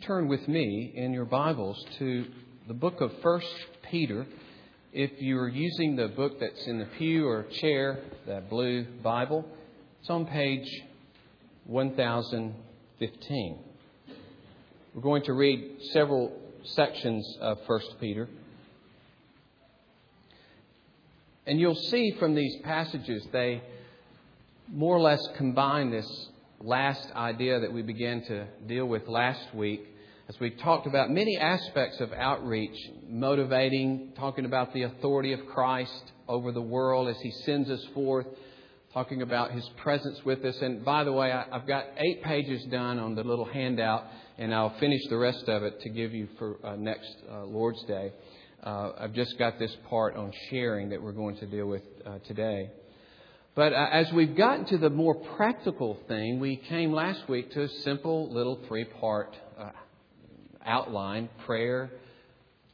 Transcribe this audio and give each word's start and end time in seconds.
turn 0.00 0.28
with 0.28 0.48
me 0.48 0.92
in 0.94 1.12
your 1.12 1.26
Bibles 1.26 1.84
to 1.98 2.24
the 2.66 2.72
book 2.72 3.02
of 3.02 3.12
1 3.20 3.40
Peter. 3.90 4.26
If 4.94 5.10
you're 5.18 5.48
using 5.48 5.94
the 5.94 6.08
book 6.08 6.40
that's 6.40 6.66
in 6.66 6.78
the 6.78 6.86
pew 6.86 7.28
or 7.28 7.42
chair, 7.60 7.98
that 8.26 8.48
blue 8.48 8.86
Bible, 9.02 9.44
it's 10.00 10.08
on 10.08 10.24
page 10.24 10.66
1015. 11.66 13.58
We're 14.94 15.02
going 15.02 15.22
to 15.24 15.34
read 15.34 15.76
several 15.92 16.32
sections 16.64 17.36
of 17.42 17.58
1 17.66 17.80
Peter. 18.00 18.26
And 21.46 21.60
you'll 21.60 21.74
see 21.74 22.12
from 22.18 22.34
these 22.34 22.56
passages, 22.62 23.26
they 23.32 23.60
more 24.66 24.96
or 24.96 25.00
less 25.00 25.20
combine 25.36 25.90
this 25.90 26.29
last 26.60 27.10
idea 27.12 27.60
that 27.60 27.72
we 27.72 27.82
began 27.82 28.22
to 28.24 28.46
deal 28.66 28.86
with 28.86 29.08
last 29.08 29.54
week 29.54 29.86
as 30.28 30.38
we 30.38 30.50
talked 30.50 30.86
about 30.86 31.10
many 31.10 31.36
aspects 31.38 31.98
of 32.00 32.12
outreach, 32.12 32.76
motivating, 33.08 34.12
talking 34.16 34.44
about 34.44 34.72
the 34.72 34.82
authority 34.82 35.32
of 35.32 35.40
Christ 35.46 36.12
over 36.28 36.52
the 36.52 36.60
world 36.60 37.08
as 37.08 37.16
He 37.20 37.32
sends 37.44 37.68
us 37.68 37.84
forth, 37.94 38.26
talking 38.92 39.22
about 39.22 39.50
His 39.50 39.68
presence 39.82 40.20
with 40.24 40.44
us. 40.44 40.56
And 40.60 40.84
by 40.84 41.02
the 41.02 41.12
way, 41.12 41.32
I've 41.32 41.66
got 41.66 41.86
eight 41.96 42.22
pages 42.22 42.62
done 42.70 42.98
on 42.98 43.16
the 43.16 43.24
little 43.24 43.46
handout, 43.46 44.04
and 44.38 44.54
I'll 44.54 44.78
finish 44.78 45.00
the 45.08 45.16
rest 45.16 45.48
of 45.48 45.64
it 45.64 45.80
to 45.80 45.88
give 45.88 46.12
you 46.12 46.28
for 46.38 46.64
uh, 46.64 46.76
next 46.76 47.16
uh, 47.28 47.44
Lord's 47.44 47.82
Day. 47.84 48.12
Uh, 48.62 48.92
I've 49.00 49.14
just 49.14 49.36
got 49.38 49.58
this 49.58 49.74
part 49.88 50.14
on 50.14 50.30
sharing 50.50 50.90
that 50.90 51.02
we're 51.02 51.12
going 51.12 51.38
to 51.38 51.46
deal 51.46 51.66
with 51.66 51.82
uh, 52.06 52.18
today. 52.26 52.70
But 53.60 53.74
uh, 53.74 53.88
as 53.92 54.10
we've 54.14 54.34
gotten 54.34 54.64
to 54.68 54.78
the 54.78 54.88
more 54.88 55.14
practical 55.14 55.98
thing, 56.08 56.40
we 56.40 56.56
came 56.56 56.94
last 56.94 57.28
week 57.28 57.52
to 57.52 57.64
a 57.64 57.68
simple 57.84 58.32
little 58.32 58.58
three 58.66 58.84
part 58.84 59.36
uh, 59.58 59.68
outline 60.64 61.28
prayer, 61.44 61.90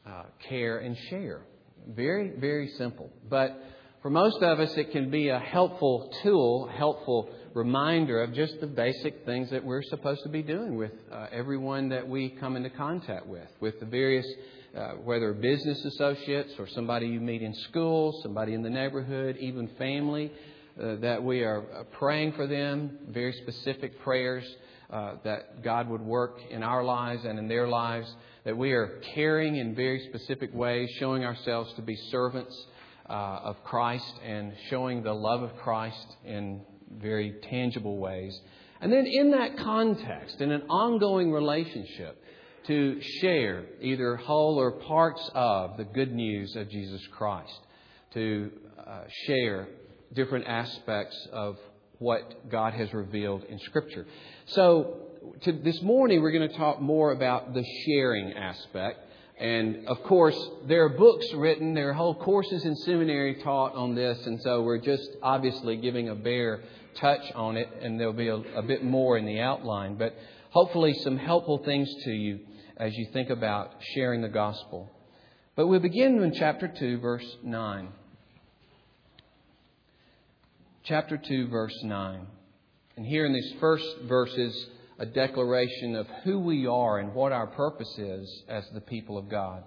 uh, 0.07 0.23
care, 0.49 0.79
and 0.79 0.97
share. 1.11 1.41
Very, 1.89 2.31
very 2.39 2.69
simple. 2.79 3.11
But 3.29 3.61
for 4.01 4.11
most 4.11 4.41
of 4.41 4.61
us, 4.61 4.77
it 4.77 4.93
can 4.93 5.11
be 5.11 5.29
a 5.31 5.41
helpful 5.41 6.09
tool, 6.23 6.71
helpful 6.73 7.31
reminder 7.53 8.23
of 8.23 8.33
just 8.33 8.61
the 8.61 8.69
basic 8.69 9.25
things 9.27 9.51
that 9.51 9.65
we're 9.65 9.83
supposed 9.83 10.23
to 10.23 10.29
be 10.29 10.45
doing 10.45 10.77
with 10.77 10.93
uh, 11.11 11.27
everyone 11.33 11.89
that 11.89 12.07
we 12.07 12.29
come 12.29 12.55
into 12.55 12.71
contact 12.71 13.27
with, 13.27 13.49
with 13.59 13.81
the 13.81 13.87
various, 13.87 14.27
uh, 14.77 14.91
whether 15.03 15.33
business 15.33 15.85
associates 15.85 16.53
or 16.61 16.69
somebody 16.69 17.09
you 17.09 17.19
meet 17.19 17.43
in 17.43 17.55
school, 17.69 18.21
somebody 18.23 18.55
in 18.55 18.63
the 18.63 18.71
neighborhood, 18.71 19.37
even 19.41 19.67
family 19.79 20.31
uh, 20.81 20.97
that 20.97 21.23
we 21.23 21.43
are 21.43 21.65
uh, 21.75 21.83
praying 21.99 22.33
for 22.33 22.47
them, 22.47 22.99
very 23.09 23.33
specific 23.33 23.99
prayers 24.01 24.45
uh, 24.91 25.15
that 25.25 25.63
God 25.63 25.89
would 25.89 26.03
work 26.03 26.39
in 26.51 26.63
our 26.63 26.85
lives 26.85 27.25
and 27.25 27.39
in 27.39 27.49
their 27.49 27.67
lives, 27.67 28.15
that 28.45 28.57
we 28.57 28.73
are 28.73 29.01
caring 29.15 29.57
in 29.57 29.75
very 29.75 30.07
specific 30.09 30.55
ways, 30.55 30.89
showing 30.99 31.25
ourselves 31.25 31.73
to 31.75 31.83
be 31.83 31.97
servants 32.11 32.55
uh, 33.09 33.13
of 33.13 33.65
Christ 33.65 34.13
and 34.25 34.53
showing 34.69 35.03
the 35.03 35.13
love 35.13 35.43
of 35.43 35.57
Christ 35.57 36.07
in 36.25 36.61
very 36.91 37.35
tangible 37.51 37.99
ways. 37.99 38.39
And 38.81 38.93
then 38.93 39.07
in 39.07 39.31
that 39.31 39.57
context, 39.57 40.41
in 40.41 40.53
an 40.53 40.63
ongoing 40.69 41.33
relationship, 41.33 42.23
to 42.67 43.01
share 43.21 43.65
either 43.81 44.17
whole 44.17 44.59
or 44.59 44.73
parts 44.73 45.31
of 45.35 45.77
the 45.77 45.85
good 45.85 46.13
news 46.13 46.55
of 46.57 46.69
Jesus 46.69 47.01
Christ, 47.13 47.61
to 48.15 48.51
uh, 48.87 49.05
share 49.27 49.69
different 50.15 50.47
aspects 50.47 51.17
of 51.33 51.57
what 51.99 52.51
God 52.51 52.75
has 52.75 52.93
revealed 52.93 53.45
in 53.45 53.59
Scripture. 53.61 54.07
So, 54.47 54.99
to, 55.43 55.53
this 55.53 55.81
morning 55.83 56.23
we're 56.23 56.33
going 56.33 56.49
to 56.49 56.57
talk 56.57 56.81
more 56.81 57.13
about 57.13 57.55
the 57.55 57.65
sharing 57.85 58.33
aspect. 58.35 59.01
And 59.39 59.87
of 59.87 60.03
course, 60.05 60.39
there 60.67 60.85
are 60.85 60.89
books 60.91 61.27
written, 61.35 61.75
there 61.75 61.91
are 61.91 61.95
whole 61.95 62.15
courses 62.15 62.65
in 62.65 62.75
seminary 62.77 63.35
taught 63.43 63.75
on 63.75 63.95
this, 63.95 64.19
and 64.27 64.41
so 64.43 64.63
we're 64.63 64.79
just 64.79 65.11
obviously 65.23 65.77
giving 65.77 66.09
a 66.09 66.15
bare 66.15 66.63
touch 66.97 67.21
on 67.35 67.59
it, 67.59 67.69
and 67.83 68.01
there'll 68.01 68.15
be 68.15 68.29
a, 68.29 68.37
a 68.37 68.63
bit 68.63 68.83
more 68.83 69.19
in 69.19 69.27
the 69.27 69.41
outline. 69.41 69.97
But 69.97 70.15
hopefully, 70.51 70.95
some 71.03 71.19
helpful 71.19 71.59
things 71.59 71.93
to 72.05 72.11
you 72.11 72.41
as 72.79 72.95
you 72.95 73.09
think 73.13 73.29
about 73.29 73.75
sharing 73.95 74.23
the 74.23 74.29
gospel. 74.29 74.91
But 75.55 75.67
we 75.67 75.79
begin 75.81 76.23
in 76.23 76.33
chapter 76.33 76.69
2, 76.69 77.01
verse 77.01 77.37
9 77.43 77.89
chapter 80.87 81.17
2, 81.17 81.49
verse 81.49 81.77
9. 81.83 82.27
And 82.97 83.05
here 83.05 83.27
in 83.27 83.33
these 83.33 83.55
first 83.59 83.85
verses, 84.05 84.69
a 84.99 85.07
declaration 85.07 85.97
of 85.97 86.07
who 86.23 86.39
we 86.39 86.67
are 86.67 86.99
and 86.99 87.13
what 87.13 87.33
our 87.33 87.49
purpose 87.49 87.93
is 87.99 88.45
as 88.49 88.65
the 88.73 88.81
people 88.81 89.19
of 89.19 89.29
God. 89.29 89.65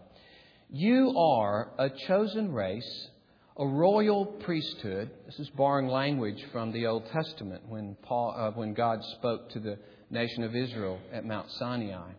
You 0.70 1.14
are 1.18 1.72
a 1.78 1.90
chosen 2.08 2.54
race, 2.54 3.10
a 3.58 3.68
royal 3.68 4.26
priesthood. 4.26 5.12
This 5.26 5.40
is 5.40 5.50
borrowing 5.50 5.88
language 5.88 6.42
from 6.54 6.72
the 6.72 6.88
Old 6.88 7.06
Testament 7.12 7.64
when, 7.68 7.98
Paul, 8.02 8.34
uh, 8.38 8.52
when 8.52 8.74
God 8.74 9.00
spoke 9.18 9.50
to 9.52 9.60
the 9.60 9.78
nation 10.10 10.44
of 10.44 10.56
Israel 10.56 11.00
at 11.12 11.26
Mount 11.26 11.52
Sinai. 11.52 12.12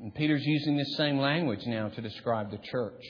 And 0.00 0.14
Peter's 0.14 0.44
using 0.44 0.76
this 0.76 0.96
same 0.96 1.18
language 1.18 1.66
now 1.66 1.88
to 1.88 2.00
describe 2.00 2.50
the 2.50 2.58
church. 2.58 3.02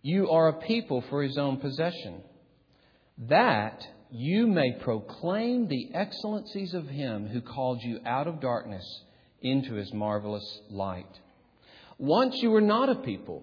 You 0.00 0.30
are 0.30 0.48
a 0.48 0.60
people 0.60 1.04
for 1.10 1.22
his 1.22 1.36
own 1.36 1.58
possession 1.58 2.22
that 3.28 3.86
you 4.10 4.46
may 4.46 4.72
proclaim 4.80 5.68
the 5.68 5.90
excellencies 5.94 6.74
of 6.74 6.88
him 6.88 7.26
who 7.28 7.40
called 7.40 7.82
you 7.82 8.00
out 8.04 8.26
of 8.26 8.40
darkness 8.40 8.84
into 9.40 9.74
his 9.74 9.92
marvelous 9.92 10.60
light. 10.70 11.20
Once 11.98 12.36
you 12.42 12.50
were 12.50 12.60
not 12.60 12.88
a 12.88 12.94
people, 12.96 13.42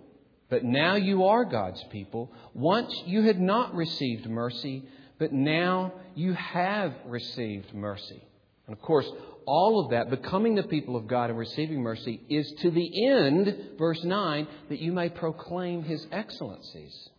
but 0.50 0.64
now 0.64 0.96
you 0.96 1.26
are 1.26 1.46
God's 1.46 1.84
people. 1.92 2.32
Once 2.54 2.94
you 3.06 3.24
had 3.24 3.40
not 3.40 3.74
received 3.74 4.28
mercy, 4.30 4.84
but 5.18 5.32
now 5.32 5.94
you 6.16 6.34
have 6.34 6.94
received 7.06 7.74
mercy. 7.74 8.24
And 8.68 8.76
of 8.76 8.82
course, 8.82 9.10
all 9.46 9.84
of 9.84 9.92
that, 9.92 10.10
becoming 10.10 10.56
the 10.56 10.64
people 10.64 10.96
of 10.96 11.08
God 11.08 11.30
and 11.30 11.40
receiving 11.40 11.82
mercy, 11.82 12.22
is 12.30 12.52
to 12.62 12.72
the 12.72 13.08
end, 13.08 13.78
verse 13.78 14.04
9, 14.04 14.48
that 14.70 14.80
you 14.80 14.92
may 14.92 15.10
proclaim 15.10 15.84
his 15.84 16.06
excellencies. 16.12 17.10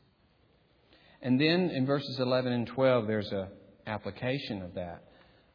And 1.23 1.41
then 1.41 1.71
in 1.71 1.87
verses 1.87 2.19
11 2.19 2.53
and 2.53 2.67
12, 2.67 3.07
there's 3.07 3.31
an 3.33 3.49
application 3.87 4.63
of 4.63 4.75
that. 4.75 5.05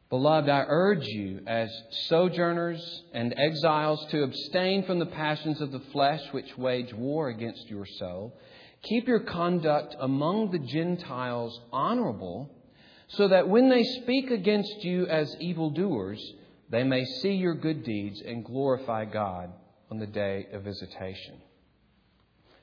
Beloved, 0.08 0.48
I 0.48 0.64
urge 0.68 1.04
you, 1.04 1.40
as 1.48 1.68
sojourners 2.08 3.02
and 3.12 3.34
exiles, 3.36 4.06
to 4.10 4.22
abstain 4.22 4.84
from 4.84 5.00
the 5.00 5.06
passions 5.06 5.60
of 5.60 5.72
the 5.72 5.82
flesh 5.92 6.22
which 6.30 6.56
wage 6.56 6.94
war 6.94 7.28
against 7.28 7.68
your 7.68 7.86
soul. 7.98 8.38
Keep 8.82 9.08
your 9.08 9.20
conduct 9.20 9.96
among 9.98 10.52
the 10.52 10.60
Gentiles 10.60 11.60
honorable, 11.72 12.54
so 13.08 13.26
that 13.26 13.48
when 13.48 13.68
they 13.68 13.82
speak 13.82 14.30
against 14.30 14.84
you 14.84 15.06
as 15.06 15.34
evildoers, 15.40 16.22
they 16.70 16.84
may 16.84 17.04
see 17.04 17.32
your 17.32 17.54
good 17.54 17.82
deeds 17.82 18.22
and 18.24 18.44
glorify 18.44 19.06
God 19.06 19.50
on 19.90 19.98
the 19.98 20.06
day 20.06 20.46
of 20.52 20.62
visitation. 20.62 21.40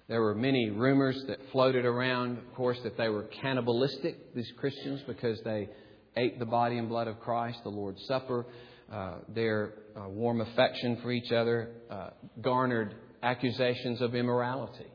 There 0.07 0.21
were 0.21 0.35
many 0.35 0.69
rumors 0.69 1.23
that 1.27 1.39
floated 1.51 1.85
around, 1.85 2.37
of 2.37 2.53
course, 2.55 2.77
that 2.83 2.97
they 2.97 3.09
were 3.09 3.23
cannibalistic, 3.23 4.35
these 4.35 4.51
Christians, 4.57 5.01
because 5.07 5.39
they 5.43 5.69
ate 6.17 6.39
the 6.39 6.45
body 6.45 6.77
and 6.77 6.89
blood 6.89 7.07
of 7.07 7.19
Christ, 7.21 7.63
the 7.63 7.69
Lord's 7.69 8.05
Supper. 8.05 8.45
Uh, 8.91 9.15
their 9.29 9.73
uh, 9.95 10.07
warm 10.09 10.41
affection 10.41 10.97
for 11.01 11.11
each 11.11 11.31
other 11.31 11.71
uh, 11.89 12.09
garnered 12.41 12.93
accusations 13.23 14.01
of 14.01 14.13
immorality. 14.13 14.85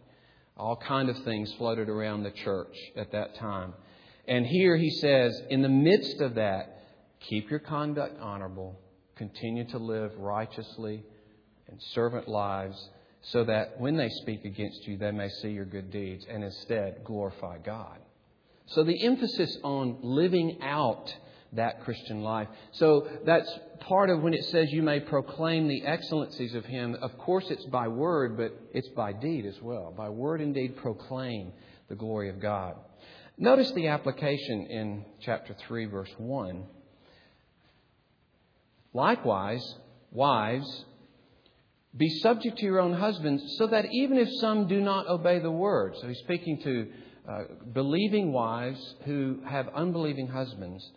All 0.56 0.76
kind 0.76 1.08
of 1.08 1.16
things 1.24 1.52
floated 1.54 1.88
around 1.88 2.22
the 2.22 2.30
church 2.30 2.76
at 2.96 3.10
that 3.12 3.34
time. 3.36 3.72
And 4.28 4.46
here 4.46 4.76
he 4.76 4.90
says, 4.90 5.40
in 5.48 5.62
the 5.62 5.68
midst 5.68 6.20
of 6.20 6.34
that, 6.34 6.82
keep 7.18 7.50
your 7.50 7.60
conduct 7.60 8.20
honorable, 8.20 8.78
continue 9.16 9.66
to 9.70 9.78
live 9.78 10.12
righteously 10.18 11.02
and 11.68 11.82
servant 11.94 12.28
lives 12.28 12.90
so 13.22 13.44
that 13.44 13.78
when 13.78 13.96
they 13.96 14.08
speak 14.08 14.44
against 14.44 14.86
you, 14.86 14.96
they 14.96 15.10
may 15.10 15.28
see 15.28 15.50
your 15.50 15.64
good 15.64 15.90
deeds 15.90 16.24
and 16.28 16.44
instead 16.44 17.02
glorify 17.04 17.58
God. 17.58 17.98
So 18.66 18.84
the 18.84 19.04
emphasis 19.04 19.56
on 19.62 19.98
living 20.02 20.58
out 20.62 21.14
that 21.54 21.82
Christian 21.84 22.22
life. 22.22 22.48
So 22.72 23.08
that's 23.24 23.50
part 23.80 24.10
of 24.10 24.22
when 24.22 24.34
it 24.34 24.44
says 24.46 24.70
you 24.70 24.82
may 24.82 25.00
proclaim 25.00 25.66
the 25.68 25.84
excellencies 25.84 26.54
of 26.54 26.64
Him. 26.66 26.96
Of 27.00 27.16
course, 27.18 27.46
it's 27.50 27.64
by 27.66 27.88
word, 27.88 28.36
but 28.36 28.52
it's 28.72 28.88
by 28.88 29.12
deed 29.12 29.46
as 29.46 29.60
well. 29.62 29.92
By 29.96 30.10
word 30.10 30.40
and 30.40 30.54
deed, 30.54 30.76
proclaim 30.76 31.52
the 31.88 31.94
glory 31.94 32.28
of 32.28 32.40
God. 32.40 32.76
Notice 33.38 33.70
the 33.72 33.88
application 33.88 34.66
in 34.66 35.04
chapter 35.20 35.54
3, 35.66 35.86
verse 35.86 36.12
1. 36.18 36.64
Likewise, 38.92 39.76
wives, 40.10 40.84
be 41.96 42.08
subject 42.20 42.58
to 42.58 42.64
your 42.64 42.80
own 42.80 42.92
husbands, 42.92 43.42
so 43.58 43.66
that 43.68 43.86
even 43.92 44.18
if 44.18 44.28
some 44.40 44.68
do 44.68 44.80
not 44.80 45.08
obey 45.08 45.38
the 45.38 45.50
word, 45.50 45.94
so 46.00 46.06
he's 46.06 46.18
speaking 46.18 46.60
to 46.62 46.88
uh, 47.28 47.42
believing 47.72 48.32
wives 48.32 48.94
who 49.04 49.40
have 49.46 49.68
unbelieving 49.74 50.28
husbands, 50.28 50.88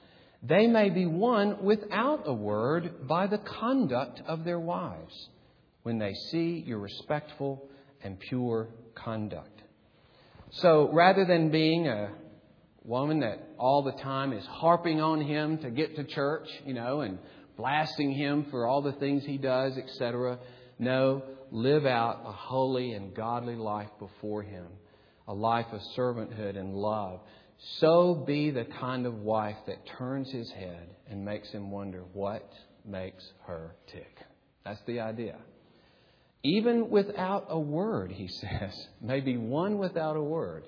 they 0.43 0.67
may 0.67 0.89
be 0.89 1.05
won 1.05 1.63
without 1.63 2.23
a 2.25 2.33
word 2.33 3.07
by 3.07 3.27
the 3.27 3.37
conduct 3.37 4.21
of 4.27 4.43
their 4.43 4.59
wives. 4.59 5.29
when 5.83 5.97
they 5.97 6.13
see 6.31 6.63
your 6.65 6.77
respectful 6.79 7.67
and 8.03 8.19
pure 8.19 8.69
conduct. 8.95 9.61
So 10.51 10.89
rather 10.91 11.25
than 11.25 11.49
being 11.49 11.87
a 11.87 12.11
woman 12.83 13.21
that 13.21 13.39
all 13.57 13.83
the 13.83 14.03
time 14.03 14.33
is 14.33 14.45
harping 14.45 14.99
on 15.01 15.21
him 15.21 15.57
to 15.59 15.69
get 15.71 15.95
to 15.95 16.03
church, 16.03 16.47
you 16.65 16.73
know, 16.73 17.01
and 17.01 17.19
blasting 17.57 18.11
him 18.11 18.45
for 18.49 18.67
all 18.67 18.81
the 18.81 18.91
things 18.93 19.23
he 19.23 19.37
does, 19.37 19.77
etc., 19.77 20.39
no, 20.81 21.21
live 21.51 21.85
out 21.85 22.23
a 22.25 22.31
holy 22.31 22.93
and 22.93 23.13
godly 23.13 23.55
life 23.55 23.91
before 23.99 24.41
him, 24.41 24.65
a 25.27 25.33
life 25.33 25.67
of 25.71 25.79
servanthood 25.95 26.57
and 26.57 26.73
love. 26.73 27.19
So 27.77 28.15
be 28.15 28.49
the 28.49 28.65
kind 28.65 29.05
of 29.05 29.19
wife 29.19 29.57
that 29.67 29.85
turns 29.99 30.31
his 30.31 30.49
head 30.49 30.89
and 31.07 31.23
makes 31.23 31.51
him 31.51 31.69
wonder 31.69 32.03
what 32.13 32.51
makes 32.83 33.23
her 33.45 33.75
tick. 33.91 34.17
That's 34.65 34.81
the 34.87 35.01
idea. 35.01 35.37
Even 36.43 36.89
without 36.89 37.45
a 37.49 37.59
word, 37.59 38.11
he 38.11 38.27
says, 38.41 38.87
maybe 38.99 39.37
won 39.37 39.77
without 39.77 40.17
a 40.17 40.23
word. 40.23 40.65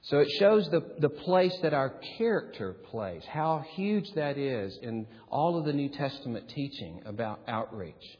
So 0.00 0.20
it 0.20 0.28
shows 0.38 0.66
the, 0.70 0.82
the 0.98 1.10
place 1.10 1.54
that 1.60 1.74
our 1.74 1.92
character 2.16 2.72
plays, 2.72 3.22
how 3.28 3.66
huge 3.74 4.10
that 4.14 4.38
is 4.38 4.78
in 4.80 5.06
all 5.28 5.58
of 5.58 5.66
the 5.66 5.74
New 5.74 5.90
Testament 5.90 6.48
teaching 6.48 7.02
about 7.04 7.40
outreach. 7.46 8.16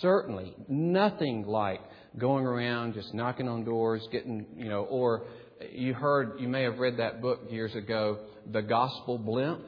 Certainly 0.00 0.54
nothing 0.68 1.46
like 1.46 1.80
going 2.16 2.46
around 2.46 2.94
just 2.94 3.14
knocking 3.14 3.48
on 3.48 3.64
doors, 3.64 4.06
getting, 4.10 4.46
you 4.56 4.68
know, 4.68 4.82
or 4.84 5.26
you 5.72 5.94
heard, 5.94 6.40
you 6.40 6.48
may 6.48 6.62
have 6.62 6.78
read 6.78 6.98
that 6.98 7.20
book 7.20 7.42
years 7.50 7.74
ago, 7.74 8.18
The 8.50 8.62
Gospel 8.62 9.18
Blimp, 9.18 9.62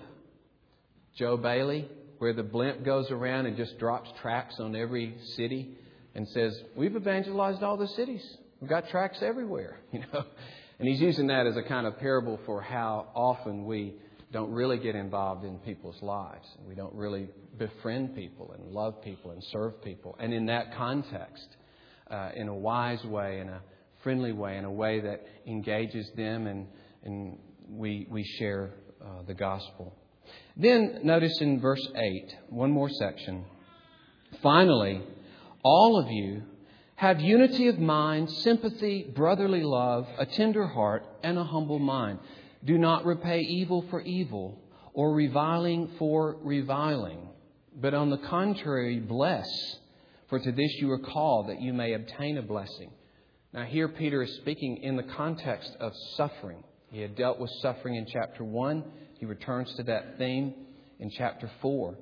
Joe 1.16 1.36
Bayly, 1.36 1.88
where 2.18 2.32
the 2.32 2.42
blimp 2.42 2.84
goes 2.84 3.10
around 3.10 3.46
and 3.46 3.56
just 3.56 3.78
drops 3.78 4.10
tracts 4.20 4.60
on 4.60 4.76
every 4.76 5.16
city 5.36 5.76
and 6.14 6.28
says, 6.28 6.58
We've 6.76 6.94
evangelized 6.94 7.62
all 7.62 7.76
the 7.76 7.88
cities. 7.88 8.22
We've 8.60 8.70
got 8.70 8.88
tracts 8.88 9.18
everywhere, 9.22 9.78
you 9.92 10.00
know. 10.00 10.24
And 10.78 10.88
he's 10.88 11.00
using 11.00 11.26
that 11.28 11.46
as 11.46 11.56
a 11.56 11.62
kind 11.62 11.86
of 11.86 11.98
parable 11.98 12.40
for 12.46 12.60
how 12.62 13.08
often 13.14 13.64
we 13.64 13.94
don't 14.32 14.50
really 14.50 14.78
get 14.78 14.94
involved 14.94 15.44
in 15.44 15.58
people's 15.58 16.00
lives. 16.02 16.46
We 16.66 16.74
don't 16.74 16.94
really 16.94 17.28
befriend 17.58 18.14
people 18.14 18.54
and 18.56 18.72
love 18.72 19.02
people 19.02 19.32
and 19.32 19.42
serve 19.50 19.82
people. 19.82 20.16
And 20.20 20.32
in 20.32 20.46
that 20.46 20.74
context, 20.76 21.56
uh, 22.10 22.30
in 22.34 22.48
a 22.48 22.54
wise 22.54 23.04
way, 23.04 23.40
in 23.40 23.48
a 23.48 23.60
friendly 24.02 24.32
way, 24.32 24.56
in 24.56 24.64
a 24.64 24.70
way 24.70 25.00
that 25.00 25.24
engages 25.46 26.10
them 26.16 26.46
and, 26.46 26.66
and 27.02 27.38
we, 27.68 28.06
we 28.10 28.24
share 28.38 28.70
uh, 29.04 29.22
the 29.26 29.34
gospel. 29.34 29.94
Then 30.56 31.00
notice 31.02 31.40
in 31.40 31.60
verse 31.60 31.86
8, 31.94 32.34
one 32.50 32.70
more 32.70 32.88
section. 32.88 33.44
Finally, 34.42 35.02
all 35.62 35.98
of 35.98 36.10
you 36.10 36.42
have 36.96 37.20
unity 37.20 37.66
of 37.68 37.78
mind, 37.78 38.30
sympathy, 38.30 39.10
brotherly 39.14 39.62
love, 39.62 40.06
a 40.18 40.26
tender 40.26 40.66
heart, 40.66 41.04
and 41.22 41.38
a 41.38 41.44
humble 41.44 41.78
mind. 41.78 42.18
Do 42.64 42.76
not 42.76 43.04
repay 43.04 43.40
evil 43.40 43.84
for 43.90 44.00
evil 44.00 44.60
or 44.92 45.14
reviling 45.14 45.88
for 45.98 46.36
reviling, 46.42 47.28
but 47.74 47.94
on 47.94 48.10
the 48.10 48.18
contrary, 48.18 48.98
bless, 48.98 49.48
for 50.28 50.38
to 50.38 50.52
this 50.52 50.74
you 50.74 50.90
are 50.90 50.98
called, 50.98 51.48
that 51.48 51.60
you 51.60 51.72
may 51.72 51.94
obtain 51.94 52.38
a 52.38 52.42
blessing. 52.42 52.90
Now, 53.52 53.64
here 53.64 53.88
Peter 53.88 54.22
is 54.22 54.34
speaking 54.36 54.78
in 54.78 54.96
the 54.96 55.02
context 55.02 55.74
of 55.80 55.92
suffering. 56.16 56.62
He 56.90 57.00
had 57.00 57.16
dealt 57.16 57.38
with 57.38 57.50
suffering 57.62 57.96
in 57.96 58.06
chapter 58.06 58.44
1. 58.44 58.84
He 59.18 59.26
returns 59.26 59.72
to 59.76 59.82
that 59.84 60.18
theme 60.18 60.54
in 60.98 61.10
chapter 61.10 61.50
4. 61.62 61.96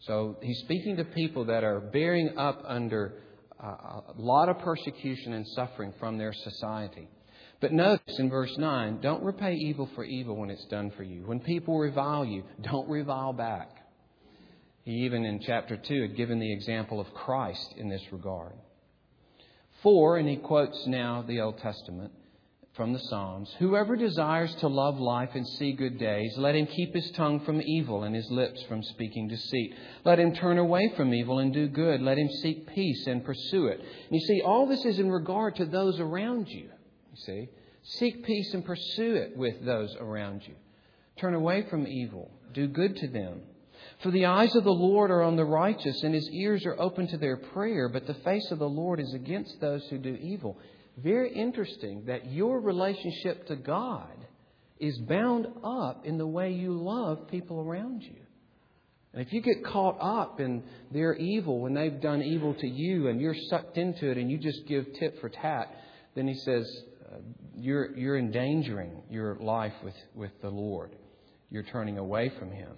So 0.00 0.36
he's 0.42 0.58
speaking 0.60 0.96
to 0.96 1.04
people 1.04 1.46
that 1.46 1.64
are 1.64 1.80
bearing 1.80 2.38
up 2.38 2.62
under 2.66 3.14
uh, 3.62 3.66
a 3.66 4.14
lot 4.16 4.48
of 4.48 4.58
persecution 4.58 5.32
and 5.32 5.46
suffering 5.48 5.92
from 5.98 6.18
their 6.18 6.32
society. 6.32 7.08
But 7.60 7.72
notice 7.72 8.18
in 8.18 8.28
verse 8.28 8.56
9 8.58 9.00
don't 9.00 9.22
repay 9.22 9.54
evil 9.54 9.88
for 9.94 10.04
evil 10.04 10.36
when 10.36 10.50
it's 10.50 10.66
done 10.66 10.90
for 10.96 11.02
you. 11.02 11.22
When 11.26 11.40
people 11.40 11.78
revile 11.78 12.24
you, 12.24 12.44
don't 12.62 12.88
revile 12.88 13.32
back. 13.32 13.70
He 14.84 15.04
even 15.04 15.24
in 15.24 15.40
chapter 15.40 15.76
2 15.76 16.02
had 16.02 16.16
given 16.16 16.38
the 16.38 16.52
example 16.52 17.00
of 17.00 17.12
Christ 17.12 17.74
in 17.76 17.88
this 17.88 18.02
regard. 18.12 18.52
For, 19.82 20.16
and 20.16 20.28
he 20.28 20.36
quotes 20.36 20.86
now 20.86 21.24
the 21.26 21.40
Old 21.40 21.58
Testament, 21.58 22.12
from 22.76 22.92
the 22.92 22.98
Psalms 22.98 23.52
Whoever 23.58 23.96
desires 23.96 24.54
to 24.56 24.68
love 24.68 25.00
life 25.00 25.30
and 25.34 25.46
see 25.48 25.72
good 25.72 25.98
days, 25.98 26.34
let 26.36 26.54
him 26.54 26.66
keep 26.66 26.94
his 26.94 27.10
tongue 27.12 27.40
from 27.40 27.62
evil 27.62 28.04
and 28.04 28.14
his 28.14 28.30
lips 28.30 28.62
from 28.68 28.82
speaking 28.82 29.28
deceit. 29.28 29.74
Let 30.04 30.20
him 30.20 30.34
turn 30.34 30.58
away 30.58 30.92
from 30.96 31.14
evil 31.14 31.38
and 31.38 31.52
do 31.52 31.68
good. 31.68 32.02
Let 32.02 32.18
him 32.18 32.28
seek 32.42 32.68
peace 32.68 33.06
and 33.06 33.24
pursue 33.24 33.68
it. 33.68 33.80
And 33.80 34.10
you 34.10 34.20
see, 34.20 34.42
all 34.42 34.66
this 34.66 34.84
is 34.84 34.98
in 34.98 35.10
regard 35.10 35.56
to 35.56 35.64
those 35.64 35.98
around 35.98 36.48
you. 36.48 36.68
You 37.16 37.22
see, 37.24 37.48
seek 37.82 38.24
peace 38.24 38.52
and 38.54 38.64
pursue 38.64 39.14
it 39.14 39.36
with 39.36 39.64
those 39.64 39.94
around 39.96 40.42
you. 40.46 40.54
Turn 41.18 41.34
away 41.34 41.66
from 41.68 41.86
evil. 41.86 42.30
Do 42.52 42.68
good 42.68 42.96
to 42.96 43.08
them. 43.08 43.40
For 44.02 44.10
the 44.10 44.26
eyes 44.26 44.54
of 44.54 44.64
the 44.64 44.70
Lord 44.70 45.10
are 45.10 45.22
on 45.22 45.36
the 45.36 45.44
righteous, 45.44 46.02
and 46.02 46.14
his 46.14 46.28
ears 46.30 46.66
are 46.66 46.80
open 46.80 47.08
to 47.08 47.18
their 47.18 47.36
prayer, 47.36 47.88
but 47.88 48.06
the 48.06 48.14
face 48.14 48.50
of 48.50 48.58
the 48.58 48.68
Lord 48.68 49.00
is 49.00 49.14
against 49.14 49.60
those 49.60 49.84
who 49.88 49.98
do 49.98 50.14
evil 50.20 50.58
very 50.96 51.32
interesting 51.32 52.04
that 52.06 52.30
your 52.32 52.60
relationship 52.60 53.46
to 53.48 53.56
God 53.56 54.16
is 54.78 54.98
bound 54.98 55.46
up 55.64 56.04
in 56.04 56.18
the 56.18 56.26
way 56.26 56.52
you 56.52 56.72
love 56.72 57.28
people 57.28 57.60
around 57.60 58.02
you. 58.02 58.16
And 59.12 59.26
if 59.26 59.32
you 59.32 59.40
get 59.40 59.64
caught 59.64 59.96
up 60.00 60.40
in 60.40 60.62
their 60.90 61.14
evil 61.14 61.60
when 61.60 61.74
they've 61.74 62.00
done 62.00 62.22
evil 62.22 62.54
to 62.54 62.66
you 62.66 63.08
and 63.08 63.20
you're 63.20 63.36
sucked 63.48 63.78
into 63.78 64.10
it 64.10 64.18
and 64.18 64.30
you 64.30 64.38
just 64.38 64.66
give 64.66 64.86
tit 64.98 65.18
for 65.20 65.28
tat, 65.28 65.68
then 66.14 66.28
he 66.28 66.34
says 66.34 66.66
you're, 67.56 67.96
you're 67.96 68.18
endangering 68.18 69.02
your 69.10 69.36
life 69.36 69.72
with, 69.82 69.94
with 70.14 70.32
the 70.42 70.50
Lord. 70.50 70.94
You're 71.50 71.62
turning 71.62 71.98
away 71.98 72.32
from 72.38 72.50
Him 72.50 72.72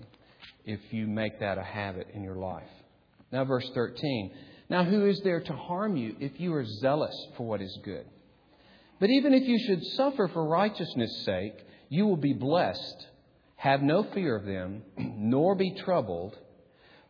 if 0.65 0.81
you 0.91 1.07
make 1.07 1.41
that 1.41 1.59
a 1.59 1.63
habit 1.63 2.09
in 2.15 2.23
your 2.23 2.37
life. 2.37 2.69
Now, 3.33 3.45
verse 3.45 3.69
13. 3.75 4.33
Now, 4.71 4.85
who 4.85 5.07
is 5.07 5.21
there 5.23 5.41
to 5.41 5.53
harm 5.53 5.97
you 5.97 6.17
if 6.21 6.39
you 6.39 6.55
are 6.55 6.65
zealous 6.65 7.15
for 7.37 7.47
what 7.47 7.63
is 7.63 7.79
good? 7.83 8.05
But 9.01 9.11
even 9.11 9.33
if 9.33 9.47
you 9.49 9.59
should 9.59 9.85
suffer 9.97 10.29
for 10.29 10.45
righteousness' 10.45 11.25
sake, 11.25 11.55
you 11.89 12.07
will 12.07 12.17
be 12.17 12.33
blessed. 12.33 13.07
Have 13.57 13.83
no 13.83 14.05
fear 14.15 14.37
of 14.37 14.45
them, 14.45 14.83
nor 14.97 15.55
be 15.55 15.75
troubled, 15.85 16.37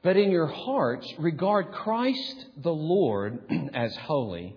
but 0.03 0.17
in 0.17 0.31
your 0.31 0.47
hearts 0.47 1.13
regard 1.19 1.73
Christ 1.73 2.47
the 2.57 2.73
Lord 2.73 3.41
as 3.75 3.95
holy, 3.97 4.57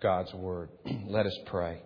God's 0.00 0.32
Word. 0.34 0.70
Let 1.08 1.26
us 1.26 1.36
pray. 1.46 1.80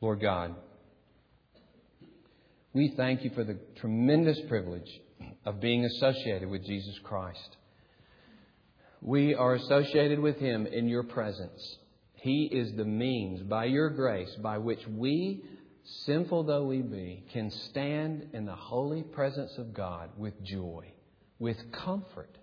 Lord 0.00 0.20
God, 0.20 0.54
we 2.72 2.92
thank 2.96 3.24
you 3.24 3.30
for 3.34 3.42
the 3.42 3.58
tremendous 3.80 4.38
privilege 4.48 4.88
of 5.44 5.60
being 5.60 5.84
associated 5.84 6.48
with 6.48 6.64
Jesus 6.66 6.94
Christ. 7.02 7.56
We 9.00 9.34
are 9.34 9.54
associated 9.54 10.20
with 10.20 10.36
Him 10.36 10.66
in 10.66 10.88
your 10.88 11.02
presence. 11.02 11.78
He 12.14 12.48
is 12.52 12.76
the 12.76 12.84
means, 12.84 13.42
by 13.42 13.64
your 13.64 13.88
grace, 13.90 14.34
by 14.42 14.58
which 14.58 14.80
we, 14.88 15.42
sinful 16.04 16.44
though 16.44 16.64
we 16.64 16.82
be, 16.82 17.24
can 17.32 17.50
stand 17.50 18.28
in 18.32 18.44
the 18.44 18.54
holy 18.54 19.02
presence 19.02 19.56
of 19.58 19.72
God 19.74 20.10
with 20.16 20.34
joy, 20.42 20.86
with 21.38 21.56
comfort, 21.72 22.36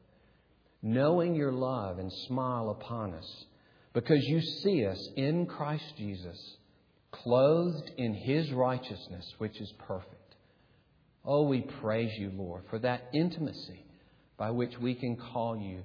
knowing 0.81 1.35
your 1.35 1.51
love 1.51 1.99
and 1.99 2.11
smile 2.27 2.69
upon 2.69 3.13
us, 3.13 3.45
because 3.93 4.23
you 4.23 4.41
see 4.41 4.85
us 4.85 5.09
in 5.15 5.45
Christ 5.45 5.93
Jesus 5.97 6.57
clothed 7.11 7.91
in 7.97 8.13
His 8.13 8.51
righteousness, 8.51 9.33
which 9.37 9.59
is 9.61 9.71
perfect. 9.87 10.35
Oh, 11.25 11.43
we 11.43 11.61
praise 11.81 12.11
you, 12.17 12.31
Lord, 12.35 12.63
for 12.69 12.79
that 12.79 13.09
intimacy 13.13 13.85
by 14.37 14.51
which 14.51 14.77
we 14.79 14.95
can 14.95 15.15
call 15.15 15.55
you 15.57 15.83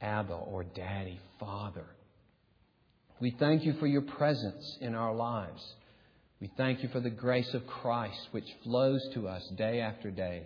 Abba 0.00 0.34
or 0.34 0.64
Daddy, 0.64 1.20
Father. 1.38 1.86
We 3.20 3.34
thank 3.38 3.64
you 3.64 3.74
for 3.74 3.86
your 3.86 4.02
presence 4.02 4.78
in 4.80 4.94
our 4.94 5.14
lives. 5.14 5.62
We 6.40 6.50
thank 6.56 6.82
you 6.82 6.88
for 6.88 7.00
the 7.00 7.10
grace 7.10 7.52
of 7.52 7.66
Christ 7.66 8.28
which 8.30 8.48
flows 8.64 9.06
to 9.12 9.28
us 9.28 9.46
day 9.56 9.80
after 9.80 10.10
day. 10.10 10.44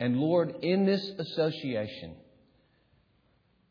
And 0.00 0.18
Lord, 0.18 0.56
in 0.62 0.86
this 0.86 1.06
association, 1.18 2.14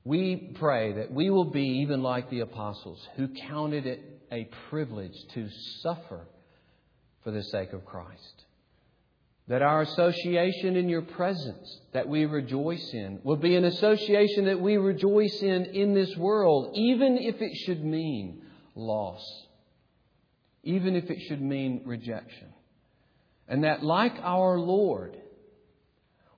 we 0.03 0.53
pray 0.59 0.93
that 0.93 1.11
we 1.11 1.31
will 1.31 1.51
be 1.51 1.81
even 1.81 2.03
like 2.03 2.29
the 2.29 2.41
apostles 2.41 3.07
who 3.15 3.27
counted 3.47 3.87
it 3.87 4.01
a 4.31 4.47
privilege 4.69 5.15
to 5.33 5.49
suffer 5.81 6.27
for 7.23 7.31
the 7.31 7.43
sake 7.43 7.73
of 7.73 7.85
Christ. 7.85 8.45
That 9.47 9.63
our 9.63 9.81
association 9.81 10.75
in 10.75 10.89
your 10.89 11.03
presence 11.03 11.79
that 11.93 12.07
we 12.07 12.25
rejoice 12.25 12.93
in 12.93 13.19
will 13.23 13.35
be 13.35 13.55
an 13.55 13.65
association 13.65 14.45
that 14.45 14.59
we 14.59 14.77
rejoice 14.77 15.41
in 15.41 15.65
in 15.65 15.95
this 15.95 16.15
world, 16.17 16.71
even 16.75 17.17
if 17.17 17.41
it 17.41 17.55
should 17.65 17.83
mean 17.83 18.43
loss, 18.75 19.23
even 20.65 20.95
if 20.95 21.09
it 21.09 21.19
should 21.27 21.41
mean 21.41 21.83
rejection. 21.85 22.53
And 23.47 23.63
that, 23.63 23.83
like 23.83 24.15
our 24.21 24.59
Lord, 24.59 25.15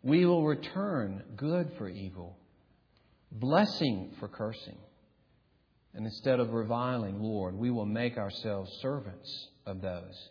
we 0.04 0.26
will 0.26 0.46
return 0.46 1.24
good 1.36 1.72
for 1.78 1.90
evil, 1.90 2.38
blessing 3.32 4.14
for 4.20 4.28
cursing. 4.28 4.78
And 5.96 6.06
instead 6.06 6.40
of 6.40 6.52
reviling, 6.52 7.20
Lord, 7.20 7.56
we 7.56 7.72
will 7.72 7.86
make 7.86 8.18
ourselves 8.18 8.72
servants 8.82 9.48
of 9.66 9.82
those 9.82 10.30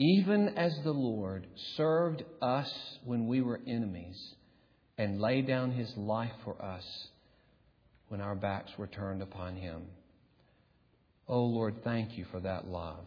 even 0.00 0.48
as 0.56 0.74
the 0.82 0.92
Lord 0.92 1.46
served 1.76 2.24
us 2.40 2.72
when 3.04 3.26
we 3.26 3.42
were 3.42 3.60
enemies 3.66 4.34
and 4.96 5.20
laid 5.20 5.46
down 5.46 5.72
his 5.72 5.94
life 5.94 6.32
for 6.42 6.60
us 6.60 7.08
when 8.08 8.22
our 8.22 8.34
backs 8.34 8.72
were 8.78 8.86
turned 8.86 9.20
upon 9.20 9.56
him. 9.56 9.82
Oh 11.28 11.44
Lord, 11.44 11.84
thank 11.84 12.16
you 12.16 12.24
for 12.30 12.40
that 12.40 12.66
love. 12.66 13.04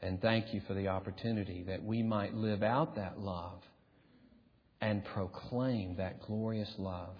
And 0.00 0.20
thank 0.20 0.54
you 0.54 0.60
for 0.66 0.74
the 0.74 0.88
opportunity 0.88 1.64
that 1.64 1.82
we 1.82 2.02
might 2.02 2.34
live 2.34 2.62
out 2.62 2.94
that 2.96 3.18
love 3.18 3.60
and 4.80 5.04
proclaim 5.04 5.96
that 5.96 6.22
glorious 6.22 6.72
love 6.78 7.16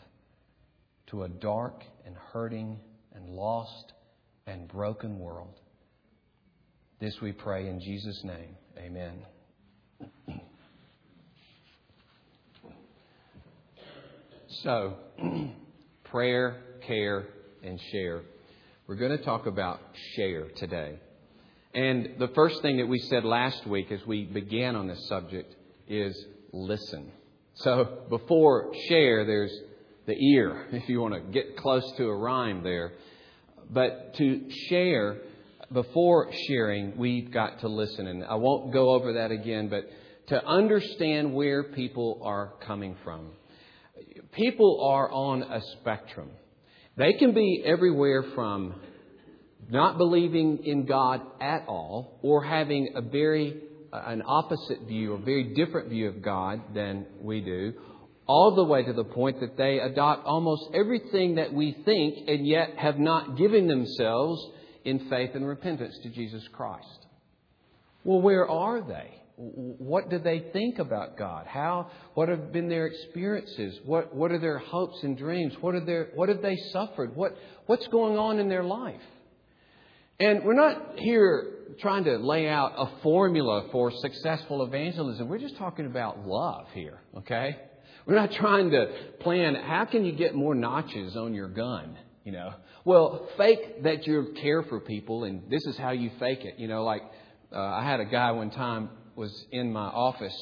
to 1.08 1.24
a 1.24 1.28
dark 1.28 1.82
and 2.06 2.14
hurting 2.32 2.78
and 3.14 3.30
lost 3.30 3.92
and 4.46 4.68
broken 4.68 5.18
world. 5.18 5.54
This 7.00 7.20
we 7.20 7.32
pray 7.32 7.68
in 7.68 7.80
Jesus' 7.80 8.22
name. 8.24 8.56
Amen. 8.78 9.24
So, 14.62 14.94
prayer, 16.04 16.56
care, 16.86 17.26
and 17.62 17.78
share. 17.92 18.22
We're 18.86 18.96
going 18.96 19.16
to 19.16 19.22
talk 19.22 19.46
about 19.46 19.80
share 20.16 20.48
today. 20.56 20.98
And 21.74 22.14
the 22.18 22.28
first 22.28 22.62
thing 22.62 22.78
that 22.78 22.86
we 22.86 22.98
said 22.98 23.24
last 23.24 23.66
week 23.66 23.92
as 23.92 24.04
we 24.06 24.24
began 24.24 24.74
on 24.74 24.88
this 24.88 25.06
subject 25.08 25.54
is 25.86 26.26
listen. 26.52 27.12
So, 27.54 28.04
before 28.08 28.72
share, 28.88 29.26
there's 29.26 29.52
the 30.06 30.14
ear, 30.14 30.66
if 30.72 30.88
you 30.88 31.00
want 31.00 31.14
to 31.14 31.20
get 31.20 31.56
close 31.56 31.84
to 31.96 32.04
a 32.04 32.16
rhyme 32.16 32.62
there. 32.62 32.92
But 33.70 34.14
to 34.14 34.50
share, 34.68 35.18
before 35.70 36.30
sharing, 36.48 36.96
we've 36.96 37.30
got 37.30 37.60
to 37.60 37.68
listen. 37.68 38.06
And 38.06 38.24
I 38.24 38.36
won't 38.36 38.72
go 38.72 38.90
over 38.90 39.14
that 39.14 39.30
again, 39.30 39.68
but 39.68 39.84
to 40.28 40.44
understand 40.46 41.34
where 41.34 41.64
people 41.64 42.20
are 42.24 42.54
coming 42.66 42.96
from. 43.04 43.32
People 44.32 44.88
are 44.90 45.10
on 45.10 45.42
a 45.42 45.60
spectrum. 45.78 46.30
They 46.96 47.12
can 47.14 47.34
be 47.34 47.62
everywhere 47.64 48.24
from 48.34 48.74
not 49.68 49.98
believing 49.98 50.64
in 50.64 50.86
God 50.86 51.20
at 51.40 51.66
all 51.68 52.18
or 52.22 52.42
having 52.44 52.92
a 52.94 53.02
very 53.02 53.62
uh, 53.92 54.02
an 54.06 54.22
opposite 54.26 54.82
view, 54.86 55.14
a 55.14 55.18
very 55.18 55.54
different 55.54 55.88
view 55.88 56.08
of 56.08 56.20
God 56.20 56.60
than 56.74 57.06
we 57.20 57.40
do, 57.40 57.72
all 58.26 58.54
the 58.54 58.64
way 58.64 58.84
to 58.84 58.92
the 58.92 59.04
point 59.04 59.40
that 59.40 59.56
they 59.56 59.78
adopt 59.78 60.26
almost 60.26 60.64
everything 60.74 61.36
that 61.36 61.52
we 61.52 61.74
think 61.84 62.28
and 62.28 62.46
yet 62.46 62.76
have 62.76 62.98
not 62.98 63.38
given 63.38 63.66
themselves 63.66 64.46
in 64.84 65.08
faith 65.08 65.30
and 65.34 65.46
repentance 65.46 65.98
to 66.02 66.10
Jesus 66.10 66.46
Christ. 66.52 67.06
Well, 68.04 68.20
where 68.20 68.46
are 68.46 68.82
they? 68.82 69.14
What 69.36 70.10
do 70.10 70.18
they 70.18 70.40
think 70.52 70.78
about 70.78 71.16
God? 71.16 71.46
How, 71.46 71.90
what 72.14 72.28
have 72.28 72.52
been 72.52 72.68
their 72.68 72.86
experiences? 72.86 73.78
What, 73.84 74.14
what 74.14 74.32
are 74.32 74.38
their 74.38 74.58
hopes 74.58 75.02
and 75.02 75.16
dreams? 75.16 75.54
What, 75.60 75.74
are 75.74 75.84
their, 75.84 76.08
what 76.14 76.28
have 76.28 76.42
they 76.42 76.56
suffered? 76.72 77.14
What, 77.14 77.36
what's 77.66 77.86
going 77.88 78.18
on 78.18 78.38
in 78.38 78.48
their 78.48 78.64
life? 78.64 79.00
And 80.20 80.42
we're 80.42 80.54
not 80.54 80.98
here 80.98 81.54
trying 81.80 82.02
to 82.02 82.16
lay 82.16 82.48
out 82.48 82.72
a 82.76 82.90
formula 83.02 83.68
for 83.70 83.92
successful 83.92 84.64
evangelism. 84.64 85.28
We're 85.28 85.38
just 85.38 85.56
talking 85.56 85.86
about 85.86 86.26
love 86.26 86.66
here, 86.74 86.98
okay? 87.18 87.56
We're 88.04 88.16
not 88.16 88.32
trying 88.32 88.72
to 88.72 88.86
plan 89.20 89.54
how 89.54 89.84
can 89.84 90.04
you 90.04 90.10
get 90.10 90.34
more 90.34 90.56
notches 90.56 91.16
on 91.16 91.34
your 91.34 91.46
gun, 91.46 91.96
you 92.24 92.32
know? 92.32 92.52
Well, 92.84 93.28
fake 93.36 93.84
that 93.84 94.08
you 94.08 94.34
care 94.42 94.64
for 94.64 94.80
people, 94.80 95.22
and 95.22 95.48
this 95.50 95.64
is 95.66 95.76
how 95.76 95.92
you 95.92 96.10
fake 96.18 96.44
it. 96.44 96.58
You 96.58 96.66
know, 96.66 96.82
like 96.82 97.02
uh, 97.52 97.60
I 97.60 97.84
had 97.84 98.00
a 98.00 98.04
guy 98.04 98.32
one 98.32 98.50
time 98.50 98.90
was 99.14 99.46
in 99.52 99.72
my 99.72 99.86
office. 99.86 100.34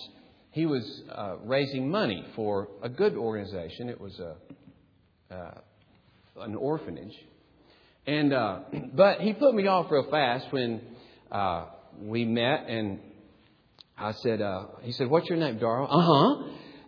He 0.53 0.65
was 0.65 1.03
uh, 1.15 1.37
raising 1.45 1.91
money 1.91 2.25
for 2.35 2.69
a 2.83 2.89
good 2.89 3.15
organization. 3.15 3.91
It 3.91 4.01
was 4.01 4.19
a 4.21 5.35
uh, 5.35 5.61
an 6.39 6.55
orphanage, 6.55 7.15
and 8.07 8.33
uh, 8.33 8.61
but 8.95 9.21
he 9.21 9.33
put 9.33 9.55
me 9.55 9.67
off 9.67 9.91
real 9.91 10.09
fast 10.11 10.53
when 10.53 10.81
uh, 11.31 11.67
we 12.01 12.25
met, 12.25 12.67
and 12.69 13.01
I 13.99 14.13
said, 14.13 14.41
uh, 14.41 14.67
he 14.83 14.93
said, 14.93 15.09
"What's 15.09 15.29
your 15.29 15.39
name, 15.39 15.59
Darwin?" 15.59 15.89
Uh 15.91 16.07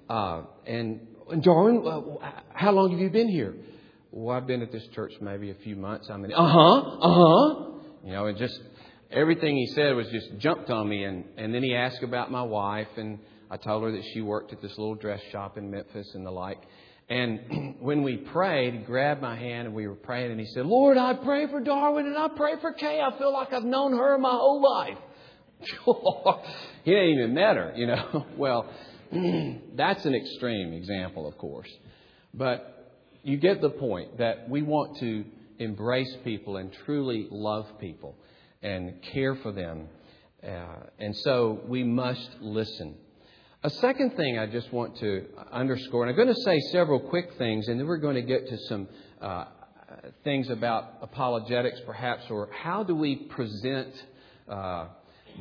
huh. 0.08 0.12
Uh 0.14 0.42
And 0.66 1.00
Darwin, 1.42 1.84
how 2.54 2.72
long 2.72 2.90
have 2.92 3.00
you 3.00 3.10
been 3.10 3.28
here? 3.28 3.54
well, 4.10 4.34
I've 4.36 4.46
been 4.46 4.62
at 4.62 4.72
this 4.72 4.86
church 4.94 5.12
maybe 5.20 5.50
a 5.50 5.54
few 5.54 5.76
months. 5.76 6.08
I'm 6.10 6.24
in. 6.24 6.32
uh 6.32 6.36
huh, 6.36 6.78
uh 6.78 7.14
huh. 7.14 7.64
You 8.04 8.12
know, 8.12 8.26
and 8.26 8.38
just 8.38 8.58
everything 9.10 9.56
he 9.56 9.66
said 9.74 9.94
was 9.94 10.08
just 10.08 10.38
jumped 10.38 10.70
on 10.70 10.88
me. 10.88 11.04
And, 11.04 11.24
and 11.36 11.54
then 11.54 11.62
he 11.62 11.74
asked 11.74 12.02
about 12.02 12.30
my 12.30 12.42
wife, 12.42 12.88
and 12.96 13.18
I 13.50 13.56
told 13.58 13.82
her 13.84 13.92
that 13.92 14.02
she 14.14 14.20
worked 14.22 14.52
at 14.52 14.62
this 14.62 14.70
little 14.78 14.94
dress 14.94 15.20
shop 15.30 15.58
in 15.58 15.70
Memphis 15.70 16.10
and 16.14 16.24
the 16.24 16.30
like. 16.30 16.58
And 17.08 17.76
when 17.80 18.02
we 18.02 18.16
prayed, 18.16 18.74
he 18.74 18.80
grabbed 18.80 19.22
my 19.22 19.36
hand 19.36 19.66
and 19.66 19.74
we 19.74 19.86
were 19.86 19.94
praying, 19.94 20.30
and 20.30 20.40
he 20.40 20.46
said, 20.46 20.66
Lord, 20.66 20.98
I 20.98 21.14
pray 21.14 21.46
for 21.46 21.60
Darwin 21.60 22.06
and 22.06 22.16
I 22.16 22.28
pray 22.28 22.54
for 22.60 22.72
Kay. 22.72 23.00
I 23.00 23.16
feel 23.18 23.32
like 23.32 23.52
I've 23.52 23.64
known 23.64 23.96
her 23.96 24.18
my 24.18 24.30
whole 24.30 24.62
life. 24.62 24.98
he 26.84 26.90
didn't 26.90 27.18
even 27.18 27.34
met 27.34 27.56
her, 27.56 27.72
you 27.74 27.86
know. 27.86 28.26
well, 28.36 28.70
that's 29.74 30.04
an 30.04 30.14
extreme 30.14 30.72
example, 30.72 31.26
of 31.26 31.36
course. 31.38 31.70
But 32.34 32.74
you 33.22 33.36
get 33.36 33.60
the 33.60 33.70
point 33.70 34.18
that 34.18 34.48
we 34.48 34.62
want 34.62 34.98
to 34.98 35.24
embrace 35.58 36.14
people 36.24 36.56
and 36.56 36.72
truly 36.84 37.26
love 37.30 37.66
people 37.80 38.14
and 38.62 39.02
care 39.12 39.34
for 39.36 39.52
them. 39.52 39.88
Uh, 40.42 40.86
and 40.98 41.16
so 41.16 41.60
we 41.66 41.82
must 41.82 42.28
listen. 42.40 42.96
A 43.64 43.70
second 43.70 44.14
thing 44.14 44.38
I 44.38 44.46
just 44.46 44.72
want 44.72 44.96
to 44.98 45.24
underscore, 45.50 46.04
and 46.04 46.10
I'm 46.10 46.16
going 46.16 46.32
to 46.32 46.42
say 46.42 46.60
several 46.70 47.00
quick 47.00 47.34
things, 47.38 47.66
and 47.66 47.80
then 47.80 47.88
we're 47.88 47.96
going 47.96 48.14
to 48.14 48.22
get 48.22 48.48
to 48.48 48.56
some 48.68 48.86
uh, 49.20 49.46
things 50.22 50.48
about 50.48 50.98
apologetics, 51.02 51.80
perhaps, 51.84 52.22
or 52.30 52.50
how 52.52 52.84
do 52.84 52.94
we 52.94 53.16
present 53.16 53.92
uh, 54.48 54.86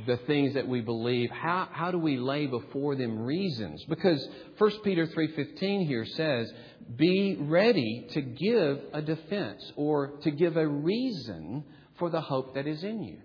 the 0.07 0.17
things 0.25 0.55
that 0.55 0.67
we 0.67 0.81
believe? 0.81 1.29
How, 1.29 1.69
how 1.71 1.91
do 1.91 1.99
we 1.99 2.17
lay 2.17 2.47
before 2.47 2.95
them 2.95 3.19
reasons? 3.19 3.85
Because 3.87 4.27
1 4.57 4.71
Peter 4.83 5.05
3.15 5.05 5.85
here 5.85 6.05
says, 6.05 6.51
be 6.95 7.37
ready 7.39 8.07
to 8.13 8.21
give 8.21 8.79
a 8.93 9.01
defense 9.03 9.61
or 9.75 10.17
to 10.23 10.31
give 10.31 10.57
a 10.57 10.67
reason 10.67 11.63
for 11.99 12.09
the 12.09 12.21
hope 12.21 12.55
that 12.55 12.65
is 12.65 12.83
in 12.83 13.03
you. 13.03 13.19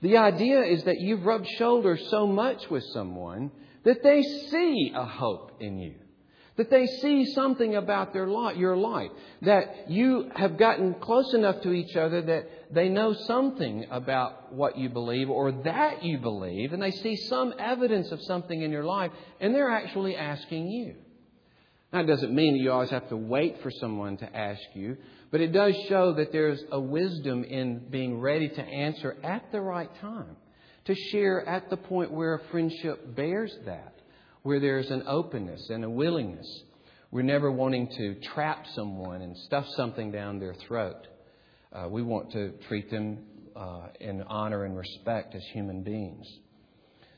The 0.00 0.18
idea 0.18 0.62
is 0.62 0.84
that 0.84 1.00
you've 1.00 1.26
rubbed 1.26 1.48
shoulders 1.58 2.06
so 2.08 2.24
much 2.24 2.70
with 2.70 2.84
someone 2.92 3.50
that 3.84 4.02
they 4.02 4.22
see 4.22 4.92
a 4.94 5.04
hope 5.04 5.60
in 5.60 5.78
you. 5.78 5.94
That 6.56 6.70
they 6.70 6.86
see 6.86 7.24
something 7.34 7.76
about 7.76 8.12
their 8.12 8.26
life, 8.26 8.56
your 8.56 8.76
life. 8.76 9.10
That 9.42 9.88
you 9.88 10.28
have 10.34 10.58
gotten 10.58 10.94
close 10.94 11.32
enough 11.32 11.62
to 11.62 11.72
each 11.72 11.94
other 11.94 12.20
that 12.22 12.74
they 12.74 12.88
know 12.88 13.12
something 13.12 13.86
about 13.90 14.52
what 14.52 14.76
you 14.76 14.88
believe 14.88 15.30
or 15.30 15.52
that 15.52 16.02
you 16.02 16.18
believe, 16.18 16.72
and 16.72 16.82
they 16.82 16.90
see 16.90 17.14
some 17.14 17.54
evidence 17.58 18.10
of 18.10 18.20
something 18.22 18.60
in 18.60 18.72
your 18.72 18.84
life, 18.84 19.12
and 19.40 19.54
they're 19.54 19.70
actually 19.70 20.16
asking 20.16 20.68
you. 20.68 20.96
Now, 21.92 22.00
it 22.00 22.06
doesn't 22.06 22.34
mean 22.34 22.54
that 22.54 22.62
you 22.62 22.70
always 22.70 22.90
have 22.90 23.08
to 23.08 23.16
wait 23.16 23.62
for 23.62 23.70
someone 23.70 24.18
to 24.18 24.36
ask 24.36 24.60
you, 24.74 24.98
but 25.30 25.40
it 25.40 25.52
does 25.52 25.74
show 25.88 26.12
that 26.14 26.32
there's 26.32 26.62
a 26.70 26.80
wisdom 26.80 27.44
in 27.44 27.86
being 27.88 28.20
ready 28.20 28.48
to 28.48 28.62
answer 28.62 29.16
at 29.22 29.50
the 29.52 29.60
right 29.60 29.88
time, 30.00 30.36
to 30.88 30.94
share 30.94 31.46
at 31.46 31.68
the 31.68 31.76
point 31.76 32.10
where 32.10 32.34
a 32.34 32.44
friendship 32.50 33.14
bears 33.14 33.54
that, 33.66 33.92
where 34.42 34.58
there's 34.58 34.90
an 34.90 35.02
openness 35.06 35.68
and 35.68 35.84
a 35.84 35.90
willingness. 35.90 36.62
We're 37.10 37.22
never 37.22 37.52
wanting 37.52 37.88
to 37.98 38.14
trap 38.32 38.64
someone 38.74 39.20
and 39.20 39.36
stuff 39.36 39.66
something 39.76 40.10
down 40.10 40.38
their 40.38 40.54
throat. 40.54 41.06
Uh, 41.70 41.88
we 41.90 42.00
want 42.00 42.32
to 42.32 42.52
treat 42.68 42.90
them 42.90 43.18
uh, 43.54 43.88
in 44.00 44.22
honor 44.22 44.64
and 44.64 44.78
respect 44.78 45.34
as 45.34 45.42
human 45.52 45.82
beings. 45.82 46.26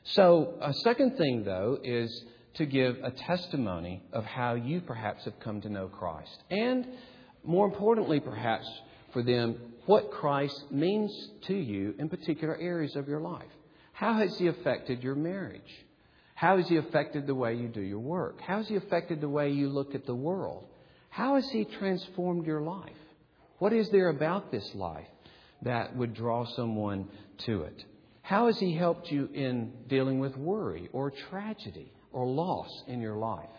So, 0.03 0.55
a 0.61 0.75
second 0.75 1.17
thing, 1.17 1.45
though, 1.45 1.79
is 1.85 2.25
to 2.55 2.67
give 2.67 2.97
a 3.05 3.13
testimony 3.13 4.03
of 4.13 4.25
how 4.25 4.55
you 4.55 4.81
perhaps 4.81 5.25
have 5.27 5.39
come 5.39 5.61
to 5.61 5.69
know 5.69 5.87
Christ. 5.87 6.43
And 6.51 6.89
more 7.45 7.67
importantly, 7.67 8.19
perhaps 8.19 8.67
for 9.13 9.23
them, 9.23 9.57
what 9.87 10.11
Christ 10.11 10.73
means 10.73 11.13
to 11.47 11.55
you 11.55 11.95
in 12.01 12.09
particular 12.09 12.57
areas 12.57 12.97
of 12.97 13.07
your 13.07 13.21
life. 13.21 13.47
How 14.01 14.15
has 14.15 14.35
He 14.39 14.47
affected 14.47 15.03
your 15.03 15.15
marriage? 15.15 15.61
How 16.35 16.57
has 16.57 16.67
He 16.67 16.79
affected 16.79 17.27
the 17.27 17.35
way 17.35 17.57
you 17.57 17.69
do 17.69 17.83
your 17.83 17.99
work? 17.99 18.41
How 18.41 18.57
has 18.57 18.67
He 18.67 18.77
affected 18.77 19.21
the 19.21 19.29
way 19.29 19.51
you 19.51 19.69
look 19.69 19.95
at 19.95 20.07
the 20.07 20.15
world? 20.15 20.65
How 21.11 21.35
has 21.35 21.47
He 21.51 21.67
transformed 21.67 22.47
your 22.47 22.63
life? 22.63 22.97
What 23.59 23.75
is 23.75 23.91
there 23.91 24.09
about 24.09 24.51
this 24.51 24.75
life 24.75 25.07
that 25.61 25.95
would 25.95 26.15
draw 26.15 26.47
someone 26.47 27.09
to 27.45 27.65
it? 27.65 27.85
How 28.23 28.47
has 28.47 28.59
He 28.59 28.75
helped 28.75 29.13
you 29.13 29.29
in 29.35 29.71
dealing 29.87 30.19
with 30.19 30.35
worry 30.35 30.89
or 30.95 31.11
tragedy 31.29 31.93
or 32.11 32.25
loss 32.25 32.71
in 32.87 33.03
your 33.03 33.19
life? 33.19 33.51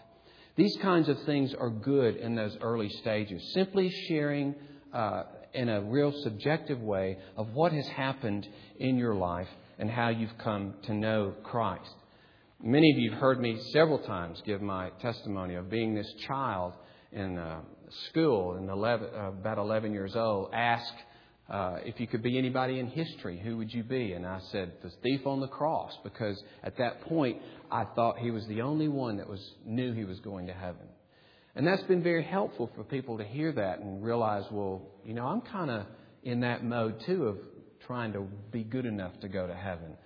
These 0.56 0.76
kinds 0.82 1.08
of 1.08 1.22
things 1.22 1.54
are 1.54 1.70
good 1.70 2.16
in 2.16 2.34
those 2.34 2.58
early 2.62 2.90
stages. 2.90 3.54
Simply 3.54 3.92
sharing 4.08 4.56
uh, 4.92 5.22
in 5.54 5.70
a 5.70 5.84
real 5.84 6.12
subjective 6.24 6.82
way 6.82 7.20
of 7.38 7.54
what 7.54 7.74
has 7.74 7.88
happened 7.90 8.48
in 8.80 8.98
your 8.98 9.14
life 9.14 9.48
and 9.82 9.90
how 9.90 10.10
you've 10.10 10.38
come 10.38 10.76
to 10.84 10.94
know 10.94 11.34
Christ. 11.44 11.96
Many 12.64 12.92
of 12.92 13.00
you 13.00 13.10
have 13.10 13.20
heard 13.20 13.42
me 13.42 13.60
several 13.74 13.98
times 13.98 14.40
give 14.46 14.62
my 14.62 14.92
testimony 15.02 15.56
of 15.56 15.72
being 15.72 15.96
this 15.96 16.14
child 16.28 16.74
in 17.12 17.40
uh, 17.40 17.62
school, 18.10 18.54
and 18.54 18.70
11, 18.70 19.10
uh, 19.12 19.30
about 19.30 19.58
11 19.58 19.92
years 19.92 20.16
old, 20.16 20.52
ask 20.54 20.94
uh, 21.50 21.78
if 21.84 22.00
you 22.00 22.06
could 22.06 22.22
be 22.22 22.38
anybody 22.38 22.78
in 22.78 22.88
history, 22.88 23.42
who 23.44 23.58
would 23.58 23.74
you 23.74 23.84
be? 23.84 24.14
And 24.14 24.24
I 24.24 24.40
said, 24.52 24.72
the 24.84 24.92
thief 25.02 25.26
on 25.26 25.40
the 25.40 25.48
cross, 25.48 25.98
because 26.04 26.42
at 26.64 26.78
that 26.78 27.02
point 27.02 27.40
I 27.72 27.86
thought 27.96 28.20
he 28.20 28.30
was 28.30 28.46
the 28.46 28.62
only 28.62 28.88
one 28.88 29.18
that 29.18 29.28
was 29.28 29.44
knew 29.66 29.94
he 29.94 30.06
was 30.06 30.20
going 30.20 30.46
to 30.46 30.54
heaven. 30.54 30.88
And 31.56 31.66
that's 31.66 31.84
been 31.84 32.04
very 32.04 32.24
helpful 32.24 32.70
for 32.76 32.84
people 32.84 33.18
to 33.18 33.24
hear 33.24 33.52
that 33.54 33.80
and 33.80 34.04
realize, 34.04 34.44
well, 34.52 34.84
you 35.04 35.16
know, 35.16 35.26
I'm 35.26 35.42
kind 35.42 35.72
of 35.72 35.86
in 36.24 36.42
that 36.42 36.64
mode 36.64 37.02
too 37.08 37.26
of 37.26 37.38
trying 37.92 38.14
to 38.14 38.26
be 38.54 38.64
good 38.64 38.86
enough 38.86 39.12
to 39.20 39.28
go 39.28 39.46
to 39.46 39.54
heaven. 39.54 39.98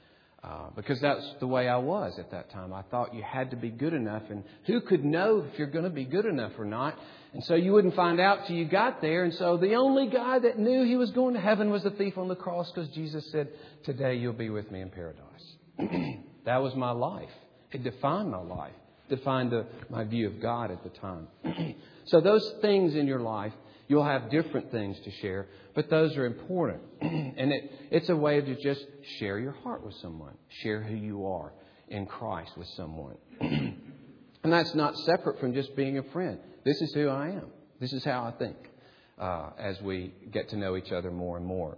Uh, 0.43 0.69
because 0.75 0.99
that's 1.01 1.23
the 1.39 1.45
way 1.45 1.69
I 1.69 1.77
was 1.77 2.17
at 2.17 2.31
that 2.31 2.49
time. 2.49 2.73
I 2.73 2.81
thought 2.81 3.13
you 3.13 3.21
had 3.21 3.51
to 3.51 3.55
be 3.55 3.69
good 3.69 3.93
enough, 3.93 4.23
and 4.31 4.43
who 4.65 4.81
could 4.81 5.05
know 5.05 5.45
if 5.47 5.59
you're 5.59 5.69
going 5.69 5.83
to 5.83 5.91
be 5.91 6.03
good 6.03 6.25
enough 6.25 6.53
or 6.57 6.65
not? 6.65 6.97
And 7.33 7.43
so 7.43 7.53
you 7.53 7.73
wouldn't 7.73 7.95
find 7.95 8.19
out 8.19 8.47
till 8.47 8.55
you 8.55 8.65
got 8.65 9.01
there. 9.01 9.23
And 9.23 9.35
so 9.35 9.57
the 9.57 9.75
only 9.75 10.07
guy 10.07 10.39
that 10.39 10.57
knew 10.57 10.83
he 10.83 10.95
was 10.95 11.11
going 11.11 11.35
to 11.35 11.39
heaven 11.39 11.69
was 11.69 11.83
the 11.83 11.91
thief 11.91 12.17
on 12.17 12.27
the 12.27 12.35
cross 12.35 12.71
because 12.71 12.89
Jesus 12.89 13.23
said, 13.31 13.49
Today 13.83 14.15
you'll 14.15 14.33
be 14.33 14.49
with 14.49 14.71
me 14.71 14.81
in 14.81 14.89
paradise. 14.89 15.45
that 16.45 16.57
was 16.57 16.73
my 16.73 16.91
life. 16.91 17.29
It 17.71 17.83
defined 17.83 18.31
my 18.31 18.41
life, 18.41 18.73
defined 19.09 19.51
the, 19.51 19.67
my 19.91 20.05
view 20.05 20.25
of 20.25 20.41
God 20.41 20.71
at 20.71 20.81
the 20.81 20.89
time. 20.89 21.27
so 22.05 22.19
those 22.19 22.51
things 22.61 22.95
in 22.95 23.05
your 23.05 23.19
life 23.19 23.53
You'll 23.87 24.05
have 24.05 24.31
different 24.31 24.71
things 24.71 24.97
to 25.03 25.11
share, 25.21 25.47
but 25.75 25.89
those 25.89 26.15
are 26.17 26.25
important. 26.25 26.81
and 27.01 27.51
it, 27.51 27.71
it's 27.91 28.09
a 28.09 28.15
way 28.15 28.41
to 28.41 28.55
just 28.61 28.85
share 29.19 29.37
your 29.37 29.51
heart 29.51 29.85
with 29.85 29.95
someone, 30.01 30.33
share 30.63 30.81
who 30.81 30.95
you 30.95 31.27
are 31.27 31.53
in 31.87 32.05
Christ 32.05 32.51
with 32.57 32.67
someone. 32.69 33.15
and 33.41 34.51
that's 34.51 34.73
not 34.73 34.97
separate 34.99 35.39
from 35.39 35.53
just 35.53 35.75
being 35.75 35.99
a 35.99 36.03
friend. 36.03 36.39
This 36.63 36.81
is 36.81 36.93
who 36.93 37.09
I 37.09 37.29
am, 37.29 37.47
this 37.79 37.93
is 37.93 38.03
how 38.03 38.23
I 38.23 38.31
think 38.31 38.57
uh, 39.19 39.49
as 39.59 39.79
we 39.81 40.13
get 40.31 40.49
to 40.49 40.57
know 40.57 40.75
each 40.77 40.91
other 40.91 41.11
more 41.11 41.37
and 41.37 41.45
more. 41.45 41.77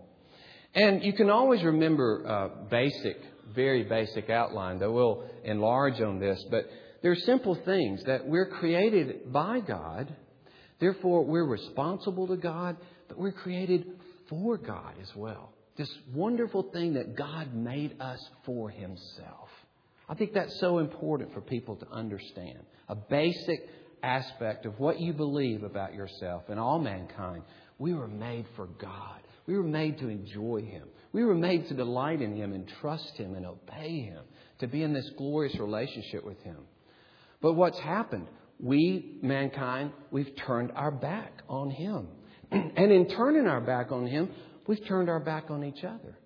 And 0.73 1.03
you 1.03 1.13
can 1.13 1.29
always 1.29 1.63
remember 1.63 2.23
uh, 2.27 2.69
basic, 2.69 3.17
very 3.53 3.83
basic 3.83 4.29
outline, 4.29 4.79
though 4.79 4.91
we'll 4.91 5.23
enlarge 5.43 5.99
on 6.01 6.19
this, 6.19 6.43
but 6.51 6.69
there 7.01 7.11
are 7.11 7.15
simple 7.15 7.55
things 7.55 8.03
that 8.05 8.27
we're 8.27 8.47
created 8.47 9.31
by 9.31 9.59
God 9.59 10.13
Therefore, 10.79 11.25
we're 11.25 11.45
responsible 11.45 12.27
to 12.27 12.37
God, 12.37 12.77
but 13.07 13.17
we're 13.17 13.31
created 13.31 13.85
for 14.29 14.57
God 14.57 14.93
as 15.01 15.15
well. 15.15 15.53
This 15.75 15.91
wonderful 16.13 16.63
thing 16.71 16.93
that 16.93 17.15
God 17.15 17.53
made 17.53 17.99
us 18.01 18.19
for 18.45 18.69
Himself. 18.69 19.49
I 20.09 20.15
think 20.15 20.33
that's 20.33 20.59
so 20.59 20.79
important 20.79 21.33
for 21.33 21.41
people 21.41 21.75
to 21.77 21.89
understand. 21.89 22.59
A 22.89 22.95
basic 22.95 23.67
aspect 24.03 24.65
of 24.65 24.79
what 24.79 24.99
you 24.99 25.13
believe 25.13 25.63
about 25.63 25.93
yourself 25.93 26.43
and 26.49 26.59
all 26.59 26.79
mankind. 26.79 27.43
We 27.77 27.93
were 27.93 28.07
made 28.07 28.45
for 28.55 28.67
God. 28.67 29.21
We 29.45 29.57
were 29.57 29.63
made 29.63 29.99
to 29.99 30.09
enjoy 30.09 30.61
Him. 30.61 30.87
We 31.13 31.23
were 31.23 31.35
made 31.35 31.67
to 31.67 31.73
delight 31.73 32.21
in 32.21 32.35
Him 32.35 32.53
and 32.53 32.67
trust 32.81 33.17
Him 33.17 33.35
and 33.35 33.45
obey 33.45 34.01
Him, 34.01 34.23
to 34.59 34.67
be 34.67 34.83
in 34.83 34.93
this 34.93 35.09
glorious 35.17 35.57
relationship 35.57 36.23
with 36.25 36.41
Him. 36.43 36.57
But 37.41 37.53
what's 37.53 37.79
happened? 37.79 38.27
We, 38.59 39.19
mankind, 39.21 39.91
we've 40.11 40.31
turned 40.45 40.71
our 40.75 40.91
back 40.91 41.41
on 41.47 41.69
Him. 41.69 42.07
and 42.51 42.91
in 42.91 43.07
turning 43.09 43.47
our 43.47 43.61
back 43.61 43.91
on 43.91 44.07
Him, 44.07 44.29
we've 44.67 44.85
turned 44.87 45.09
our 45.09 45.19
back 45.19 45.49
on 45.49 45.63
each 45.63 45.83
other. 45.83 46.17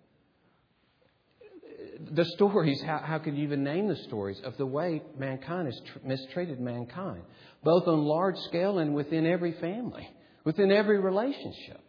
The 2.11 2.25
stories, 2.25 2.81
how, 2.81 2.99
how 2.99 3.19
could 3.19 3.35
you 3.35 3.43
even 3.43 3.63
name 3.63 3.87
the 3.87 3.95
stories 4.07 4.39
of 4.43 4.57
the 4.57 4.65
way 4.65 5.03
mankind 5.17 5.67
has 5.67 5.79
tr- 5.91 6.07
mistreated 6.07 6.59
mankind, 6.59 7.21
both 7.63 7.87
on 7.87 8.03
large 8.03 8.37
scale 8.47 8.79
and 8.79 8.95
within 8.95 9.25
every 9.25 9.53
family, 9.53 10.07
within 10.43 10.71
every 10.71 10.99
relationship? 10.99 11.81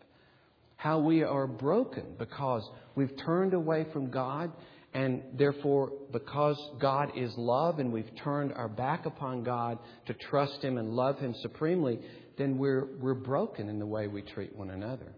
How 0.77 0.99
we 0.99 1.23
are 1.23 1.47
broken 1.47 2.17
because 2.19 2.69
we've 2.95 3.17
turned 3.25 3.55
away 3.55 3.87
from 3.93 4.11
God 4.11 4.53
and 4.95 5.23
therefore, 5.35 5.93
because 6.13 6.59
God 6.79 7.13
is 7.17 7.33
love 7.39 7.79
and 7.79 7.93
we've 7.93 8.15
turned 8.23 8.53
our 8.53 8.69
back 8.69 9.07
upon 9.07 9.43
God 9.43 9.79
to 10.07 10.15
trust 10.15 10.63
Him 10.63 10.77
and 10.77 10.91
love 10.91 11.19
Him 11.19 11.35
supremely, 11.41 11.99
then 12.37 12.59
we're, 12.59 12.87
we're 13.01 13.15
broken 13.15 13.69
in 13.69 13.79
the 13.79 13.87
way 13.87 14.07
we 14.07 14.23
treat 14.23 14.55
one 14.55 14.71
another. 14.71 15.15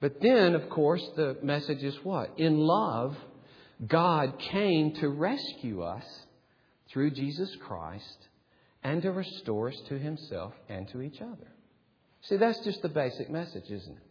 But 0.00 0.20
then, 0.20 0.54
of 0.54 0.68
course, 0.70 1.06
the 1.16 1.36
message 1.42 1.82
is 1.82 1.94
what? 2.02 2.38
In 2.38 2.58
love, 2.58 3.16
God 3.86 4.38
came 4.50 4.94
to 4.96 5.08
rescue 5.08 5.82
us 5.82 6.04
through 6.90 7.10
Jesus 7.10 7.54
Christ 7.66 8.28
and 8.82 9.02
to 9.02 9.12
restore 9.12 9.68
us 9.68 9.80
to 9.88 9.98
Himself 9.98 10.54
and 10.68 10.88
to 10.88 11.02
each 11.02 11.20
other. 11.20 11.46
See, 12.22 12.36
that's 12.36 12.64
just 12.64 12.82
the 12.82 12.88
basic 12.88 13.30
message, 13.30 13.70
isn't 13.70 13.96
it? 13.96 14.02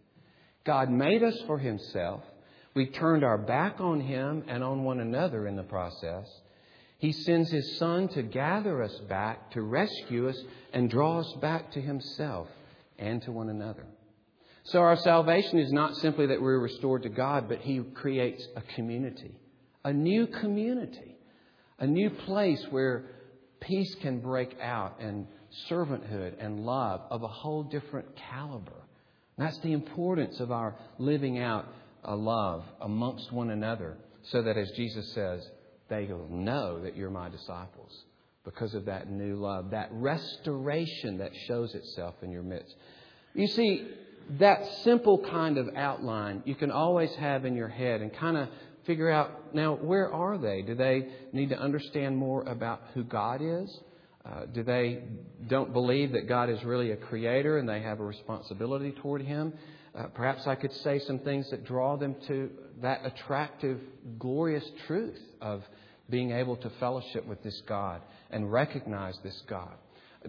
God 0.66 0.90
made 0.92 1.24
us 1.24 1.38
for 1.48 1.58
Himself. 1.58 2.22
We 2.74 2.86
turned 2.88 3.24
our 3.24 3.38
back 3.38 3.80
on 3.80 4.00
Him 4.00 4.44
and 4.48 4.64
on 4.64 4.84
one 4.84 5.00
another 5.00 5.48
in 5.48 5.56
the 5.56 5.64
process. 5.64 6.28
He 6.98 7.12
sends 7.12 7.52
His 7.52 7.78
Son 7.78 8.08
to 8.10 8.22
gather 8.22 8.82
us 8.82 8.98
back, 9.10 9.52
to 9.52 9.62
rescue 9.62 10.30
us, 10.30 10.38
and 10.72 10.90
draw 10.90 11.20
us 11.20 11.34
back 11.42 11.72
to 11.72 11.82
Himself 11.82 12.48
and 12.98 13.22
to 13.24 13.32
one 13.32 13.50
another. 13.50 13.86
So 14.64 14.80
our 14.80 14.96
salvation 14.96 15.58
is 15.58 15.72
not 15.72 15.96
simply 15.98 16.28
that 16.28 16.42
we're 16.42 16.60
restored 16.60 17.04
to 17.04 17.10
God, 17.10 17.50
but 17.50 17.60
He 17.60 17.80
creates 17.80 18.48
a 18.56 18.62
community, 18.76 19.36
a 19.84 19.92
new 19.92 20.28
community, 20.28 21.18
a 21.80 21.88
new 21.88 22.12
place 22.12 22.64
where 22.70 23.06
peace 23.60 23.94
can 23.96 24.20
break 24.20 24.56
out 24.62 25.02
and 25.02 25.28
servanthood 25.70 26.36
and 26.40 26.66
love 26.66 27.02
of 27.10 27.24
a 27.24 27.28
whole 27.28 27.64
different 27.64 28.16
caliber. 28.16 28.84
That's 29.38 29.58
the 29.60 29.74
importance 29.74 30.40
of 30.40 30.52
our 30.52 30.76
living 31.00 31.40
out 31.40 31.68
a 32.04 32.16
love 32.16 32.64
amongst 32.82 33.32
one 33.32 33.50
another 33.50 33.98
so 34.24 34.42
that, 34.42 34.58
as 34.58 34.70
Jesus 34.72 35.12
says, 35.14 35.48
they 35.90 36.06
will 36.06 36.28
know 36.30 36.82
that 36.82 36.96
you're 36.96 37.10
my 37.10 37.30
disciples 37.30 37.92
because 38.44 38.74
of 38.74 38.86
that 38.86 39.10
new 39.10 39.36
love, 39.36 39.72
that 39.72 39.90
restoration 39.92 41.20
that 41.20 41.32
shows 41.48 41.76
itself 41.76 42.16
in 42.22 42.32
your 42.32 42.44
midst. 42.44 42.76
You 43.34 43.48
see, 43.48 43.88
that 44.40 44.66
simple 44.84 45.20
kind 45.20 45.58
of 45.58 45.70
outline 45.76 46.44
you 46.46 46.56
can 46.56 46.72
always 46.72 47.14
have 47.16 47.46
in 47.46 47.56
your 47.56 47.68
head 47.68 48.02
and 48.02 48.14
kind 48.14 48.38
of 48.38 48.50
figure 48.86 49.10
out 49.10 49.54
now 49.54 49.76
where 49.76 50.12
are 50.12 50.38
they? 50.38 50.62
Do 50.62 50.76
they 50.76 51.08
need 51.34 51.50
to 51.50 51.60
understand 51.60 52.18
more 52.18 52.44
about 52.44 52.82
who 52.94 53.04
God 53.04 53.42
is? 53.42 53.80
Uh, 54.26 54.46
do 54.46 54.64
they 54.64 55.04
don't 55.48 55.74
believe 55.74 56.12
that 56.12 56.28
God 56.28 56.50
is 56.50 56.64
really 56.64 56.92
a 56.92 56.96
creator 56.96 57.58
and 57.58 57.68
they 57.68 57.82
have 57.82 58.00
a 58.00 58.04
responsibility 58.04 58.92
toward 58.92 59.24
Him? 59.24 59.54
Uh, 59.94 60.04
perhaps 60.14 60.48
I 60.48 60.56
could 60.56 60.74
say 60.74 61.00
some 61.00 61.20
things 61.20 61.50
that 61.50 61.66
draw 61.66 61.98
them 61.98 62.16
to 62.28 62.50
that 62.82 63.06
attractive, 63.06 63.80
glorious 64.18 64.64
truth 64.88 65.20
of 65.42 65.64
being 66.10 66.32
able 66.32 66.56
to 66.58 66.70
fellowship 66.80 67.26
with 67.26 67.44
this 67.44 67.62
God 67.68 68.02
and 68.30 68.52
recognize 68.52 69.18
this 69.24 69.42
God. 69.48 69.74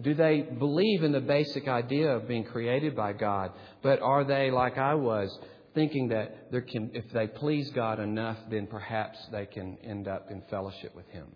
Do 0.01 0.13
they 0.13 0.41
believe 0.41 1.03
in 1.03 1.11
the 1.11 1.21
basic 1.21 1.67
idea 1.67 2.15
of 2.15 2.27
being 2.27 2.43
created 2.43 2.95
by 2.95 3.13
God, 3.13 3.51
but 3.81 4.01
are 4.01 4.23
they, 4.23 4.49
like 4.49 4.77
I 4.77 4.95
was, 4.95 5.37
thinking 5.75 6.09
that 6.09 6.51
can, 6.67 6.91
if 6.93 7.05
they 7.13 7.27
please 7.27 7.69
God 7.71 7.99
enough, 7.99 8.37
then 8.49 8.67
perhaps 8.67 9.19
they 9.31 9.45
can 9.45 9.77
end 9.83 10.07
up 10.07 10.31
in 10.31 10.41
fellowship 10.49 10.95
with 10.95 11.07
Him? 11.09 11.27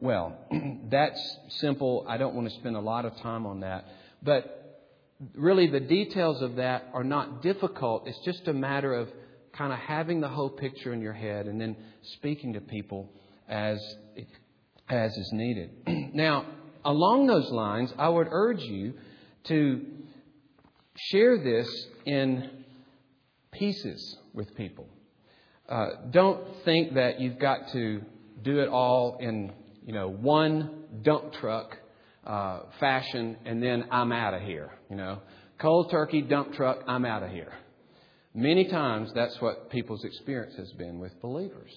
Well, 0.00 0.38
that's 0.90 1.38
simple. 1.60 2.06
I 2.08 2.16
don't 2.16 2.34
want 2.34 2.48
to 2.48 2.54
spend 2.56 2.76
a 2.76 2.80
lot 2.80 3.04
of 3.04 3.16
time 3.18 3.46
on 3.46 3.60
that. 3.60 3.86
But 4.22 4.65
really 5.34 5.66
the 5.66 5.80
details 5.80 6.42
of 6.42 6.56
that 6.56 6.88
are 6.92 7.04
not 7.04 7.42
difficult. 7.42 8.06
It's 8.06 8.24
just 8.24 8.48
a 8.48 8.52
matter 8.52 8.94
of 8.94 9.08
kind 9.52 9.72
of 9.72 9.78
having 9.78 10.20
the 10.20 10.28
whole 10.28 10.50
picture 10.50 10.92
in 10.92 11.00
your 11.00 11.12
head 11.12 11.46
and 11.46 11.60
then 11.60 11.76
speaking 12.02 12.52
to 12.54 12.60
people 12.60 13.10
as, 13.48 13.78
as 14.88 15.16
is 15.16 15.30
needed. 15.32 15.70
now, 16.14 16.46
along 16.84 17.26
those 17.26 17.50
lines, 17.50 17.92
I 17.98 18.08
would 18.08 18.28
urge 18.30 18.60
you 18.60 18.94
to 19.44 19.84
share 20.96 21.42
this 21.42 21.68
in 22.04 22.50
pieces 23.52 24.18
with 24.34 24.54
people. 24.54 24.88
Uh, 25.68 25.88
don't 26.10 26.42
think 26.64 26.94
that 26.94 27.20
you've 27.20 27.38
got 27.38 27.72
to 27.72 28.02
do 28.42 28.60
it 28.60 28.68
all 28.68 29.16
in 29.18 29.52
you 29.84 29.92
know 29.92 30.08
one 30.08 30.84
dump 31.02 31.32
truck 31.34 31.76
uh, 32.26 32.60
fashion 32.80 33.36
and 33.44 33.62
then 33.62 33.86
I'm 33.90 34.12
out 34.12 34.34
of 34.34 34.42
here. 34.42 34.70
You 34.90 34.96
know, 34.96 35.20
cold 35.60 35.90
turkey 35.90 36.22
dump 36.22 36.54
truck, 36.54 36.80
I'm 36.86 37.04
out 37.04 37.22
of 37.22 37.30
here. 37.30 37.52
Many 38.34 38.66
times 38.68 39.10
that's 39.14 39.40
what 39.40 39.70
people's 39.70 40.04
experience 40.04 40.56
has 40.56 40.70
been 40.72 40.98
with 40.98 41.20
believers. 41.22 41.72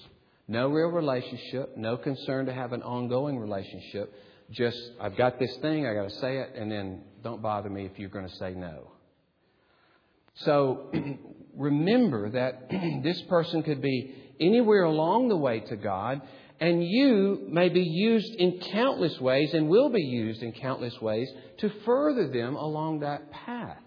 No 0.47 0.67
real 0.67 0.89
relationship, 0.89 1.77
no 1.77 1.95
concern 1.95 2.47
to 2.47 2.53
have 2.53 2.73
an 2.73 2.81
ongoing 2.81 3.37
relationship. 3.37 4.13
Just, 4.51 4.77
I've 4.99 5.15
got 5.15 5.39
this 5.39 5.55
thing, 5.61 5.85
I've 5.85 5.95
got 5.95 6.09
to 6.09 6.19
say 6.19 6.39
it, 6.39 6.55
and 6.55 6.71
then 6.71 7.03
don't 7.23 7.41
bother 7.41 7.69
me 7.69 7.85
if 7.85 7.97
you're 7.97 8.09
going 8.09 8.27
to 8.27 8.35
say 8.35 8.53
no. 8.55 8.91
So 10.37 10.91
remember 11.55 12.31
that 12.31 12.69
this 13.03 13.21
person 13.23 13.63
could 13.63 13.81
be 13.81 14.13
anywhere 14.39 14.83
along 14.83 15.29
the 15.29 15.37
way 15.37 15.59
to 15.59 15.75
God, 15.75 16.21
and 16.59 16.83
you 16.83 17.47
may 17.49 17.69
be 17.69 17.81
used 17.81 18.33
in 18.35 18.59
countless 18.71 19.19
ways 19.19 19.53
and 19.53 19.69
will 19.69 19.89
be 19.89 20.01
used 20.01 20.43
in 20.43 20.51
countless 20.51 20.99
ways 21.01 21.29
to 21.59 21.69
further 21.85 22.27
them 22.27 22.55
along 22.55 22.99
that 22.99 23.31
path. 23.31 23.77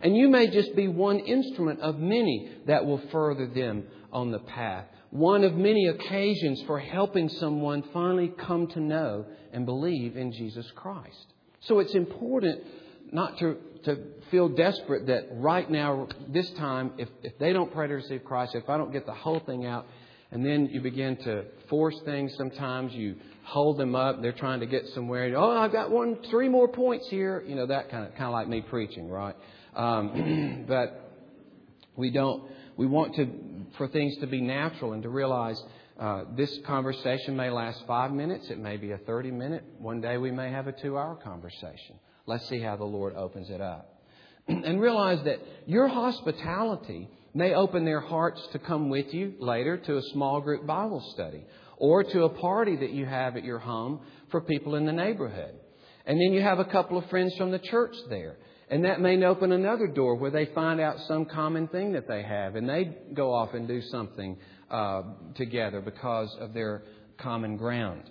And 0.00 0.16
you 0.16 0.28
may 0.28 0.48
just 0.48 0.74
be 0.76 0.88
one 0.88 1.18
instrument 1.18 1.80
of 1.80 1.98
many 1.98 2.50
that 2.66 2.86
will 2.86 3.02
further 3.10 3.46
them 3.46 3.84
on 4.12 4.30
the 4.30 4.38
path. 4.38 4.86
One 5.10 5.42
of 5.44 5.54
many 5.54 5.86
occasions 5.86 6.62
for 6.62 6.78
helping 6.78 7.28
someone 7.28 7.82
finally 7.92 8.28
come 8.28 8.68
to 8.68 8.80
know 8.80 9.26
and 9.52 9.66
believe 9.66 10.16
in 10.16 10.32
Jesus 10.32 10.70
Christ. 10.74 11.26
So 11.60 11.80
it's 11.80 11.94
important 11.94 12.62
not 13.10 13.38
to, 13.38 13.56
to 13.84 13.98
feel 14.30 14.48
desperate 14.48 15.06
that 15.06 15.28
right 15.32 15.68
now, 15.68 16.08
this 16.28 16.48
time, 16.52 16.92
if, 16.98 17.08
if 17.22 17.38
they 17.38 17.52
don't 17.52 17.72
pray 17.72 17.88
to 17.88 17.94
receive 17.94 18.24
Christ, 18.24 18.54
if 18.54 18.68
I 18.68 18.76
don't 18.76 18.92
get 18.92 19.06
the 19.06 19.14
whole 19.14 19.40
thing 19.40 19.66
out, 19.66 19.86
and 20.30 20.44
then 20.44 20.66
you 20.66 20.80
begin 20.80 21.16
to 21.24 21.44
force 21.68 21.98
things 22.04 22.34
sometimes, 22.36 22.92
you 22.92 23.16
hold 23.44 23.78
them 23.78 23.94
up, 23.94 24.20
they're 24.20 24.32
trying 24.32 24.60
to 24.60 24.66
get 24.66 24.86
somewhere. 24.88 25.34
Oh, 25.36 25.58
I've 25.58 25.72
got 25.72 25.90
one, 25.90 26.18
three 26.30 26.48
more 26.48 26.68
points 26.68 27.08
here. 27.08 27.42
You 27.46 27.54
know, 27.54 27.66
that 27.66 27.90
kind 27.90 28.06
of, 28.06 28.12
kind 28.12 28.24
of 28.24 28.32
like 28.32 28.48
me 28.48 28.60
preaching, 28.60 29.08
right? 29.08 29.34
Um, 29.74 30.64
but 30.68 31.12
we 31.96 32.10
don't, 32.10 32.44
we 32.76 32.86
want 32.86 33.14
to, 33.16 33.28
for 33.78 33.88
things 33.88 34.16
to 34.18 34.26
be 34.26 34.40
natural 34.40 34.92
and 34.92 35.02
to 35.02 35.08
realize 35.08 35.62
uh, 35.98 36.24
this 36.36 36.58
conversation 36.66 37.34
may 37.34 37.50
last 37.50 37.82
five 37.86 38.12
minutes. 38.12 38.50
It 38.50 38.58
may 38.58 38.76
be 38.76 38.92
a 38.92 38.98
30 38.98 39.30
minute. 39.30 39.64
One 39.78 40.00
day 40.00 40.18
we 40.18 40.30
may 40.30 40.50
have 40.50 40.68
a 40.68 40.72
two 40.72 40.98
hour 40.98 41.16
conversation. 41.16 41.98
Let's 42.26 42.46
see 42.48 42.60
how 42.60 42.76
the 42.76 42.84
Lord 42.84 43.16
opens 43.16 43.50
it 43.50 43.60
up. 43.60 43.94
And 44.48 44.80
realize 44.80 45.22
that 45.24 45.40
your 45.66 45.88
hospitality 45.88 47.08
may 47.34 47.54
open 47.54 47.84
their 47.84 48.00
hearts 48.00 48.40
to 48.52 48.58
come 48.58 48.88
with 48.88 49.12
you 49.12 49.34
later 49.38 49.76
to 49.76 49.96
a 49.96 50.02
small 50.12 50.40
group 50.40 50.66
Bible 50.66 51.02
study 51.14 51.44
or 51.76 52.02
to 52.02 52.24
a 52.24 52.28
party 52.28 52.76
that 52.76 52.90
you 52.90 53.06
have 53.06 53.36
at 53.36 53.44
your 53.44 53.58
home 53.58 54.00
for 54.30 54.40
people 54.40 54.74
in 54.74 54.86
the 54.86 54.92
neighborhood. 54.92 55.54
And 56.06 56.18
then 56.20 56.32
you 56.32 56.40
have 56.42 56.58
a 56.58 56.64
couple 56.64 56.98
of 56.98 57.08
friends 57.10 57.34
from 57.36 57.50
the 57.50 57.58
church 57.58 57.94
there. 58.08 58.36
And 58.70 58.84
that 58.84 59.00
may 59.00 59.22
open 59.24 59.52
another 59.52 59.86
door 59.86 60.16
where 60.16 60.30
they 60.30 60.46
find 60.46 60.80
out 60.80 60.98
some 61.06 61.24
common 61.26 61.68
thing 61.68 61.92
that 61.92 62.08
they 62.08 62.22
have 62.22 62.56
and 62.56 62.68
they 62.68 62.96
go 63.14 63.32
off 63.32 63.54
and 63.54 63.66
do 63.66 63.80
something 63.82 64.36
uh, 64.70 65.02
together 65.36 65.80
because 65.80 66.34
of 66.40 66.52
their 66.52 66.82
common 67.18 67.56
ground. 67.56 68.02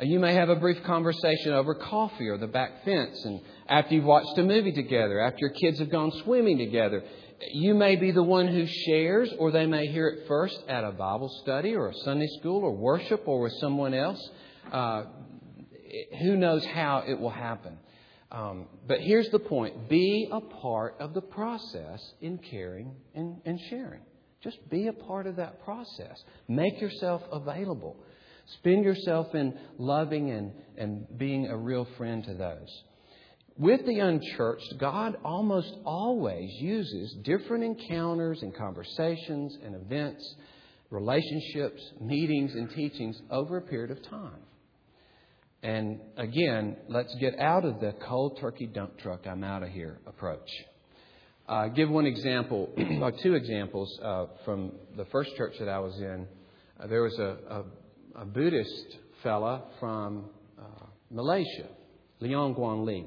Uh, 0.00 0.04
you 0.04 0.18
may 0.18 0.34
have 0.34 0.48
a 0.48 0.56
brief 0.56 0.82
conversation 0.84 1.52
over 1.52 1.74
coffee 1.74 2.28
or 2.28 2.38
the 2.38 2.46
back 2.46 2.84
fence, 2.84 3.24
and 3.24 3.40
after 3.68 3.94
you've 3.94 4.04
watched 4.04 4.36
a 4.38 4.42
movie 4.42 4.72
together, 4.72 5.20
after 5.20 5.38
your 5.40 5.50
kids 5.50 5.78
have 5.78 5.90
gone 5.90 6.10
swimming 6.24 6.58
together, 6.58 7.04
you 7.50 7.74
may 7.74 7.96
be 7.96 8.10
the 8.10 8.22
one 8.22 8.48
who 8.48 8.66
shares, 8.66 9.32
or 9.38 9.50
they 9.50 9.66
may 9.66 9.86
hear 9.86 10.08
it 10.08 10.28
first 10.28 10.62
at 10.68 10.84
a 10.84 10.92
Bible 10.92 11.28
study 11.42 11.74
or 11.74 11.88
a 11.88 11.94
Sunday 12.04 12.28
school 12.38 12.62
or 12.62 12.72
worship 12.72 13.22
or 13.26 13.40
with 13.40 13.52
someone 13.60 13.94
else. 13.94 14.30
Uh, 14.70 15.04
who 16.20 16.36
knows 16.36 16.64
how 16.64 17.04
it 17.06 17.18
will 17.18 17.30
happen? 17.30 17.78
Um, 18.30 18.68
but 18.86 19.00
here's 19.00 19.28
the 19.28 19.38
point 19.38 19.88
be 19.88 20.28
a 20.32 20.40
part 20.40 20.96
of 21.00 21.12
the 21.14 21.20
process 21.20 22.00
in 22.20 22.38
caring 22.38 22.94
and, 23.14 23.40
and 23.44 23.60
sharing. 23.68 24.00
Just 24.42 24.58
be 24.70 24.88
a 24.88 24.92
part 24.92 25.26
of 25.26 25.36
that 25.36 25.62
process. 25.64 26.22
Make 26.48 26.80
yourself 26.80 27.22
available. 27.30 27.96
Spend 28.58 28.84
yourself 28.84 29.34
in 29.34 29.56
loving 29.78 30.30
and, 30.30 30.52
and 30.76 31.06
being 31.16 31.46
a 31.46 31.56
real 31.56 31.86
friend 31.96 32.24
to 32.24 32.34
those. 32.34 32.82
With 33.62 33.86
the 33.86 34.00
unchurched, 34.00 34.74
God 34.78 35.18
almost 35.24 35.72
always 35.84 36.50
uses 36.58 37.14
different 37.22 37.62
encounters 37.62 38.42
and 38.42 38.52
conversations 38.52 39.56
and 39.64 39.76
events, 39.76 40.34
relationships, 40.90 41.80
meetings, 42.00 42.56
and 42.56 42.68
teachings 42.70 43.16
over 43.30 43.58
a 43.58 43.62
period 43.62 43.92
of 43.92 44.02
time. 44.10 44.40
And 45.62 46.00
again, 46.16 46.76
let's 46.88 47.14
get 47.20 47.38
out 47.38 47.64
of 47.64 47.78
the 47.78 47.94
cold 48.04 48.38
turkey 48.40 48.66
dump 48.66 48.98
truck, 48.98 49.28
I'm 49.28 49.44
out 49.44 49.62
of 49.62 49.68
here 49.68 50.00
approach. 50.08 50.50
Uh, 51.48 51.68
give 51.68 51.88
one 51.88 52.06
example, 52.06 52.68
or 53.00 53.12
two 53.12 53.34
examples 53.34 53.96
uh, 54.02 54.26
from 54.44 54.72
the 54.96 55.04
first 55.12 55.36
church 55.36 55.54
that 55.60 55.68
I 55.68 55.78
was 55.78 55.96
in. 56.00 56.26
Uh, 56.80 56.88
there 56.88 57.04
was 57.04 57.16
a, 57.20 57.36
a, 57.48 58.22
a, 58.22 58.24
Buddhist 58.24 58.96
fella 59.22 59.62
from 59.78 60.24
uh, 60.58 60.86
Malaysia, 61.12 61.68
Leon 62.18 62.56
Guan 62.56 62.84
Li. 62.84 63.06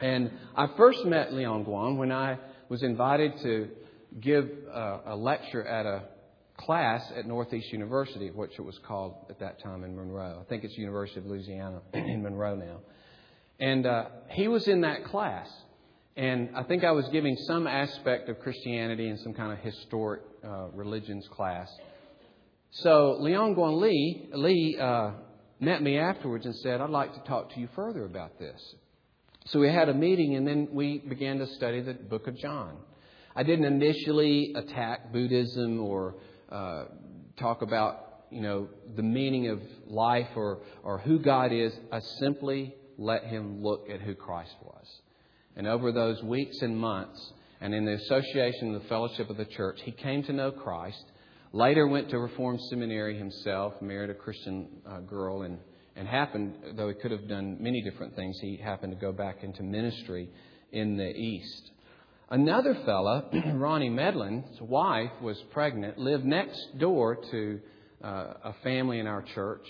And 0.00 0.30
I 0.56 0.68
first 0.76 1.04
met 1.04 1.32
Leon 1.32 1.64
Guan 1.64 1.96
when 1.96 2.10
I 2.10 2.38
was 2.68 2.82
invited 2.82 3.32
to 3.42 3.68
give 4.20 4.48
a, 4.72 5.00
a 5.06 5.16
lecture 5.16 5.66
at 5.66 5.86
a 5.86 6.04
class 6.56 7.02
at 7.16 7.26
Northeast 7.26 7.72
University, 7.72 8.30
which 8.30 8.52
it 8.58 8.62
was 8.62 8.78
called 8.86 9.14
at 9.30 9.38
that 9.40 9.62
time 9.62 9.84
in 9.84 9.96
Monroe. 9.96 10.38
I 10.40 10.48
think 10.48 10.64
it's 10.64 10.76
University 10.76 11.20
of 11.20 11.26
Louisiana 11.26 11.80
in 11.94 12.22
Monroe 12.22 12.56
now. 12.56 12.80
And 13.58 13.86
uh, 13.86 14.06
he 14.30 14.48
was 14.48 14.68
in 14.68 14.82
that 14.82 15.04
class. 15.04 15.48
And 16.16 16.50
I 16.54 16.62
think 16.64 16.84
I 16.84 16.92
was 16.92 17.06
giving 17.08 17.36
some 17.46 17.66
aspect 17.66 18.28
of 18.28 18.40
Christianity 18.40 19.08
in 19.08 19.18
some 19.18 19.32
kind 19.32 19.52
of 19.52 19.58
historic 19.58 20.22
uh, 20.44 20.68
religions 20.72 21.26
class. 21.30 21.68
So 22.72 23.16
Leon 23.20 23.54
Guan 23.54 23.80
Li, 23.80 24.28
Lee 24.32 24.78
uh, 24.80 25.12
met 25.60 25.82
me 25.82 25.98
afterwards 25.98 26.46
and 26.46 26.54
said, 26.56 26.80
I'd 26.80 26.90
like 26.90 27.14
to 27.14 27.20
talk 27.28 27.52
to 27.54 27.60
you 27.60 27.68
further 27.74 28.04
about 28.04 28.38
this. 28.38 28.60
So 29.50 29.58
we 29.58 29.68
had 29.68 29.88
a 29.88 29.94
meeting 29.94 30.36
and 30.36 30.46
then 30.46 30.68
we 30.70 30.98
began 30.98 31.38
to 31.38 31.46
study 31.54 31.80
the 31.80 31.94
book 31.94 32.28
of 32.28 32.36
John. 32.36 32.76
I 33.34 33.42
didn't 33.42 33.64
initially 33.64 34.52
attack 34.54 35.12
Buddhism 35.12 35.80
or 35.80 36.14
uh, 36.52 36.84
talk 37.36 37.62
about, 37.62 38.26
you 38.30 38.42
know, 38.42 38.68
the 38.94 39.02
meaning 39.02 39.48
of 39.48 39.60
life 39.88 40.28
or, 40.36 40.60
or 40.84 40.98
who 40.98 41.18
God 41.18 41.52
is. 41.52 41.72
I 41.90 41.98
simply 42.20 42.76
let 42.96 43.24
him 43.24 43.60
look 43.60 43.90
at 43.92 44.00
who 44.00 44.14
Christ 44.14 44.54
was. 44.62 44.86
And 45.56 45.66
over 45.66 45.90
those 45.90 46.22
weeks 46.22 46.62
and 46.62 46.78
months, 46.78 47.32
and 47.60 47.74
in 47.74 47.84
the 47.84 47.94
association 47.94 48.72
of 48.72 48.82
the 48.82 48.88
fellowship 48.88 49.30
of 49.30 49.36
the 49.36 49.46
church, 49.46 49.80
he 49.82 49.90
came 49.90 50.22
to 50.24 50.32
know 50.32 50.52
Christ. 50.52 51.04
Later 51.52 51.88
went 51.88 52.08
to 52.10 52.20
Reformed 52.20 52.60
Seminary 52.70 53.18
himself, 53.18 53.82
married 53.82 54.10
a 54.10 54.14
Christian 54.14 54.68
uh, 54.88 55.00
girl, 55.00 55.42
and, 55.42 55.58
and 56.00 56.08
happened, 56.08 56.54
though 56.76 56.88
he 56.88 56.94
could 56.94 57.10
have 57.10 57.28
done 57.28 57.58
many 57.60 57.82
different 57.82 58.16
things, 58.16 58.38
he 58.40 58.56
happened 58.56 58.90
to 58.90 58.98
go 58.98 59.12
back 59.12 59.44
into 59.44 59.62
ministry 59.62 60.30
in 60.72 60.96
the 60.96 61.14
East. 61.14 61.72
Another 62.30 62.74
fella, 62.86 63.26
Ronnie 63.52 63.90
Medlin's 63.90 64.58
wife 64.62 65.10
was 65.20 65.38
pregnant, 65.52 65.98
lived 65.98 66.24
next 66.24 66.78
door 66.78 67.16
to 67.30 67.60
uh, 68.02 68.32
a 68.44 68.54
family 68.64 68.98
in 68.98 69.06
our 69.06 69.20
church. 69.20 69.66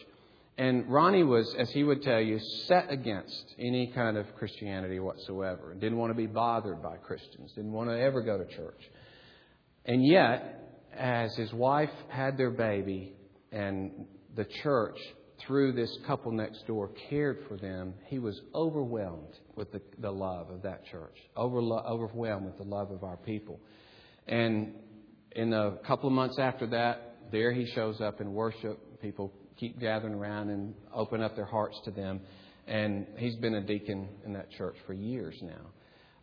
And 0.56 0.88
Ronnie 0.88 1.24
was, 1.24 1.52
as 1.58 1.68
he 1.70 1.82
would 1.82 2.00
tell 2.04 2.20
you, 2.20 2.38
set 2.68 2.92
against 2.92 3.56
any 3.58 3.88
kind 3.88 4.16
of 4.16 4.32
Christianity 4.36 5.00
whatsoever. 5.00 5.74
Didn't 5.74 5.98
want 5.98 6.12
to 6.12 6.16
be 6.16 6.26
bothered 6.26 6.80
by 6.80 6.98
Christians. 6.98 7.50
Didn't 7.56 7.72
want 7.72 7.90
to 7.90 8.00
ever 8.00 8.22
go 8.22 8.38
to 8.38 8.46
church. 8.54 8.80
And 9.84 10.06
yet, 10.06 10.78
as 10.96 11.34
his 11.34 11.52
wife 11.52 11.90
had 12.08 12.38
their 12.38 12.50
baby 12.52 13.14
and 13.50 14.06
the 14.36 14.44
church 14.62 14.96
through 15.46 15.72
this 15.72 15.96
couple 16.06 16.32
next 16.32 16.66
door 16.66 16.90
cared 17.08 17.38
for 17.48 17.56
them, 17.56 17.94
he 18.06 18.18
was 18.18 18.40
overwhelmed 18.54 19.34
with 19.56 19.72
the, 19.72 19.80
the 19.98 20.10
love 20.10 20.50
of 20.50 20.62
that 20.62 20.84
church, 20.86 21.16
Over, 21.36 21.58
overwhelmed 21.58 22.46
with 22.46 22.58
the 22.58 22.64
love 22.64 22.90
of 22.90 23.04
our 23.04 23.16
people. 23.16 23.60
And 24.26 24.74
in 25.32 25.52
a 25.52 25.76
couple 25.86 26.08
of 26.08 26.14
months 26.14 26.38
after 26.38 26.66
that, 26.68 27.16
there 27.30 27.52
he 27.52 27.66
shows 27.74 28.00
up 28.00 28.20
in 28.20 28.32
worship. 28.32 29.00
People 29.00 29.32
keep 29.56 29.78
gathering 29.78 30.14
around 30.14 30.50
and 30.50 30.74
open 30.94 31.22
up 31.22 31.36
their 31.36 31.44
hearts 31.44 31.78
to 31.84 31.90
them. 31.90 32.20
And 32.66 33.06
he's 33.16 33.36
been 33.36 33.54
a 33.54 33.60
deacon 33.60 34.08
in 34.24 34.32
that 34.34 34.50
church 34.52 34.76
for 34.86 34.92
years 34.92 35.34
now. 35.42 35.70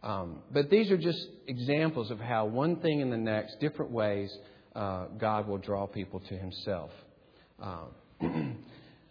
Um, 0.04 0.42
but 0.52 0.70
these 0.70 0.92
are 0.92 0.98
just 0.98 1.20
examples 1.48 2.12
of 2.12 2.20
how 2.20 2.46
one 2.46 2.78
thing 2.78 3.02
and 3.02 3.12
the 3.12 3.18
next, 3.18 3.60
different 3.60 3.92
ways, 3.92 4.36
uh, 4.76 5.08
God 5.18 5.48
will 5.48 5.58
draw 5.58 5.88
people 5.88 6.20
to 6.22 6.38
Himself. 6.38 6.92
Uh, 7.62 7.86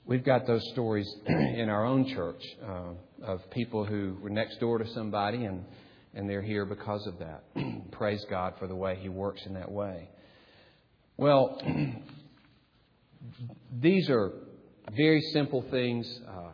we've 0.06 0.24
got 0.24 0.46
those 0.46 0.62
stories 0.72 1.12
in 1.26 1.68
our 1.68 1.84
own 1.84 2.08
church 2.08 2.42
uh, 2.64 3.24
of 3.24 3.50
people 3.50 3.84
who 3.84 4.16
were 4.20 4.30
next 4.30 4.60
door 4.60 4.78
to 4.78 4.88
somebody 4.92 5.44
and, 5.44 5.64
and 6.14 6.30
they're 6.30 6.42
here 6.42 6.64
because 6.64 7.06
of 7.06 7.18
that. 7.18 7.44
Praise 7.90 8.24
God 8.30 8.54
for 8.58 8.66
the 8.66 8.74
way 8.74 8.98
He 9.00 9.08
works 9.08 9.42
in 9.46 9.54
that 9.54 9.70
way. 9.70 10.08
Well, 11.16 11.60
these 13.72 14.08
are 14.08 14.32
very 14.96 15.20
simple 15.32 15.64
things. 15.70 16.08
Uh, 16.28 16.50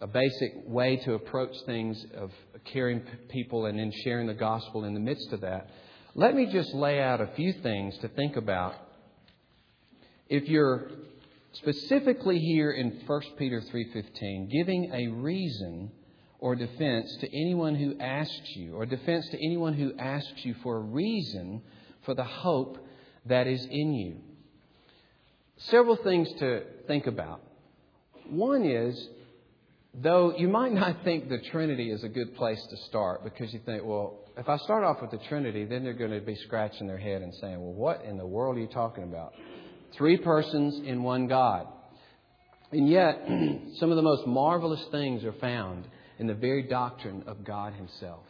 a 0.00 0.06
basic 0.06 0.52
way 0.66 0.96
to 0.96 1.14
approach 1.14 1.54
things 1.66 2.04
of 2.16 2.30
caring 2.64 3.02
people 3.28 3.66
and 3.66 3.78
then 3.78 3.92
sharing 4.02 4.26
the 4.26 4.34
gospel 4.34 4.84
in 4.84 4.94
the 4.94 5.00
midst 5.00 5.32
of 5.32 5.42
that. 5.42 5.68
Let 6.14 6.34
me 6.34 6.46
just 6.50 6.72
lay 6.74 7.00
out 7.00 7.20
a 7.20 7.28
few 7.36 7.52
things 7.62 7.96
to 7.98 8.08
think 8.08 8.36
about. 8.36 8.74
If 10.28 10.48
you're 10.48 10.88
specifically 11.54 12.38
here 12.38 12.70
in 12.70 13.02
1 13.06 13.22
Peter 13.36 13.60
3:15, 13.60 14.48
giving 14.50 14.92
a 14.92 15.08
reason 15.08 15.90
or 16.38 16.54
defense 16.54 17.16
to 17.20 17.28
anyone 17.34 17.74
who 17.74 17.98
asks 17.98 18.56
you, 18.56 18.74
or 18.74 18.84
defense 18.84 19.28
to 19.30 19.44
anyone 19.44 19.72
who 19.72 19.94
asks 19.98 20.44
you 20.44 20.54
for 20.62 20.76
a 20.76 20.80
reason 20.80 21.62
for 22.02 22.14
the 22.14 22.24
hope 22.24 22.78
that 23.26 23.46
is 23.46 23.64
in 23.70 23.94
you. 23.94 24.16
Several 25.56 25.96
things 25.96 26.30
to 26.40 26.64
think 26.86 27.06
about. 27.06 27.40
One 28.28 28.64
is 28.64 29.08
Though 30.02 30.34
you 30.36 30.48
might 30.48 30.72
not 30.72 31.04
think 31.04 31.28
the 31.28 31.38
Trinity 31.38 31.92
is 31.92 32.02
a 32.02 32.08
good 32.08 32.34
place 32.34 32.60
to 32.68 32.76
start 32.88 33.22
because 33.22 33.52
you 33.52 33.60
think, 33.64 33.84
well, 33.84 34.18
if 34.36 34.48
I 34.48 34.56
start 34.56 34.82
off 34.82 35.00
with 35.00 35.12
the 35.12 35.24
Trinity, 35.28 35.64
then 35.64 35.84
they're 35.84 35.92
going 35.92 36.10
to 36.10 36.20
be 36.20 36.34
scratching 36.34 36.88
their 36.88 36.98
head 36.98 37.22
and 37.22 37.32
saying, 37.36 37.60
well, 37.60 37.72
what 37.72 38.04
in 38.04 38.18
the 38.18 38.26
world 38.26 38.56
are 38.56 38.60
you 38.60 38.66
talking 38.66 39.04
about? 39.04 39.34
Three 39.96 40.16
persons 40.16 40.80
in 40.86 41.02
one 41.02 41.26
God. 41.26 41.66
And 42.72 42.88
yet, 42.88 43.22
some 43.78 43.90
of 43.90 43.96
the 43.96 44.02
most 44.02 44.26
marvelous 44.26 44.84
things 44.90 45.24
are 45.24 45.32
found 45.34 45.86
in 46.18 46.26
the 46.26 46.34
very 46.34 46.64
doctrine 46.64 47.24
of 47.26 47.44
God 47.44 47.74
Himself. 47.74 48.24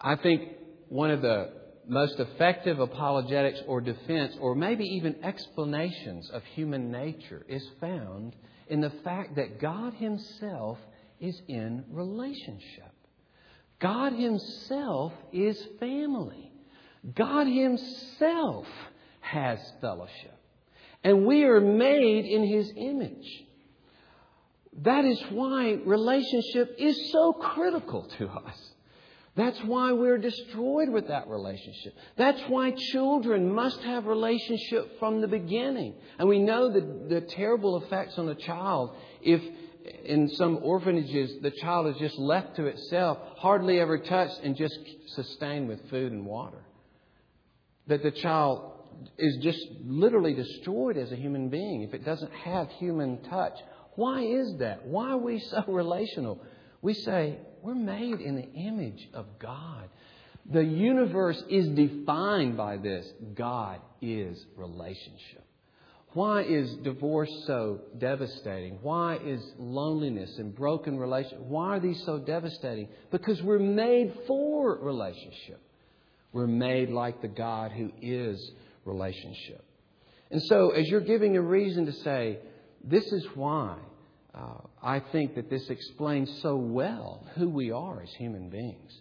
I 0.00 0.16
think 0.16 0.52
one 0.88 1.10
of 1.10 1.22
the 1.22 1.52
most 1.86 2.20
effective 2.20 2.78
apologetics 2.78 3.60
or 3.66 3.80
defense, 3.80 4.36
or 4.40 4.54
maybe 4.54 4.84
even 4.84 5.24
explanations 5.24 6.30
of 6.30 6.42
human 6.54 6.90
nature, 6.90 7.44
is 7.48 7.66
found 7.80 8.36
in 8.68 8.80
the 8.80 8.92
fact 9.02 9.36
that 9.36 9.60
God 9.60 9.94
Himself 9.94 10.78
is 11.18 11.40
in 11.48 11.84
relationship. 11.90 12.92
God 13.80 14.12
Himself 14.12 15.12
is 15.32 15.60
family. 15.80 16.52
God 17.14 17.46
Himself 17.46 18.66
has 19.20 19.58
fellowship. 19.80 20.36
And 21.02 21.26
we 21.26 21.44
are 21.44 21.60
made 21.60 22.26
in 22.26 22.46
His 22.46 22.72
image. 22.76 23.44
That 24.82 25.04
is 25.04 25.20
why 25.30 25.78
relationship 25.84 26.76
is 26.78 27.10
so 27.10 27.32
critical 27.32 28.08
to 28.18 28.28
us. 28.28 28.70
That's 29.36 29.58
why 29.60 29.92
we're 29.92 30.18
destroyed 30.18 30.88
with 30.88 31.08
that 31.08 31.28
relationship. 31.28 31.94
That's 32.16 32.40
why 32.48 32.72
children 32.72 33.54
must 33.54 33.80
have 33.80 34.06
relationship 34.06 34.98
from 34.98 35.20
the 35.20 35.28
beginning. 35.28 35.94
And 36.18 36.28
we 36.28 36.40
know 36.40 36.70
the, 36.70 36.80
the 37.08 37.20
terrible 37.20 37.82
effects 37.82 38.18
on 38.18 38.28
a 38.28 38.34
child 38.34 38.96
if 39.22 39.40
in 40.04 40.28
some 40.30 40.58
orphanages 40.62 41.40
the 41.42 41.50
child 41.50 41.86
is 41.88 41.96
just 41.98 42.18
left 42.18 42.56
to 42.56 42.66
itself, 42.66 43.18
hardly 43.36 43.80
ever 43.80 43.98
touched, 43.98 44.40
and 44.42 44.56
just 44.56 44.78
sustained 45.14 45.68
with 45.68 45.88
food 45.90 46.12
and 46.12 46.26
water. 46.26 46.62
That 47.86 48.02
the 48.02 48.10
child 48.10 48.72
is 49.18 49.36
just 49.42 49.66
literally 49.84 50.34
destroyed 50.34 50.96
as 50.96 51.12
a 51.12 51.16
human 51.16 51.48
being 51.48 51.82
if 51.82 51.94
it 51.94 52.04
doesn't 52.04 52.32
have 52.32 52.68
human 52.70 53.22
touch. 53.24 53.58
Why 53.96 54.22
is 54.22 54.56
that? 54.58 54.86
Why 54.86 55.10
are 55.10 55.18
we 55.18 55.38
so 55.40 55.64
relational? 55.68 56.40
We 56.82 56.94
say, 56.94 57.38
we're 57.62 57.74
made 57.74 58.20
in 58.20 58.36
the 58.36 58.50
image 58.52 59.08
of 59.12 59.26
God. 59.38 59.88
The 60.50 60.64
universe 60.64 61.42
is 61.48 61.68
defined 61.68 62.56
by 62.56 62.78
this 62.78 63.06
God 63.34 63.80
is 64.00 64.44
relationship. 64.56 65.44
Why 66.12 66.42
is 66.42 66.74
divorce 66.82 67.30
so 67.46 67.82
devastating? 67.98 68.78
Why 68.82 69.16
is 69.24 69.40
loneliness 69.58 70.38
and 70.38 70.54
broken 70.54 70.98
relationship? 70.98 71.40
Why 71.42 71.76
are 71.76 71.80
these 71.80 72.02
so 72.04 72.18
devastating? 72.18 72.88
Because 73.12 73.40
we're 73.42 73.60
made 73.60 74.12
for 74.26 74.76
relationship. 74.78 75.60
We're 76.32 76.48
made 76.48 76.90
like 76.90 77.22
the 77.22 77.28
God 77.28 77.70
who 77.70 77.92
is 78.02 78.50
relationship. 78.84 79.64
And 80.30 80.42
so, 80.42 80.70
as 80.70 80.88
you're 80.88 81.00
giving 81.00 81.36
a 81.36 81.42
reason 81.42 81.86
to 81.86 81.92
say, 81.92 82.38
this 82.84 83.04
is 83.12 83.26
why, 83.34 83.76
uh, 84.34 84.58
I 84.82 85.00
think 85.00 85.34
that 85.34 85.50
this 85.50 85.68
explains 85.68 86.40
so 86.40 86.56
well 86.56 87.26
who 87.34 87.48
we 87.48 87.72
are 87.72 88.02
as 88.02 88.10
human 88.12 88.48
beings. 88.48 88.92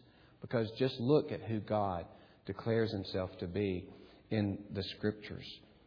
Because 0.41 0.71
just 0.77 0.99
look 0.99 1.31
at 1.31 1.41
who 1.41 1.59
God 1.59 2.05
declares 2.45 2.91
himself 2.91 3.37
to 3.39 3.47
be 3.47 3.87
in 4.31 4.57
the 4.73 4.83
scriptures, 4.83 5.45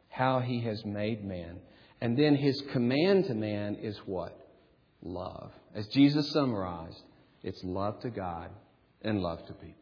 how 0.09 0.41
he 0.41 0.61
has 0.61 0.85
made 0.85 1.25
man. 1.25 1.59
And 2.01 2.19
then 2.19 2.37
his 2.37 2.63
command 2.73 3.27
to 3.27 3.35
man 3.35 3.77
is 3.77 3.99
what? 4.07 4.39
Love. 5.03 5.53
As 5.75 5.87
Jesus 5.89 6.31
summarized, 6.33 7.03
it's 7.43 7.63
love 7.65 8.01
to 8.01 8.11
God 8.11 8.51
and 9.03 9.21
love 9.21 9.45
to 9.47 9.53
people. 9.55 9.82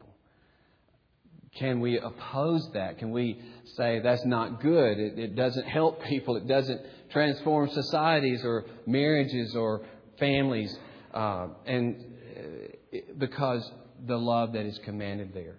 Can 1.55 1.81
we 1.81 1.99
oppose 1.99 2.69
that? 2.73 2.97
Can 2.97 3.11
we 3.11 3.41
say 3.75 3.99
that's 3.99 4.25
not 4.25 4.61
good? 4.61 4.99
It, 4.99 5.19
it 5.19 5.35
doesn't 5.35 5.67
help 5.67 6.03
people. 6.05 6.37
It 6.37 6.47
doesn't 6.47 6.81
transform 7.11 7.69
societies 7.69 8.41
or 8.43 8.65
marriages 8.85 9.55
or 9.55 9.81
families. 10.17 10.77
Uh, 11.13 11.47
and 11.65 12.05
uh, 12.37 12.97
because 13.17 13.69
the 14.05 14.17
love 14.17 14.53
that 14.53 14.65
is 14.65 14.79
commanded 14.79 15.33
there. 15.33 15.55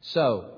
So, 0.00 0.50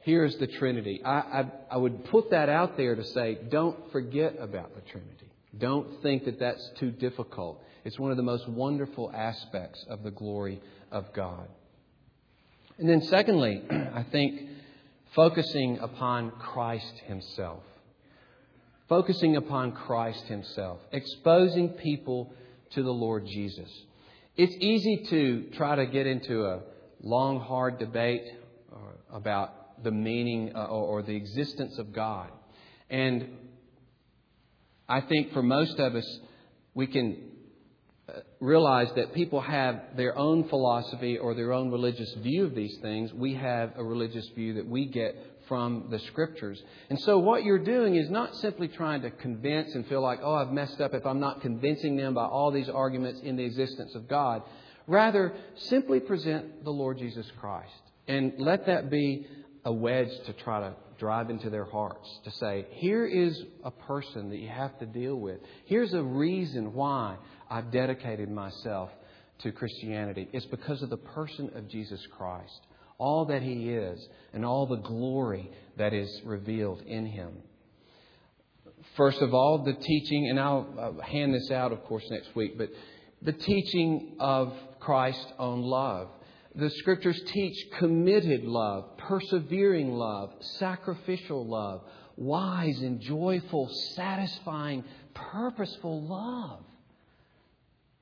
here's 0.00 0.36
the 0.36 0.46
Trinity. 0.46 1.02
I, 1.04 1.18
I, 1.18 1.44
I 1.72 1.76
would 1.76 2.04
put 2.06 2.30
that 2.30 2.48
out 2.48 2.76
there 2.76 2.94
to 2.94 3.04
say, 3.04 3.38
don't 3.50 3.90
forget 3.92 4.36
about 4.38 4.74
the 4.74 4.80
Trinity. 4.82 5.30
Don't 5.56 6.00
think 6.02 6.24
that 6.24 6.38
that's 6.38 6.70
too 6.78 6.90
difficult. 6.90 7.62
It's 7.84 7.98
one 7.98 8.10
of 8.10 8.16
the 8.16 8.22
most 8.22 8.48
wonderful 8.48 9.10
aspects 9.12 9.84
of 9.88 10.02
the 10.02 10.10
glory 10.10 10.60
of 10.90 11.12
God. 11.12 11.48
And 12.78 12.88
then, 12.88 13.02
secondly, 13.02 13.62
I 13.70 14.04
think 14.10 14.40
focusing 15.14 15.78
upon 15.78 16.30
Christ 16.30 16.94
Himself. 17.06 17.62
Focusing 18.88 19.36
upon 19.36 19.72
Christ 19.72 20.24
Himself. 20.26 20.78
Exposing 20.92 21.70
people 21.70 22.32
to 22.70 22.82
the 22.82 22.92
Lord 22.92 23.26
Jesus. 23.26 23.68
It's 24.36 24.54
easy 24.60 25.04
to 25.10 25.56
try 25.56 25.74
to 25.74 25.86
get 25.86 26.06
into 26.06 26.44
a 26.44 26.60
long, 27.02 27.40
hard 27.40 27.78
debate 27.78 28.22
uh, 28.72 28.76
about 29.12 29.82
the 29.82 29.90
meaning 29.90 30.52
uh, 30.54 30.66
or 30.66 31.02
the 31.02 31.16
existence 31.16 31.78
of 31.78 31.92
God. 31.92 32.30
And 32.88 33.28
I 34.88 35.00
think 35.00 35.32
for 35.32 35.42
most 35.42 35.78
of 35.80 35.94
us, 35.94 36.20
we 36.74 36.86
can 36.86 37.27
realize 38.40 38.88
that 38.94 39.12
people 39.14 39.40
have 39.40 39.80
their 39.96 40.16
own 40.16 40.48
philosophy 40.48 41.18
or 41.18 41.34
their 41.34 41.52
own 41.52 41.70
religious 41.70 42.12
view 42.14 42.44
of 42.44 42.54
these 42.54 42.76
things. 42.80 43.12
We 43.12 43.34
have 43.34 43.72
a 43.76 43.82
religious 43.82 44.28
view 44.28 44.54
that 44.54 44.66
we 44.66 44.86
get 44.86 45.16
from 45.48 45.88
the 45.90 45.98
scriptures. 45.98 46.62
And 46.90 47.00
so 47.00 47.18
what 47.18 47.42
you're 47.42 47.58
doing 47.58 47.96
is 47.96 48.10
not 48.10 48.36
simply 48.36 48.68
trying 48.68 49.02
to 49.02 49.10
convince 49.10 49.74
and 49.74 49.86
feel 49.86 50.02
like, 50.02 50.20
oh, 50.22 50.34
I've 50.34 50.52
messed 50.52 50.80
up 50.80 50.94
if 50.94 51.04
I'm 51.06 51.20
not 51.20 51.40
convincing 51.40 51.96
them 51.96 52.14
by 52.14 52.26
all 52.26 52.52
these 52.52 52.68
arguments 52.68 53.20
in 53.22 53.36
the 53.36 53.44
existence 53.44 53.94
of 53.94 54.08
God. 54.08 54.42
Rather, 54.86 55.34
simply 55.56 56.00
present 56.00 56.64
the 56.64 56.70
Lord 56.70 56.98
Jesus 56.98 57.26
Christ 57.40 57.72
and 58.06 58.34
let 58.38 58.66
that 58.66 58.90
be 58.90 59.26
a 59.64 59.72
wedge 59.72 60.10
to 60.26 60.32
try 60.32 60.60
to 60.60 60.74
drive 60.98 61.30
into 61.30 61.50
their 61.50 61.64
hearts 61.64 62.08
to 62.24 62.30
say, 62.32 62.66
here 62.72 63.06
is 63.06 63.40
a 63.64 63.70
person 63.70 64.30
that 64.30 64.38
you 64.38 64.48
have 64.48 64.78
to 64.78 64.86
deal 64.86 65.16
with. 65.16 65.38
Here's 65.66 65.94
a 65.94 66.02
reason 66.02 66.72
why 66.72 67.16
I've 67.50 67.70
dedicated 67.70 68.30
myself 68.30 68.90
to 69.40 69.52
Christianity. 69.52 70.28
It's 70.32 70.46
because 70.46 70.82
of 70.82 70.90
the 70.90 70.96
person 70.96 71.50
of 71.54 71.68
Jesus 71.68 72.04
Christ, 72.16 72.60
all 72.98 73.26
that 73.26 73.42
He 73.42 73.70
is, 73.70 74.08
and 74.32 74.44
all 74.44 74.66
the 74.66 74.76
glory 74.76 75.50
that 75.76 75.92
is 75.92 76.20
revealed 76.24 76.82
in 76.82 77.06
Him. 77.06 77.32
First 78.96 79.20
of 79.22 79.32
all, 79.32 79.64
the 79.64 79.74
teaching, 79.74 80.28
and 80.28 80.40
I'll 80.40 80.96
hand 81.04 81.34
this 81.34 81.50
out, 81.50 81.72
of 81.72 81.84
course, 81.84 82.04
next 82.10 82.34
week, 82.34 82.58
but 82.58 82.70
the 83.22 83.32
teaching 83.32 84.16
of 84.20 84.52
Christ 84.80 85.32
on 85.38 85.62
love. 85.62 86.08
The 86.54 86.70
scriptures 86.70 87.20
teach 87.26 87.56
committed 87.78 88.44
love, 88.44 88.96
persevering 88.98 89.92
love, 89.92 90.32
sacrificial 90.40 91.46
love, 91.46 91.82
wise 92.16 92.80
and 92.80 93.00
joyful, 93.00 93.68
satisfying, 93.94 94.84
purposeful 95.14 96.02
love. 96.02 96.64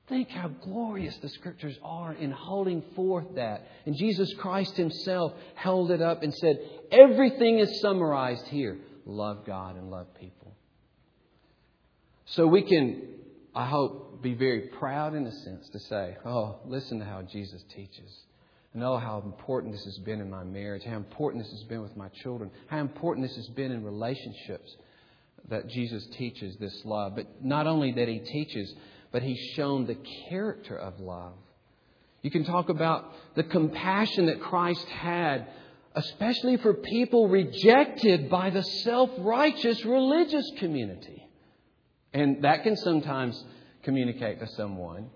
Think 0.07 0.29
how 0.29 0.47
glorious 0.47 1.17
the 1.17 1.27
scriptures 1.29 1.77
are 1.83 2.13
in 2.13 2.31
holding 2.31 2.81
forth 2.95 3.35
that. 3.35 3.67
And 3.85 3.95
Jesus 3.97 4.33
Christ 4.35 4.77
himself 4.77 5.33
held 5.55 5.91
it 5.91 6.01
up 6.01 6.23
and 6.23 6.33
said, 6.33 6.59
Everything 6.91 7.59
is 7.59 7.81
summarized 7.81 8.47
here. 8.47 8.77
Love 9.05 9.45
God 9.45 9.75
and 9.75 9.91
love 9.91 10.07
people. 10.15 10.55
So 12.25 12.47
we 12.47 12.61
can, 12.61 13.01
I 13.53 13.65
hope, 13.65 14.21
be 14.21 14.33
very 14.33 14.69
proud 14.79 15.13
in 15.13 15.25
a 15.27 15.31
sense 15.31 15.67
to 15.69 15.79
say, 15.79 16.15
Oh, 16.25 16.59
listen 16.65 16.99
to 16.99 17.05
how 17.05 17.21
Jesus 17.23 17.63
teaches. 17.75 18.23
And 18.73 18.83
oh, 18.83 18.97
how 18.97 19.21
important 19.25 19.73
this 19.73 19.83
has 19.85 19.97
been 19.99 20.21
in 20.21 20.29
my 20.29 20.43
marriage, 20.43 20.83
how 20.85 20.97
important 20.97 21.43
this 21.43 21.51
has 21.51 21.63
been 21.63 21.81
with 21.81 21.97
my 21.97 22.09
children, 22.23 22.51
how 22.67 22.79
important 22.79 23.27
this 23.27 23.35
has 23.35 23.47
been 23.49 23.71
in 23.71 23.83
relationships 23.83 24.75
that 25.49 25.67
Jesus 25.67 26.05
teaches 26.17 26.55
this 26.57 26.85
love. 26.85 27.15
But 27.15 27.43
not 27.43 27.67
only 27.67 27.91
that 27.93 28.07
he 28.07 28.19
teaches, 28.19 28.73
but 29.17 29.23
he's 29.23 29.53
shown 29.55 29.87
the 29.87 29.97
character 30.29 30.77
of 30.77 30.99
love. 30.99 31.33
You 32.21 32.29
can 32.29 32.43
talk 32.43 32.69
about 32.69 33.11
the 33.33 33.41
compassion 33.41 34.27
that 34.27 34.39
Christ 34.39 34.87
had, 34.89 35.47
especially 35.95 36.57
for 36.57 36.75
people 36.75 37.27
rejected 37.27 38.29
by 38.29 38.51
the 38.51 38.61
self 38.61 39.09
righteous 39.17 39.83
religious 39.83 40.45
community. 40.59 41.27
And 42.13 42.43
that 42.43 42.61
can 42.61 42.75
sometimes 42.75 43.43
communicate 43.81 44.39
to 44.39 44.47
someone 44.49 45.09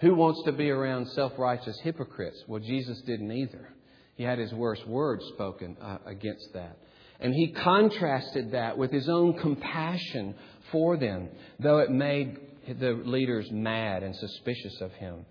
who 0.00 0.14
wants 0.14 0.42
to 0.44 0.52
be 0.52 0.68
around 0.68 1.08
self 1.08 1.32
righteous 1.38 1.80
hypocrites. 1.80 2.44
Well, 2.46 2.60
Jesus 2.60 3.00
didn't 3.06 3.32
either. 3.32 3.70
He 4.16 4.22
had 4.22 4.38
his 4.38 4.52
worst 4.52 4.86
words 4.86 5.24
spoken 5.32 5.78
uh, 5.80 5.96
against 6.04 6.52
that. 6.52 6.76
And 7.20 7.32
he 7.32 7.52
contrasted 7.52 8.50
that 8.50 8.76
with 8.76 8.92
his 8.92 9.08
own 9.08 9.38
compassion 9.38 10.34
for 10.70 10.98
them, 10.98 11.30
though 11.58 11.78
it 11.78 11.90
made 11.90 12.36
the 12.74 12.92
leaders 13.04 13.50
mad 13.50 14.02
and 14.02 14.14
suspicious 14.14 14.80
of 14.80 14.92
him. 14.92 15.24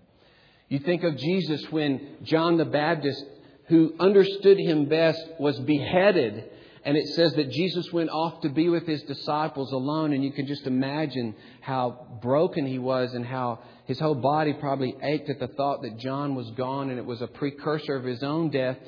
You 0.68 0.80
think 0.80 1.04
of 1.04 1.16
Jesus 1.16 1.64
when 1.70 2.18
John 2.22 2.56
the 2.56 2.64
Baptist, 2.64 3.24
who 3.68 3.94
understood 4.00 4.58
him 4.58 4.86
best, 4.86 5.20
was 5.38 5.58
beheaded. 5.60 6.50
And 6.84 6.96
it 6.96 7.06
says 7.08 7.32
that 7.34 7.50
Jesus 7.50 7.92
went 7.92 8.10
off 8.10 8.42
to 8.42 8.48
be 8.48 8.68
with 8.68 8.86
his 8.86 9.02
disciples 9.02 9.72
alone. 9.72 10.12
And 10.12 10.24
you 10.24 10.32
can 10.32 10.46
just 10.46 10.66
imagine 10.66 11.34
how 11.60 12.18
broken 12.22 12.66
he 12.66 12.78
was 12.78 13.14
and 13.14 13.24
how 13.24 13.60
his 13.86 13.98
whole 13.98 14.14
body 14.14 14.52
probably 14.54 14.96
ached 15.02 15.30
at 15.30 15.38
the 15.38 15.48
thought 15.48 15.82
that 15.82 15.98
John 15.98 16.34
was 16.34 16.50
gone 16.52 16.90
and 16.90 16.98
it 16.98 17.04
was 17.04 17.22
a 17.22 17.26
precursor 17.26 17.96
of 17.96 18.04
his 18.04 18.22
own 18.22 18.50
death. 18.50 18.78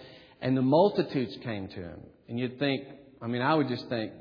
And 0.41 0.57
the 0.57 0.63
multitudes 0.63 1.37
came 1.43 1.69
to 1.69 1.81
him. 1.81 2.01
And 2.29 2.39
you'd 2.39 2.59
think, 2.59 2.87
I 3.23 3.27
mean, 3.27 3.43
I 3.43 3.55
would 3.55 3.69
just 3.69 3.89
think, 3.89 4.13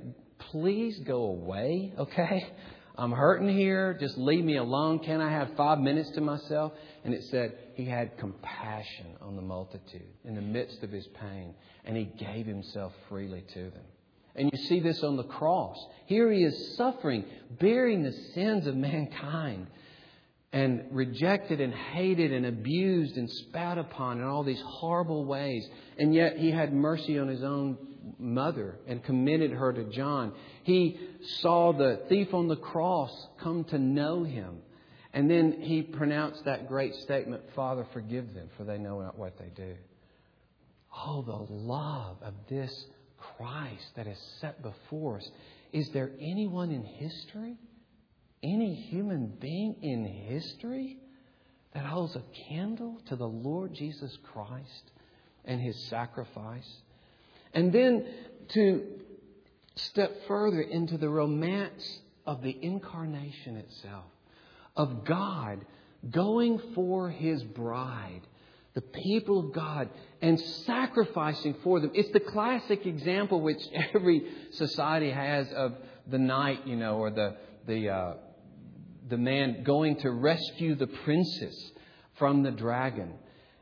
please 0.52 1.00
go 1.00 1.24
away, 1.24 1.94
okay? 1.98 2.48
I'm 2.98 3.12
hurting 3.12 3.50
here. 3.50 3.96
Just 4.00 4.18
leave 4.18 4.44
me 4.44 4.58
alone. 4.58 5.00
Can 5.00 5.22
I 5.22 5.30
have 5.30 5.56
five 5.56 5.80
minutes 5.80 6.10
to 6.12 6.22
myself? 6.22 6.74
And 7.04 7.14
it 7.14 7.24
said 7.26 7.56
he 7.76 7.86
had 7.86 8.18
compassion 8.18 9.16
on 9.22 9.36
the 9.36 9.42
multitude 9.42 10.10
in 10.26 10.34
the 10.34 10.42
midst 10.42 10.82
of 10.82 10.92
his 10.92 11.06
pain, 11.08 11.54
and 11.86 11.96
he 11.96 12.06
gave 12.06 12.48
himself 12.48 12.94
freely 13.08 13.44
to 13.54 13.70
them. 13.70 13.86
And 14.36 14.52
you 14.52 14.58
see 14.66 14.80
this 14.80 15.04
on 15.04 15.16
the 15.16 15.24
cross. 15.24 15.78
Here 16.06 16.32
he 16.32 16.44
is 16.44 16.76
suffering, 16.76 17.26
bearing 17.60 18.02
the 18.02 18.14
sins 18.34 18.66
of 18.66 18.76
mankind, 18.76 19.68
and 20.52 20.86
rejected 20.92 21.62
and 21.62 21.74
hated 21.74 22.32
and 22.32 22.48
abused 22.48 23.18
and 23.18 23.30
spat 23.30 23.78
upon 23.78 24.20
in 24.20 24.24
all 24.24 24.44
these 24.44 24.62
horrible 24.66 25.26
ways. 25.26 25.68
And 26.00 26.16
yet 26.16 26.38
he 26.38 26.50
had 26.50 26.74
mercy 26.74 27.20
on 27.20 27.28
his 27.28 27.44
own 27.44 27.78
mother 28.20 28.80
and 28.88 29.04
commended 29.04 29.52
her 29.52 29.74
to 29.74 29.84
John. 29.86 30.34
He 30.64 31.00
saw 31.40 31.74
the 31.74 32.02
thief 32.10 32.34
on 32.34 32.48
the 32.48 32.56
cross 32.56 33.28
come 33.42 33.64
to 33.66 33.78
know 33.78 34.24
him. 34.24 34.60
And 35.14 35.30
then 35.30 35.62
he 35.62 35.82
pronounced 35.82 36.46
that 36.46 36.68
great 36.68 36.94
statement 36.96 37.44
Father, 37.56 37.86
forgive 37.94 38.34
them, 38.34 38.50
for 38.58 38.64
they 38.64 38.78
know 38.78 39.02
not 39.02 39.18
what 39.18 39.38
they 39.38 39.50
do. 39.56 39.76
Oh, 41.06 41.22
the 41.22 41.54
love 41.54 42.18
of 42.22 42.34
this 42.50 42.86
Christ 43.18 43.96
that 43.96 44.08
is 44.08 44.20
set 44.42 44.62
before 44.62 45.18
us. 45.18 45.30
Is 45.74 45.90
there 45.90 46.12
anyone 46.20 46.72
in 46.72 46.84
history, 46.84 47.58
any 48.44 48.74
human 48.74 49.28
being 49.28 49.76
in 49.82 50.06
history, 50.06 50.98
that 51.74 51.86
holds 51.86 52.16
a 52.16 52.24
candle 52.48 53.02
to 53.08 53.16
the 53.16 53.28
Lord 53.28 53.74
Jesus 53.74 54.18
Christ 54.34 54.92
and 55.46 55.62
his 55.62 55.78
sacrifice? 55.86 56.68
And 57.54 57.72
then 57.72 58.06
to 58.50 58.86
step 59.76 60.28
further 60.28 60.62
into 60.62 60.98
the 60.98 61.10
romance 61.10 62.00
of 62.26 62.42
the 62.42 62.58
incarnation 62.62 63.58
itself, 63.58 64.06
of 64.76 65.06
God 65.06 65.66
going 66.10 66.60
for 66.76 67.10
his 67.10 67.44
bride, 67.44 68.22
the 68.74 68.82
people 68.82 69.40
of 69.40 69.54
God, 69.54 69.90
and 70.22 70.40
sacrificing 70.40 71.56
for 71.64 71.80
them. 71.80 71.92
It's 71.94 72.12
the 72.12 72.20
classic 72.20 72.86
example 72.86 73.42
which 73.42 73.62
every 73.96 74.28
society 74.52 75.12
has 75.12 75.52
of 75.54 75.76
the 76.08 76.20
knight, 76.20 76.68
you 76.68 76.76
know, 76.76 76.98
or 76.98 77.10
the, 77.10 77.38
the, 77.66 77.90
uh, 77.90 78.14
the 79.10 79.18
man 79.18 79.64
going 79.64 79.98
to 80.02 80.12
rescue 80.12 80.76
the 80.76 80.88
princess 80.88 81.72
from 82.18 82.44
the 82.44 82.52
dragon. 82.52 83.14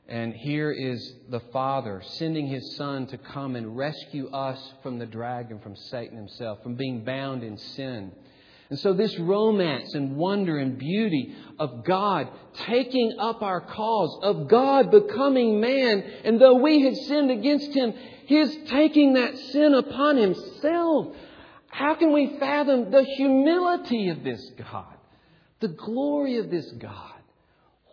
And 0.08 0.34
here 0.34 0.72
is 0.72 1.16
the 1.30 1.40
Father 1.52 2.02
sending 2.06 2.48
His 2.48 2.76
Son 2.76 3.08
to 3.08 3.18
come 3.18 3.56
and 3.56 3.76
rescue 3.76 4.30
us 4.30 4.74
from 4.84 5.00
the 5.00 5.06
dragon, 5.08 5.60
from 5.60 5.76
Satan 5.76 6.18
himself, 6.18 6.62
from 6.62 6.76
being 6.76 7.04
bound 7.04 7.44
in 7.44 7.58
sin. 7.58 8.12
And 8.70 8.80
so, 8.80 8.94
this 8.94 9.18
romance 9.20 9.94
and 9.94 10.16
wonder 10.16 10.58
and 10.58 10.78
beauty 10.78 11.36
of 11.60 11.84
God 11.84 12.30
taking 12.66 13.18
up 13.20 13.42
our 13.44 13.62
cause, 13.62 14.20
of 14.24 14.48
God 14.48 14.90
becoming 14.90 15.60
man, 15.60 16.04
and 16.24 16.40
though 16.42 16.56
we 16.56 16.82
had 16.82 16.96
sinned 16.96 17.30
against 17.30 17.74
Him, 17.76 17.94
His 18.26 18.56
taking 18.68 19.14
that 19.14 19.38
sin 19.38 19.74
upon 19.74 20.18
Himself. 20.18 21.16
How 21.68 21.96
can 21.96 22.14
we 22.14 22.38
fathom 22.40 22.90
the 22.90 23.04
humility 23.04 24.10
of 24.10 24.24
this 24.24 24.52
God, 24.58 24.96
the 25.60 25.68
glory 25.68 26.38
of 26.38 26.50
this 26.50 26.72
God? 26.72 27.15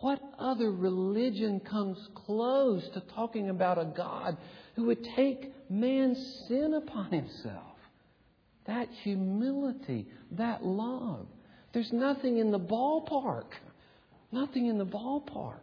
What 0.03 0.21
other 0.37 0.69
religion 0.69 1.61
comes 1.61 2.09
close 2.13 2.85
to 2.89 2.99
talking 3.15 3.49
about 3.49 3.77
a 3.77 3.85
God 3.85 4.35
who 4.75 4.87
would 4.87 5.01
take 5.01 5.53
man's 5.69 6.45
sin 6.45 6.73
upon 6.73 7.13
himself? 7.13 7.77
That 8.65 8.89
humility, 9.03 10.09
that 10.31 10.61
love. 10.65 11.25
There's 11.71 11.93
nothing 11.93 12.35
in 12.35 12.51
the 12.51 12.59
ballpark, 12.59 13.45
nothing 14.29 14.65
in 14.65 14.77
the 14.77 14.85
ballpark 14.85 15.61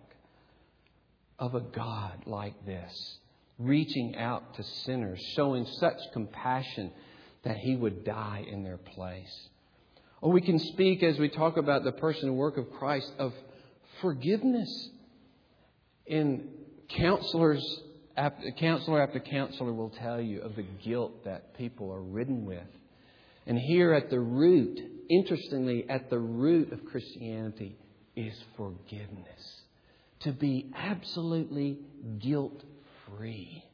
of 1.39 1.55
a 1.55 1.61
God 1.61 2.23
like 2.25 2.65
this, 2.65 3.19
reaching 3.59 4.17
out 4.17 4.55
to 4.55 4.63
sinners, 4.63 5.21
showing 5.35 5.67
such 5.67 5.99
compassion 6.15 6.93
that 7.43 7.59
he 7.59 7.77
would 7.77 8.05
die 8.05 8.47
in 8.51 8.65
their 8.65 8.79
place. 8.79 9.49
Or 10.23 10.33
we 10.33 10.41
can 10.41 10.59
speak 10.59 11.03
as 11.03 11.19
we 11.19 11.29
talk 11.29 11.59
about 11.59 11.85
the 11.85 11.93
person 11.93 12.31
and 12.31 12.39
work 12.39 12.57
of 12.57 12.71
Christ 12.73 13.13
of 13.19 13.35
forgiveness. 14.01 14.91
In 16.07 16.49
counselors, 16.89 17.65
counselor 18.59 19.01
after 19.03 19.21
counselor 19.21 19.73
will 19.73 19.91
tell 19.91 20.21
you 20.21 20.41
of 20.41 20.57
the 20.57 20.65
guilt 20.85 21.25
that 21.25 21.57
people 21.57 21.93
are 21.93 22.03
ridden 22.03 22.45
with. 22.45 22.67
And 23.47 23.59
here 23.59 23.93
at 23.95 24.11
the 24.11 24.21
root, 24.21 24.79
interestingly, 25.09 25.89
at 25.89 26.11
the 26.11 26.19
root 26.19 26.73
of 26.73 26.85
Christianity 26.85 27.77
is 28.17 28.35
forgiveness. 28.57 29.63
To 30.21 30.33
be 30.33 30.71
absolutely 30.77 31.79
guilt 32.19 32.63
free 33.07 33.65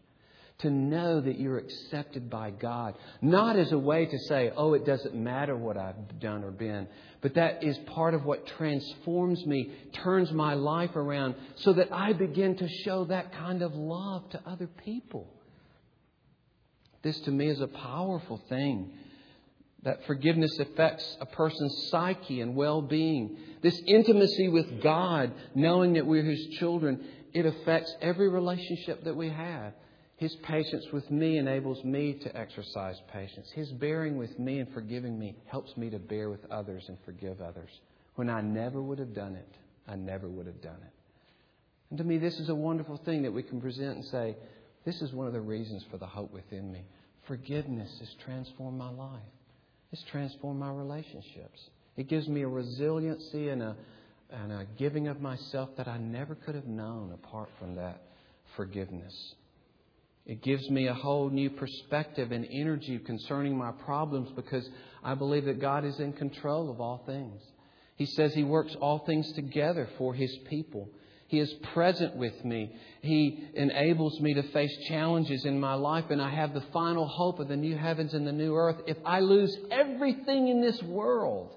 to 0.58 0.70
know 0.70 1.20
that 1.20 1.38
you're 1.38 1.58
accepted 1.58 2.30
by 2.30 2.50
God. 2.50 2.94
Not 3.20 3.56
as 3.56 3.72
a 3.72 3.78
way 3.78 4.06
to 4.06 4.18
say, 4.20 4.50
oh, 4.56 4.72
it 4.72 4.86
doesn't 4.86 5.14
matter 5.14 5.56
what 5.56 5.76
I've 5.76 6.18
done 6.18 6.44
or 6.44 6.50
been, 6.50 6.88
but 7.20 7.34
that 7.34 7.62
is 7.62 7.76
part 7.78 8.14
of 8.14 8.24
what 8.24 8.46
transforms 8.46 9.44
me, 9.44 9.72
turns 9.92 10.32
my 10.32 10.54
life 10.54 10.96
around, 10.96 11.34
so 11.56 11.74
that 11.74 11.92
I 11.92 12.14
begin 12.14 12.57
to 12.57 12.68
show 12.84 13.04
that 13.07 13.34
kind 13.34 13.62
of 13.62 13.74
love 13.74 14.30
to 14.30 14.40
other 14.46 14.66
people. 14.66 15.30
This 17.02 17.20
to 17.20 17.30
me 17.30 17.48
is 17.48 17.61
a 17.61 17.68
powerful 17.68 18.40
thing. 18.48 18.92
That 19.82 20.04
forgiveness 20.07 20.59
affects 20.59 21.16
a 21.20 21.26
person's 21.26 21.88
psyche 21.90 22.40
and 22.40 22.57
well 22.57 22.82
being. 22.82 23.36
This 23.62 23.80
intimacy 23.86 24.48
with 24.48 24.82
God, 24.82 25.32
knowing 25.54 25.92
that 25.92 26.07
we're 26.07 26.24
His 26.24 26.44
children, 26.59 27.04
it 27.32 27.46
affects 27.46 27.94
every 28.00 28.28
relationship 28.28 29.04
that 29.04 29.14
we 29.14 29.28
have. 29.28 29.74
His 30.16 30.34
patience 30.44 30.86
with 30.92 31.10
me 31.10 31.36
enables 31.36 31.84
me 31.84 32.14
to 32.22 32.36
exercise 32.36 32.96
patience. 33.12 33.50
His 33.54 33.70
bearing 33.72 34.16
with 34.16 34.38
me 34.38 34.60
and 34.60 34.72
forgiving 34.72 35.18
me 35.18 35.36
helps 35.46 35.76
me 35.76 35.90
to 35.90 35.98
bear 35.98 36.30
with 36.30 36.50
others 36.50 36.84
and 36.88 36.96
forgive 37.04 37.42
others. 37.42 37.68
When 38.14 38.30
I 38.30 38.40
never 38.40 38.80
would 38.80 38.98
have 38.98 39.14
done 39.14 39.34
it, 39.34 39.48
I 39.86 39.96
never 39.96 40.26
would 40.26 40.46
have 40.46 40.62
done 40.62 40.78
it. 40.82 40.92
And 41.90 41.98
to 41.98 42.04
me, 42.04 42.16
this 42.16 42.40
is 42.40 42.48
a 42.48 42.54
wonderful 42.54 42.96
thing 43.04 43.22
that 43.22 43.32
we 43.32 43.42
can 43.42 43.60
present 43.60 43.96
and 43.96 44.04
say, 44.06 44.36
this 44.86 45.02
is 45.02 45.12
one 45.12 45.26
of 45.26 45.34
the 45.34 45.40
reasons 45.40 45.84
for 45.90 45.98
the 45.98 46.06
hope 46.06 46.32
within 46.32 46.72
me. 46.72 46.82
Forgiveness 47.28 47.90
has 47.98 48.08
transformed 48.24 48.78
my 48.78 48.90
life, 48.90 49.20
it's 49.92 50.02
transformed 50.10 50.60
my 50.60 50.72
relationships. 50.72 51.60
It 51.96 52.08
gives 52.08 52.28
me 52.28 52.42
a 52.42 52.48
resiliency 52.48 53.48
and 53.48 53.62
a, 53.62 53.76
and 54.30 54.52
a 54.52 54.66
giving 54.78 55.08
of 55.08 55.20
myself 55.20 55.70
that 55.76 55.88
I 55.88 55.98
never 55.98 56.34
could 56.34 56.54
have 56.54 56.66
known 56.66 57.12
apart 57.12 57.48
from 57.58 57.74
that 57.76 58.02
forgiveness. 58.54 59.34
It 60.27 60.43
gives 60.43 60.68
me 60.70 60.89
a 60.89 60.95
whole 60.95 61.31
new 61.31 61.51
perspective 61.51 62.33
and 62.33 62.47
energy 62.51 62.99
concerning 62.99 63.57
my 63.57 63.70
problems 63.70 64.31
because 64.35 64.68
I 65.05 65.14
believe 65.14 65.45
that 65.45 65.61
God 65.61 65.85
is 65.85 66.01
in 66.01 66.12
control 66.14 66.68
of 66.68 66.81
all 66.81 67.05
things. 67.07 67.41
He 67.95 68.07
says 68.07 68.35
He 68.35 68.43
works 68.43 68.74
all 68.81 68.99
things 69.07 69.31
together 69.33 69.89
for 69.97 70.14
His 70.14 70.37
people. 70.49 70.91
He 71.29 71.39
is 71.39 71.53
present 71.74 72.16
with 72.16 72.45
me. 72.45 72.72
He 73.03 73.49
enables 73.55 74.20
me 74.20 74.35
to 74.35 74.43
face 74.51 74.77
challenges 74.89 75.45
in 75.45 75.59
my 75.59 75.74
life, 75.74 76.05
and 76.11 76.20
I 76.20 76.31
have 76.31 76.55
the 76.55 76.64
final 76.72 77.07
hope 77.07 77.39
of 77.39 77.49
the 77.49 77.57
new 77.57 77.77
heavens 77.77 78.14
and 78.14 78.27
the 78.27 78.33
new 78.33 78.55
earth. 78.55 78.77
If 78.87 78.99
I 79.05 79.20
lose 79.20 79.57
everything 79.70 80.49
in 80.49 80.61
this 80.61 80.81
world, 80.83 81.55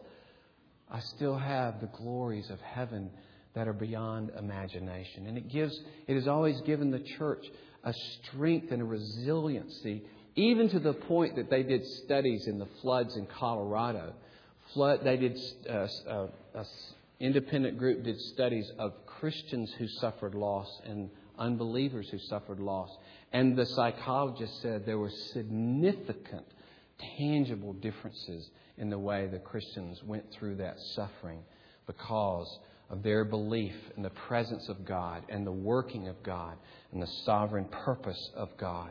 I 0.89 0.99
still 1.01 1.37
have 1.37 1.81
the 1.81 1.87
glories 1.87 2.49
of 2.49 2.59
heaven 2.61 3.11
that 3.53 3.67
are 3.67 3.73
beyond 3.73 4.31
imagination. 4.37 5.27
And 5.27 5.37
it 5.37 5.49
gives, 5.49 5.79
it 6.07 6.15
has 6.15 6.27
always 6.27 6.59
given 6.61 6.89
the 6.89 6.99
church 7.17 7.45
a 7.83 7.93
strength 7.93 8.71
and 8.71 8.81
a 8.81 8.85
resiliency, 8.85 10.03
even 10.35 10.69
to 10.69 10.79
the 10.79 10.93
point 10.93 11.35
that 11.35 11.49
they 11.49 11.63
did 11.63 11.85
studies 11.85 12.47
in 12.47 12.59
the 12.59 12.67
floods 12.81 13.15
in 13.15 13.25
Colorado. 13.25 14.13
Flood, 14.73 15.01
they 15.03 15.17
did, 15.17 15.37
uh, 15.69 15.87
uh, 16.07 16.27
a 16.55 16.65
independent 17.19 17.77
group 17.77 18.03
did 18.03 18.19
studies 18.19 18.71
of 18.79 18.93
Christians 19.05 19.73
who 19.77 19.87
suffered 19.87 20.35
loss 20.35 20.67
and 20.85 21.09
unbelievers 21.37 22.07
who 22.09 22.19
suffered 22.19 22.59
loss. 22.59 22.89
And 23.31 23.57
the 23.57 23.65
psychologist 23.65 24.61
said 24.61 24.85
there 24.85 24.97
were 24.97 25.11
significant, 25.33 26.45
tangible 27.17 27.73
differences 27.73 28.49
in 28.77 28.89
the 28.89 28.99
way 28.99 29.27
the 29.27 29.39
Christians 29.39 30.01
went 30.03 30.31
through 30.31 30.55
that 30.57 30.77
suffering 30.95 31.39
because 31.85 32.59
of 32.89 33.03
their 33.03 33.23
belief 33.23 33.75
in 33.95 34.03
the 34.03 34.09
presence 34.09 34.67
of 34.67 34.85
God 34.85 35.23
and 35.29 35.45
the 35.45 35.51
working 35.51 36.07
of 36.07 36.21
God 36.23 36.57
and 36.91 37.01
the 37.01 37.07
sovereign 37.25 37.65
purpose 37.65 38.31
of 38.35 38.49
God. 38.57 38.89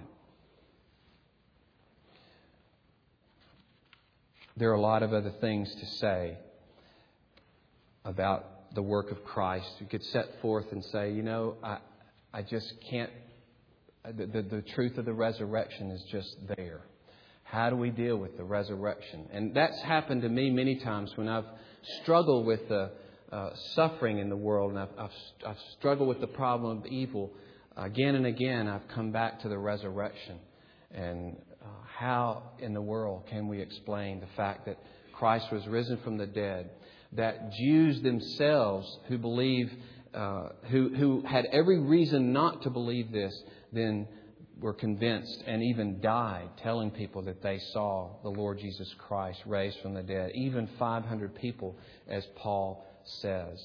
There 4.57 4.71
are 4.71 4.75
a 4.75 4.81
lot 4.81 5.03
of 5.03 5.13
other 5.13 5.33
things 5.41 5.73
to 5.73 5.87
say 5.87 6.37
about 8.05 8.75
the 8.75 8.83
work 8.83 9.11
of 9.11 9.25
Christ. 9.25 9.69
You 9.81 9.87
could 9.87 10.05
set 10.05 10.41
forth 10.41 10.73
and 10.73 10.85
say, 10.87 11.13
you 11.13 11.23
know, 11.23 11.57
I, 11.63 11.79
I 12.33 12.43
just 12.43 12.73
can't, 12.91 13.11
the, 14.05 14.27
the, 14.27 14.43
the 14.43 14.63
truth 14.63 14.99
of 14.99 15.05
the 15.05 15.13
resurrection 15.13 15.91
is 15.91 16.03
just 16.11 16.37
there. 16.57 16.81
How 17.45 17.71
do 17.71 17.77
we 17.77 17.91
deal 17.91 18.17
with 18.17 18.37
the 18.37 18.45
resurrection? 18.45 19.27
And 19.33 19.55
that's 19.55 19.81
happened 19.81 20.23
to 20.23 20.29
me 20.29 20.51
many 20.51 20.77
times 20.77 21.17
when 21.17 21.29
I've 21.29 21.47
struggled 22.03 22.45
with 22.45 22.69
the 22.69 22.91
uh, 23.33 23.51
suffering 23.75 24.19
in 24.19 24.29
the 24.29 24.37
world 24.37 24.71
and 24.71 24.79
I've, 24.79 24.89
I've, 24.99 25.11
I've, 25.47 25.61
struggled 25.79 26.09
with 26.09 26.21
the 26.21 26.27
problem 26.27 26.79
of 26.79 26.87
evil. 26.87 27.33
Again 27.77 28.15
and 28.15 28.27
again, 28.27 28.69
I've 28.69 28.89
come 28.89 29.13
back 29.13 29.41
to 29.41 29.49
the 29.49 29.59
resurrection. 29.59 30.39
And 30.91 31.37
uh, 31.63 31.67
how 31.99 32.43
in 32.59 32.73
the 32.73 32.81
world 32.81 33.27
can 33.29 33.49
we 33.49 33.61
explain 33.61 34.21
the 34.21 34.29
fact 34.37 34.67
that 34.67 34.79
Christ 35.13 35.53
was 35.53 35.67
risen 35.67 35.99
from 35.99 36.17
the 36.17 36.27
dead? 36.27 36.71
That 37.13 37.53
Jews 37.53 38.01
themselves 38.01 38.99
who 39.09 39.19
believe, 39.19 39.73
uh, 40.15 40.49
who, 40.71 40.95
who 40.95 41.23
had 41.27 41.45
every 41.47 41.79
reason 41.79 42.33
not 42.33 42.63
to 42.63 42.71
believe 42.71 43.13
this, 43.13 43.35
then 43.73 44.09
were 44.61 44.75
convinced 44.75 45.45
and 45.47 45.63
even 45.63 46.01
died 46.01 46.49
telling 46.63 46.91
people 46.91 47.23
that 47.23 47.43
they 47.43 47.59
saw 47.73 48.11
the 48.23 48.29
Lord 48.29 48.59
Jesus 48.59 48.93
Christ 48.99 49.41
raised 49.47 49.79
from 49.81 49.95
the 49.95 50.03
dead. 50.03 50.33
Even 50.35 50.69
500 50.79 51.35
people, 51.35 51.77
as 52.09 52.27
Paul 52.37 52.85
says. 53.21 53.59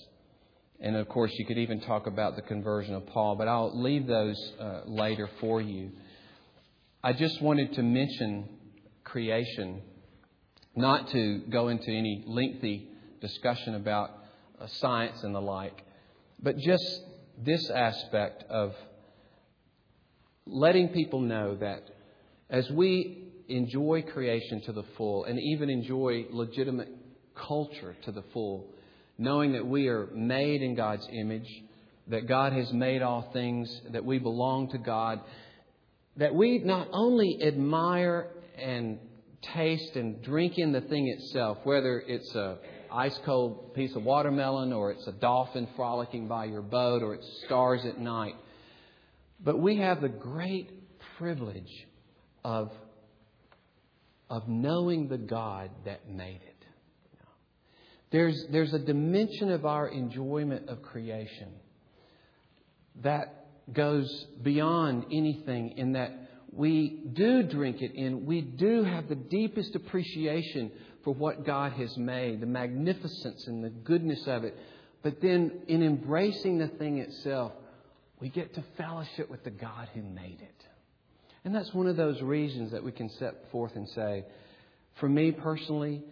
And 0.79 0.95
of 0.95 1.07
course, 1.07 1.31
you 1.35 1.45
could 1.45 1.57
even 1.57 1.79
talk 1.81 2.07
about 2.07 2.35
the 2.35 2.41
conversion 2.41 2.93
of 2.93 3.05
Paul, 3.07 3.35
but 3.35 3.47
I'll 3.47 3.81
leave 3.81 4.07
those 4.07 4.37
uh, 4.59 4.81
later 4.85 5.29
for 5.39 5.61
you. 5.61 5.91
I 7.03 7.13
just 7.13 7.41
wanted 7.41 7.73
to 7.73 7.83
mention 7.83 8.49
creation, 9.03 9.81
not 10.75 11.09
to 11.11 11.39
go 11.49 11.69
into 11.69 11.89
any 11.89 12.23
lengthy 12.25 12.87
discussion 13.21 13.75
about 13.75 14.11
uh, 14.59 14.67
science 14.67 15.23
and 15.23 15.33
the 15.33 15.41
like, 15.41 15.83
but 16.41 16.57
just 16.57 17.03
this 17.37 17.69
aspect 17.69 18.43
of 18.49 18.73
letting 20.45 20.89
people 20.89 21.21
know 21.21 21.55
that 21.55 21.83
as 22.49 22.69
we 22.69 23.29
enjoy 23.47 24.01
creation 24.01 24.61
to 24.61 24.71
the 24.71 24.83
full 24.97 25.25
and 25.25 25.39
even 25.39 25.69
enjoy 25.69 26.25
legitimate 26.29 26.89
culture 27.35 27.95
to 28.03 28.11
the 28.11 28.23
full, 28.33 28.67
knowing 29.17 29.53
that 29.53 29.65
we 29.65 29.87
are 29.87 30.07
made 30.07 30.61
in 30.61 30.75
God's 30.75 31.07
image, 31.11 31.49
that 32.07 32.27
God 32.27 32.53
has 32.53 32.71
made 32.73 33.01
all 33.01 33.29
things, 33.33 33.81
that 33.91 34.03
we 34.03 34.19
belong 34.19 34.69
to 34.71 34.77
God, 34.77 35.21
that 36.17 36.33
we 36.35 36.59
not 36.59 36.87
only 36.91 37.39
admire 37.41 38.27
and 38.57 38.99
taste 39.53 39.95
and 39.95 40.21
drink 40.21 40.57
in 40.57 40.71
the 40.71 40.81
thing 40.81 41.07
itself, 41.07 41.57
whether 41.63 41.99
it's 41.99 42.33
a 42.35 42.57
ice 42.91 43.19
cold 43.25 43.73
piece 43.73 43.95
of 43.95 44.03
watermelon 44.03 44.71
or 44.71 44.91
it's 44.91 45.07
a 45.07 45.11
dolphin 45.11 45.67
frolicking 45.75 46.27
by 46.27 46.45
your 46.45 46.61
boat 46.61 47.01
or 47.01 47.15
it's 47.15 47.43
stars 47.45 47.83
at 47.85 47.99
night, 47.99 48.35
but 49.43 49.57
we 49.59 49.77
have 49.77 50.01
the 50.01 50.09
great 50.09 50.69
privilege 51.17 51.87
of, 52.43 52.71
of 54.29 54.47
knowing 54.47 55.07
the 55.07 55.17
God 55.17 55.71
that 55.85 56.09
made 56.09 56.41
it. 56.45 56.52
There's, 58.13 58.45
there's 58.51 58.73
a 58.75 58.79
dimension 58.79 59.49
of 59.49 59.65
our 59.65 59.87
enjoyment 59.87 60.69
of 60.69 60.83
creation 60.83 61.49
that 63.01 63.47
goes 63.73 64.27
beyond 64.43 65.05
anything 65.11 65.71
in 65.77 65.93
that 65.93 66.11
we 66.51 67.01
do 67.11 67.41
drink 67.41 67.81
it 67.81 67.95
in. 67.95 68.27
We 68.27 68.41
do 68.41 68.83
have 68.83 69.09
the 69.09 69.15
deepest 69.15 69.73
appreciation 69.73 70.71
for 71.03 71.15
what 71.15 71.43
God 71.43 71.71
has 71.73 71.97
made, 71.97 72.39
the 72.39 72.45
magnificence 72.45 73.47
and 73.47 73.63
the 73.63 73.71
goodness 73.71 74.27
of 74.27 74.43
it. 74.43 74.55
But 75.01 75.19
then 75.19 75.63
in 75.67 75.81
embracing 75.81 76.59
the 76.59 76.67
thing 76.67 76.99
itself, 76.99 77.51
we 78.19 78.29
get 78.29 78.53
to 78.53 78.63
fellowship 78.77 79.27
with 79.31 79.43
the 79.43 79.49
God 79.49 79.89
who 79.95 80.03
made 80.03 80.37
it. 80.39 80.65
And 81.43 81.55
that's 81.55 81.73
one 81.73 81.87
of 81.87 81.97
those 81.97 82.21
reasons 82.21 82.73
that 82.73 82.83
we 82.83 82.91
can 82.91 83.09
set 83.09 83.49
forth 83.51 83.75
and 83.75 83.89
say, 83.89 84.23
for 84.99 85.09
me 85.09 85.31
personally, 85.31 86.03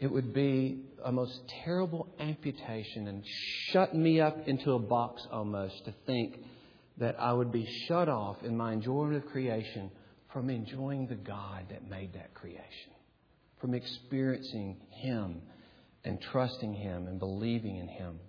it 0.00 0.10
would 0.10 0.34
be 0.34 0.80
a 1.04 1.12
most 1.12 1.40
terrible 1.64 2.08
amputation 2.18 3.08
and 3.08 3.24
shut 3.70 3.94
me 3.94 4.20
up 4.20 4.48
into 4.48 4.72
a 4.72 4.78
box 4.78 5.22
almost 5.30 5.84
to 5.84 5.94
think 6.06 6.38
that 6.98 7.16
I 7.18 7.32
would 7.32 7.50
be 7.50 7.66
shut 7.86 8.08
off 8.08 8.36
in 8.42 8.56
my 8.56 8.72
enjoyment 8.72 9.16
of 9.16 9.30
creation 9.30 9.90
from 10.32 10.50
enjoying 10.50 11.06
the 11.06 11.14
God 11.14 11.66
that 11.70 11.88
made 11.88 12.12
that 12.14 12.34
creation, 12.34 12.92
from 13.60 13.74
experiencing 13.74 14.76
Him 14.90 15.42
and 16.04 16.20
trusting 16.20 16.74
Him 16.74 17.06
and 17.06 17.18
believing 17.18 17.76
in 17.76 17.88
Him 17.88 18.20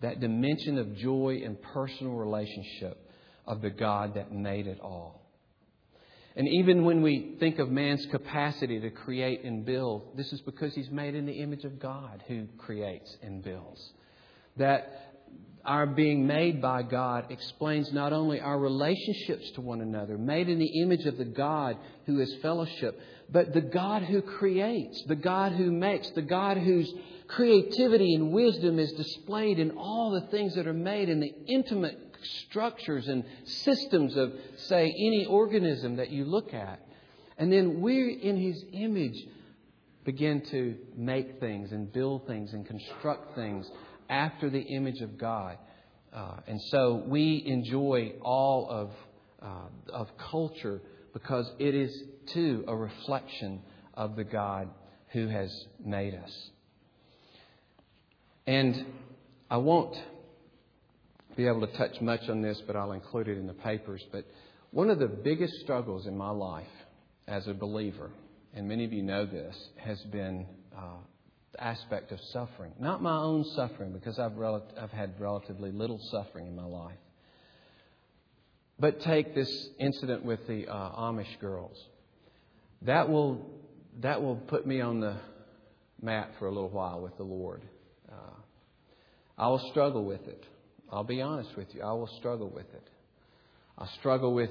that 0.00 0.20
dimension 0.20 0.78
of 0.78 0.96
joy 0.96 1.40
and 1.44 1.60
personal 1.62 2.12
relationship 2.12 3.10
of 3.46 3.62
the 3.62 3.70
God 3.70 4.14
that 4.14 4.32
made 4.32 4.66
it 4.66 4.80
all. 4.80 5.25
And 6.36 6.46
even 6.48 6.84
when 6.84 7.00
we 7.00 7.36
think 7.40 7.58
of 7.58 7.70
man's 7.70 8.04
capacity 8.06 8.78
to 8.80 8.90
create 8.90 9.42
and 9.44 9.64
build, 9.64 10.16
this 10.16 10.30
is 10.34 10.42
because 10.42 10.74
he's 10.74 10.90
made 10.90 11.14
in 11.14 11.24
the 11.24 11.40
image 11.40 11.64
of 11.64 11.80
God 11.80 12.22
who 12.28 12.46
creates 12.58 13.16
and 13.22 13.42
builds. 13.42 13.92
That 14.58 15.14
our 15.64 15.86
being 15.86 16.26
made 16.26 16.60
by 16.60 16.82
God 16.82 17.30
explains 17.30 17.90
not 17.92 18.12
only 18.12 18.40
our 18.40 18.58
relationships 18.58 19.50
to 19.52 19.62
one 19.62 19.80
another, 19.80 20.18
made 20.18 20.48
in 20.48 20.58
the 20.58 20.82
image 20.82 21.06
of 21.06 21.16
the 21.16 21.24
God 21.24 21.78
who 22.04 22.20
is 22.20 22.32
fellowship, 22.42 23.00
but 23.30 23.54
the 23.54 23.62
God 23.62 24.02
who 24.02 24.20
creates, 24.20 25.02
the 25.08 25.16
God 25.16 25.52
who 25.52 25.72
makes, 25.72 26.10
the 26.10 26.22
God 26.22 26.58
whose 26.58 26.92
creativity 27.28 28.14
and 28.14 28.30
wisdom 28.30 28.78
is 28.78 28.92
displayed 28.92 29.58
in 29.58 29.72
all 29.72 30.12
the 30.12 30.28
things 30.28 30.54
that 30.54 30.68
are 30.68 30.72
made 30.72 31.08
in 31.08 31.18
the 31.18 31.34
intimate 31.48 32.05
structures 32.46 33.08
and 33.08 33.24
systems 33.44 34.16
of, 34.16 34.32
say, 34.56 34.86
any 34.86 35.26
organism 35.26 35.96
that 35.96 36.10
you 36.10 36.24
look 36.24 36.54
at. 36.54 36.80
And 37.38 37.52
then 37.52 37.80
we, 37.80 38.12
in 38.22 38.36
His 38.36 38.64
image, 38.72 39.16
begin 40.04 40.40
to 40.50 40.76
make 40.96 41.40
things 41.40 41.72
and 41.72 41.92
build 41.92 42.26
things 42.26 42.52
and 42.52 42.64
construct 42.66 43.34
things 43.34 43.70
after 44.08 44.48
the 44.48 44.60
image 44.60 45.00
of 45.00 45.18
God. 45.18 45.58
Uh, 46.12 46.36
and 46.46 46.60
so 46.62 47.02
we 47.06 47.42
enjoy 47.44 48.12
all 48.22 48.68
of, 48.70 48.90
uh, 49.42 49.92
of 49.92 50.08
culture 50.16 50.80
because 51.12 51.50
it 51.58 51.74
is, 51.74 52.04
too, 52.26 52.64
a 52.68 52.76
reflection 52.76 53.60
of 53.94 54.16
the 54.16 54.24
God 54.24 54.68
who 55.08 55.28
has 55.28 55.66
made 55.84 56.14
us. 56.14 56.50
And 58.46 58.86
I 59.50 59.56
won't 59.56 59.96
be 61.36 61.46
able 61.46 61.66
to 61.66 61.72
touch 61.76 62.00
much 62.00 62.28
on 62.28 62.40
this, 62.40 62.60
but 62.66 62.76
I'll 62.76 62.92
include 62.92 63.28
it 63.28 63.38
in 63.38 63.46
the 63.46 63.52
papers. 63.52 64.02
But 64.10 64.24
one 64.70 64.90
of 64.90 64.98
the 64.98 65.06
biggest 65.08 65.54
struggles 65.60 66.06
in 66.06 66.16
my 66.16 66.30
life 66.30 66.66
as 67.28 67.46
a 67.46 67.54
believer, 67.54 68.10
and 68.54 68.66
many 68.66 68.84
of 68.84 68.92
you 68.92 69.02
know 69.02 69.26
this, 69.26 69.54
has 69.76 70.00
been 70.04 70.46
uh, 70.76 70.96
aspect 71.58 72.12
of 72.12 72.20
suffering. 72.32 72.72
Not 72.78 73.02
my 73.02 73.16
own 73.16 73.44
suffering, 73.54 73.92
because 73.92 74.18
I've, 74.18 74.36
rel- 74.36 74.66
I've 74.80 74.90
had 74.90 75.20
relatively 75.20 75.70
little 75.70 76.00
suffering 76.10 76.46
in 76.46 76.56
my 76.56 76.64
life. 76.64 76.98
But 78.78 79.00
take 79.00 79.34
this 79.34 79.68
incident 79.78 80.24
with 80.24 80.46
the 80.46 80.68
uh, 80.68 81.00
Amish 81.00 81.38
girls. 81.40 81.76
That 82.82 83.08
will, 83.08 83.46
that 84.00 84.22
will 84.22 84.36
put 84.36 84.66
me 84.66 84.80
on 84.80 85.00
the 85.00 85.16
mat 86.02 86.30
for 86.38 86.46
a 86.46 86.52
little 86.52 86.68
while 86.68 87.00
with 87.00 87.16
the 87.16 87.24
Lord. 87.24 87.62
Uh, 88.10 88.36
I 89.38 89.48
will 89.48 89.66
struggle 89.70 90.04
with 90.04 90.26
it. 90.28 90.44
I'll 90.90 91.04
be 91.04 91.20
honest 91.20 91.56
with 91.56 91.74
you. 91.74 91.82
I 91.82 91.92
will 91.92 92.10
struggle 92.18 92.48
with 92.48 92.72
it. 92.74 92.88
I 93.78 93.86
struggle 93.98 94.32
with, 94.32 94.50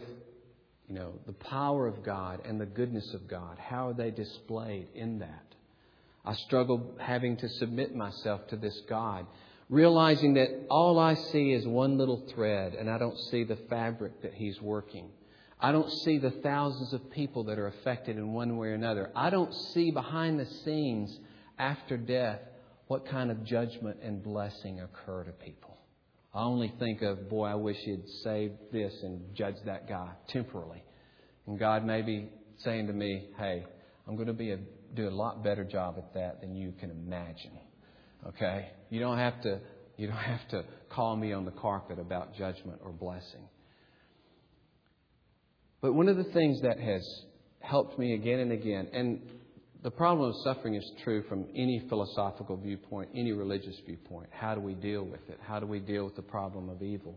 you 0.88 0.96
know, 0.96 1.14
the 1.26 1.34
power 1.34 1.88
of 1.88 2.04
God 2.04 2.42
and 2.46 2.60
the 2.60 2.66
goodness 2.66 3.14
of 3.14 3.28
God. 3.28 3.58
How 3.58 3.90
are 3.90 3.94
they 3.94 4.12
displayed 4.12 4.88
in 4.94 5.20
that? 5.20 5.46
I 6.26 6.34
struggle 6.34 6.96
having 7.00 7.38
to 7.38 7.50
submit 7.50 7.96
myself 7.96 8.48
to 8.48 8.56
this 8.56 8.80
God, 8.90 9.26
realizing 9.70 10.36
that 10.36 10.66
all 10.70 11.00
I 11.00 11.14
see 11.14 11.54
is 11.54 11.66
one 11.66 11.98
little 11.98 12.28
thread 12.34 12.74
and 12.74 12.90
I 12.90 12.98
don't 12.98 13.18
see 13.32 13.44
the 13.44 13.58
fabric 13.70 14.22
that 14.24 14.34
He's 14.34 14.62
working. 14.62 15.10
I 15.60 15.72
don't 15.72 15.92
see 15.92 16.18
the 16.18 16.32
thousands 16.32 16.94
of 16.94 17.10
people 17.12 17.46
that 17.46 17.58
are 17.58 17.68
affected 17.68 18.18
in 18.18 18.34
one 18.34 18.58
way 18.58 18.70
or 18.70 18.74
another. 18.74 19.12
I 19.16 19.30
don't 19.30 19.54
see 19.74 19.90
behind 19.90 20.40
the 20.40 20.46
scenes 20.46 21.18
after 21.58 21.98
death 21.98 22.40
what 22.88 23.08
kind 23.08 23.32
of 23.32 23.44
judgment 23.44 23.98
and 24.04 24.22
blessing 24.22 24.82
occur 24.82 25.24
to 25.24 25.32
people. 25.32 25.75
I 26.36 26.44
only 26.44 26.74
think 26.80 27.02
of, 27.02 27.30
boy, 27.30 27.46
I 27.46 27.56
wish 27.56 27.78
He'd 27.78 28.08
saved 28.24 28.56
this 28.72 28.94
and 29.04 29.22
judged 29.34 29.66
that 29.66 29.88
guy 29.88 30.10
temporarily. 30.28 30.84
And 31.48 31.58
God 31.58 31.86
may 31.86 32.02
be 32.02 32.30
saying 32.58 32.88
to 32.88 32.94
me, 32.94 33.30
hey, 33.38 33.66
I'm 34.08 34.16
going 34.16 34.28
to 34.28 34.34
be 34.34 34.52
a, 34.52 34.58
do 34.94 35.08
a 35.08 35.10
lot 35.10 35.44
better 35.44 35.64
job 35.64 35.96
at 35.98 36.14
that 36.14 36.42
than 36.42 36.56
you 36.56 36.74
can 36.80 36.92
imagine. 36.92 37.58
Okay? 38.28 38.70
You 38.90 39.00
don't 39.00 39.18
have 39.18 39.42
to 39.44 39.60
you 39.98 40.08
don't 40.08 40.18
have 40.18 40.48
to 40.50 40.66
call 40.90 41.16
me 41.16 41.32
on 41.32 41.46
the 41.46 41.52
carpet 41.52 42.00
about 42.00 42.36
judgment 42.36 42.82
or 42.84 42.92
blessing. 42.92 43.48
But 45.82 45.94
one 45.94 46.10
of 46.10 46.18
the 46.18 46.26
things 46.26 46.62
that 46.62 46.80
has 46.80 47.08
helped 47.60 47.98
me 47.98 48.14
again 48.14 48.40
and 48.40 48.52
again, 48.52 48.90
and 48.92 49.22
the 49.86 49.92
problem 49.92 50.30
of 50.30 50.36
suffering 50.38 50.74
is 50.74 50.92
true 51.04 51.22
from 51.30 51.46
any 51.56 51.80
philosophical 51.88 52.58
viewpoint, 52.58 53.08
any 53.14 53.34
religious 53.34 53.76
viewpoint. 53.86 54.28
How 54.32 54.56
do 54.56 54.60
we 54.60 54.74
deal 54.74 55.04
with 55.04 55.20
it? 55.30 55.40
How 55.46 55.60
do 55.60 55.68
we 55.68 55.78
deal 55.78 56.06
with 56.06 56.16
the 56.16 56.24
problem 56.24 56.70
of 56.70 56.82
evil? 56.82 57.16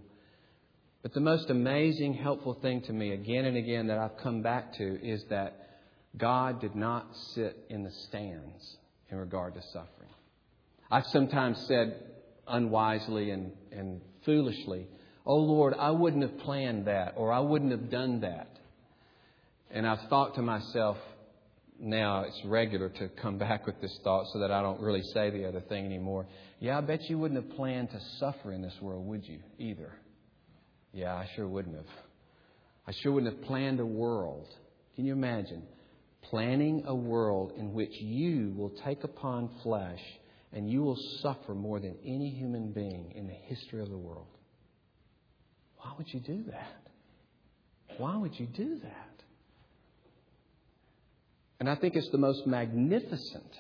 But 1.01 1.15
the 1.15 1.21
most 1.21 1.49
amazing, 1.49 2.13
helpful 2.13 2.59
thing 2.61 2.83
to 2.83 2.93
me 2.93 3.13
again 3.13 3.47
and 3.47 3.57
again 3.57 3.87
that 3.87 3.97
I've 3.97 4.19
come 4.19 4.43
back 4.43 4.75
to 4.75 5.03
is 5.03 5.25
that 5.31 5.79
God 6.19 6.61
did 6.61 6.75
not 6.75 7.07
sit 7.33 7.57
in 7.71 7.85
the 7.85 7.91
stands 7.91 8.77
in 9.11 9.17
regard 9.17 9.55
to 9.55 9.63
suffering. 9.73 10.11
I've 10.91 11.07
sometimes 11.07 11.59
said 11.69 11.99
unwisely 12.47 13.31
and, 13.31 13.51
and 13.73 14.03
foolishly, 14.27 14.89
Oh 15.25 15.39
Lord, 15.39 15.73
I 15.73 15.93
wouldn't 15.93 16.21
have 16.21 16.37
planned 16.41 16.87
that 16.87 17.15
or 17.17 17.33
I 17.33 17.41
wouldn't 17.41 17.71
have 17.71 17.89
done 17.89 18.21
that. 18.21 18.59
And 19.71 19.87
I've 19.87 20.07
thought 20.11 20.35
to 20.35 20.43
myself, 20.43 20.99
now 21.81 22.23
it's 22.23 22.41
regular 22.45 22.89
to 22.89 23.09
come 23.21 23.39
back 23.39 23.67
with 23.67 23.81
this 23.81 23.97
thought 24.03 24.27
so 24.33 24.41
that 24.41 24.51
I 24.51 24.63
don't 24.63 24.81
really 24.81 25.03
say 25.15 25.31
the 25.31 25.47
other 25.47 25.61
thing 25.61 25.85
anymore. 25.85 26.27
Yeah, 26.61 26.79
I 26.79 26.81
bet 26.81 27.09
you 27.09 27.19
wouldn't 27.19 27.43
have 27.43 27.57
planned 27.57 27.91
to 27.91 28.01
suffer 28.19 28.53
in 28.53 28.63
this 28.63 28.75
world, 28.81 29.07
would 29.07 29.25
you? 29.25 29.41
Either. 29.59 29.93
Yeah, 30.93 31.15
I 31.15 31.29
sure 31.37 31.47
wouldn't 31.47 31.77
have. 31.77 31.87
I 32.87 32.93
sure 33.03 33.13
wouldn't 33.13 33.33
have 33.33 33.45
planned 33.45 33.81
a 33.81 33.87
world. 33.87 34.49
Can 34.97 35.05
you 35.05 35.13
imagine? 35.13 35.63
Planning 36.23 36.85
a 36.87 36.95
world 36.95 37.53
in 37.57 37.73
which 37.73 37.93
you 38.01 38.53
will 38.57 38.73
take 38.85 39.05
upon 39.05 39.51
flesh 39.63 40.01
and 40.53 40.71
you 40.71 40.83
will 40.83 40.99
suffer 41.21 41.55
more 41.55 41.79
than 41.79 41.97
any 42.05 42.31
human 42.31 42.73
being 42.73 43.13
in 43.15 43.27
the 43.27 43.33
history 43.33 43.81
of 43.81 43.91
the 43.91 43.99
world. 43.99 44.27
Why 45.77 45.93
would 45.97 46.13
you 46.13 46.21
do 46.21 46.45
that? 46.51 46.83
Why 47.99 48.17
would 48.17 48.39
you 48.39 48.47
do 48.47 48.81
that? 48.83 49.08
And 51.61 51.69
I 51.69 51.75
think 51.75 51.97
it's 51.97 52.11
the 52.11 52.19
most 52.19 52.47
magnificent, 52.47 53.59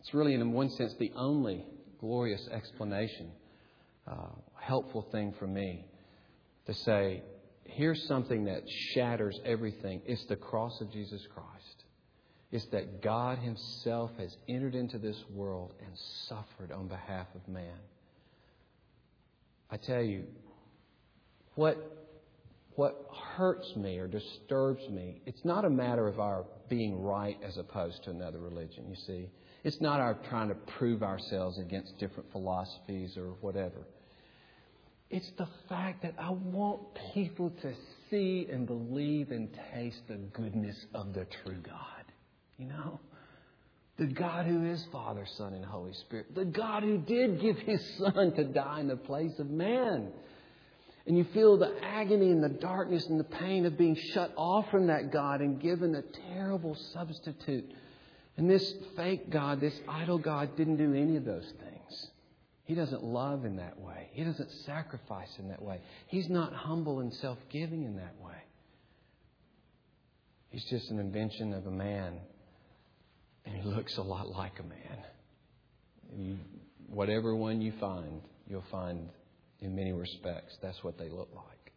it's 0.00 0.14
really, 0.14 0.34
in 0.34 0.52
one 0.52 0.70
sense, 0.70 0.94
the 0.98 1.12
only 1.16 1.64
glorious 2.00 2.46
explanation, 2.48 3.32
uh, 4.06 4.28
helpful 4.60 5.06
thing 5.10 5.34
for 5.38 5.46
me 5.46 5.84
to 6.66 6.74
say, 6.74 7.22
here's 7.64 8.06
something 8.06 8.44
that 8.44 8.62
shatters 8.68 9.40
everything. 9.44 10.02
It's 10.06 10.24
the 10.26 10.36
cross 10.36 10.80
of 10.80 10.92
Jesus 10.92 11.26
Christ. 11.34 11.84
It's 12.52 12.66
that 12.66 13.02
God 13.02 13.38
Himself 13.38 14.12
has 14.18 14.36
entered 14.48 14.74
into 14.74 14.98
this 14.98 15.16
world 15.30 15.74
and 15.80 15.98
suffered 16.28 16.70
on 16.70 16.86
behalf 16.86 17.26
of 17.34 17.48
man. 17.48 17.80
I 19.70 19.76
tell 19.76 20.02
you, 20.02 20.24
what 21.56 22.03
what 22.76 23.08
hurts 23.36 23.74
me 23.76 23.98
or 23.98 24.08
disturbs 24.08 24.88
me, 24.88 25.20
it's 25.26 25.44
not 25.44 25.64
a 25.64 25.70
matter 25.70 26.08
of 26.08 26.18
our 26.18 26.44
being 26.68 27.02
right 27.02 27.38
as 27.42 27.56
opposed 27.56 28.02
to 28.04 28.10
another 28.10 28.38
religion, 28.38 28.84
you 28.88 28.96
see. 29.06 29.28
It's 29.62 29.80
not 29.80 30.00
our 30.00 30.14
trying 30.28 30.48
to 30.48 30.54
prove 30.54 31.02
ourselves 31.02 31.58
against 31.58 31.98
different 31.98 32.30
philosophies 32.32 33.16
or 33.16 33.30
whatever. 33.40 33.86
It's 35.10 35.30
the 35.38 35.48
fact 35.68 36.02
that 36.02 36.14
I 36.18 36.30
want 36.30 36.80
people 37.14 37.50
to 37.62 37.72
see 38.10 38.48
and 38.50 38.66
believe 38.66 39.30
and 39.30 39.48
taste 39.72 40.02
the 40.08 40.16
goodness 40.16 40.76
of 40.94 41.14
the 41.14 41.26
true 41.44 41.60
God. 41.62 42.04
You 42.58 42.66
know? 42.66 43.00
The 43.96 44.06
God 44.06 44.46
who 44.46 44.64
is 44.64 44.84
Father, 44.90 45.24
Son, 45.36 45.54
and 45.54 45.64
Holy 45.64 45.92
Spirit. 45.92 46.34
The 46.34 46.44
God 46.44 46.82
who 46.82 46.98
did 46.98 47.40
give 47.40 47.58
His 47.58 47.80
Son 47.98 48.32
to 48.34 48.44
die 48.44 48.80
in 48.80 48.88
the 48.88 48.96
place 48.96 49.38
of 49.38 49.48
man. 49.50 50.08
And 51.06 51.18
you 51.18 51.24
feel 51.34 51.58
the 51.58 51.74
agony 51.82 52.30
and 52.30 52.42
the 52.42 52.48
darkness 52.48 53.06
and 53.06 53.20
the 53.20 53.24
pain 53.24 53.66
of 53.66 53.76
being 53.76 53.94
shut 53.94 54.32
off 54.36 54.70
from 54.70 54.86
that 54.86 55.12
God 55.12 55.40
and 55.40 55.60
given 55.60 55.94
a 55.94 56.02
terrible 56.32 56.74
substitute. 56.74 57.70
And 58.36 58.50
this 58.50 58.74
fake 58.96 59.28
God, 59.30 59.60
this 59.60 59.78
idol 59.86 60.18
God, 60.18 60.56
didn't 60.56 60.76
do 60.76 60.94
any 60.94 61.16
of 61.16 61.24
those 61.24 61.44
things. 61.44 62.10
He 62.64 62.74
doesn't 62.74 63.04
love 63.04 63.44
in 63.44 63.56
that 63.56 63.78
way. 63.78 64.08
He 64.12 64.24
doesn't 64.24 64.50
sacrifice 64.64 65.28
in 65.38 65.48
that 65.48 65.60
way. 65.60 65.80
He's 66.06 66.30
not 66.30 66.54
humble 66.54 67.00
and 67.00 67.12
self 67.12 67.38
giving 67.50 67.84
in 67.84 67.96
that 67.96 68.14
way. 68.24 68.32
He's 70.48 70.64
just 70.64 70.90
an 70.90 70.98
invention 70.98 71.52
of 71.52 71.66
a 71.66 71.70
man. 71.70 72.18
And 73.44 73.54
he 73.54 73.62
looks 73.62 73.98
a 73.98 74.02
lot 74.02 74.28
like 74.30 74.58
a 74.58 74.62
man. 74.62 76.38
Whatever 76.86 77.34
one 77.34 77.60
you 77.60 77.72
find, 77.78 78.22
you'll 78.48 78.64
find 78.70 79.10
in 79.60 79.74
many 79.74 79.92
respects. 79.92 80.56
That's 80.62 80.82
what 80.82 80.98
they 80.98 81.08
look 81.08 81.30
like. 81.34 81.72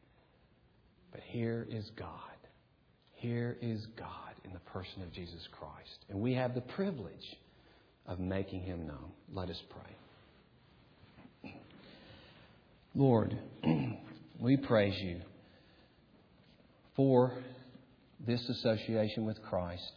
But 1.12 1.22
here 1.22 1.68
is 1.70 1.90
God. 1.96 2.10
Here 3.14 3.58
is 3.62 3.86
God 3.98 4.36
in 4.44 4.54
the 4.54 4.60
person 4.60 5.02
of 5.02 5.12
Jesus 5.12 5.48
Christ. 5.52 6.06
And 6.10 6.20
we 6.20 6.34
have 6.34 6.54
the 6.54 6.62
privilege 6.62 7.36
of 8.06 8.20
making 8.20 8.62
him 8.62 8.88
known. 8.88 9.12
Let 9.32 9.50
us 9.50 9.62
pray. 9.70 11.54
Lord, 12.96 13.38
we 14.40 14.58
praise 14.58 15.00
you 15.02 15.22
for 16.96 17.32
this 18.26 18.48
association 18.50 19.26
with 19.26 19.42
Christ, 19.44 19.92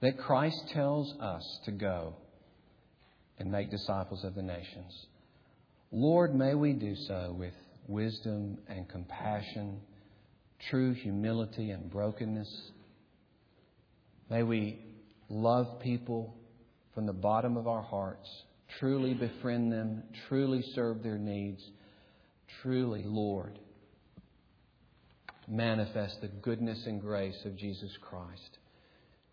that 0.00 0.18
Christ 0.18 0.68
tells 0.72 1.12
us 1.18 1.60
to 1.64 1.72
go 1.72 2.14
and 3.38 3.50
make 3.50 3.70
disciples 3.70 4.22
of 4.24 4.34
the 4.34 4.42
nations. 4.42 5.06
Lord, 5.94 6.34
may 6.34 6.54
we 6.54 6.72
do 6.72 6.96
so 7.06 7.36
with 7.38 7.52
wisdom 7.86 8.56
and 8.66 8.88
compassion, 8.88 9.78
true 10.70 10.94
humility 10.94 11.70
and 11.70 11.90
brokenness. 11.90 12.50
May 14.30 14.42
we 14.42 14.78
love 15.28 15.80
people 15.80 16.34
from 16.94 17.04
the 17.04 17.12
bottom 17.12 17.58
of 17.58 17.68
our 17.68 17.82
hearts, 17.82 18.26
truly 18.80 19.12
befriend 19.12 19.70
them, 19.70 20.02
truly 20.30 20.62
serve 20.74 21.02
their 21.02 21.18
needs, 21.18 21.62
truly, 22.62 23.02
Lord, 23.04 23.58
manifest 25.46 26.22
the 26.22 26.28
goodness 26.28 26.86
and 26.86 27.02
grace 27.02 27.38
of 27.44 27.54
Jesus 27.54 27.92
Christ. 28.00 28.58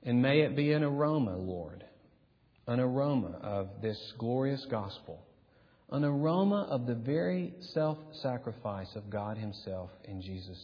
And 0.04 0.22
may 0.22 0.42
it 0.42 0.58
be 0.58 0.74
an 0.74 0.84
aroma, 0.84 1.38
Lord, 1.38 1.86
an 2.68 2.82
aroma 2.82 3.40
of 3.42 3.70
this 3.82 3.98
glorious 4.18 4.66
gospel 4.70 5.24
an 5.92 6.04
aroma 6.04 6.68
of 6.70 6.86
the 6.86 6.96
very 6.96 7.54
self 7.74 7.98
sacrifice 8.22 8.96
of 8.96 9.10
God 9.10 9.38
Himself 9.38 9.90
in 10.04 10.22
Jesus. 10.22 10.60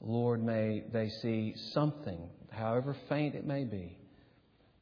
Lord, 0.00 0.42
may 0.42 0.84
they 0.92 1.08
see 1.08 1.54
something, 1.72 2.28
however 2.50 2.94
faint 3.08 3.34
it 3.34 3.46
may 3.46 3.64
be, 3.64 3.96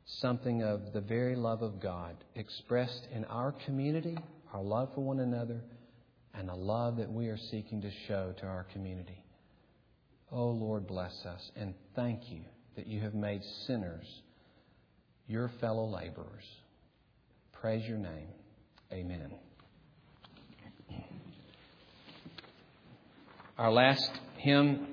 something 0.05 0.63
of 0.63 0.93
the 0.93 1.01
very 1.01 1.37
love 1.37 1.63
of 1.63 1.81
God 1.81 2.17
expressed 2.35 3.07
in 3.15 3.25
our 3.27 3.53
community, 3.65 4.19
our 4.53 4.63
love 4.63 4.91
for 4.95 5.03
one 5.03 5.21
another, 5.21 5.61
and 6.35 6.49
the 6.49 6.55
love 6.55 6.97
that 6.97 7.11
we 7.11 7.29
are 7.29 7.39
seeking 7.51 7.81
to 7.83 7.91
show 8.09 8.35
to 8.41 8.47
our 8.47 8.65
community. 8.73 9.23
Oh, 10.33 10.49
Lord, 10.49 10.87
bless 10.87 11.25
us, 11.25 11.51
and 11.55 11.75
thank 11.95 12.31
you 12.31 12.41
that 12.75 12.87
you 12.87 13.01
have 13.03 13.15
made 13.15 13.43
sinners 13.67 14.07
your 15.29 15.51
fellow 15.61 15.87
laborers. 15.87 16.45
praise 17.53 17.87
your 17.87 17.99
name. 17.99 18.29
Amen. 18.93 19.33
Our 23.57 23.73
last 23.73 24.11
hymn 24.37 24.87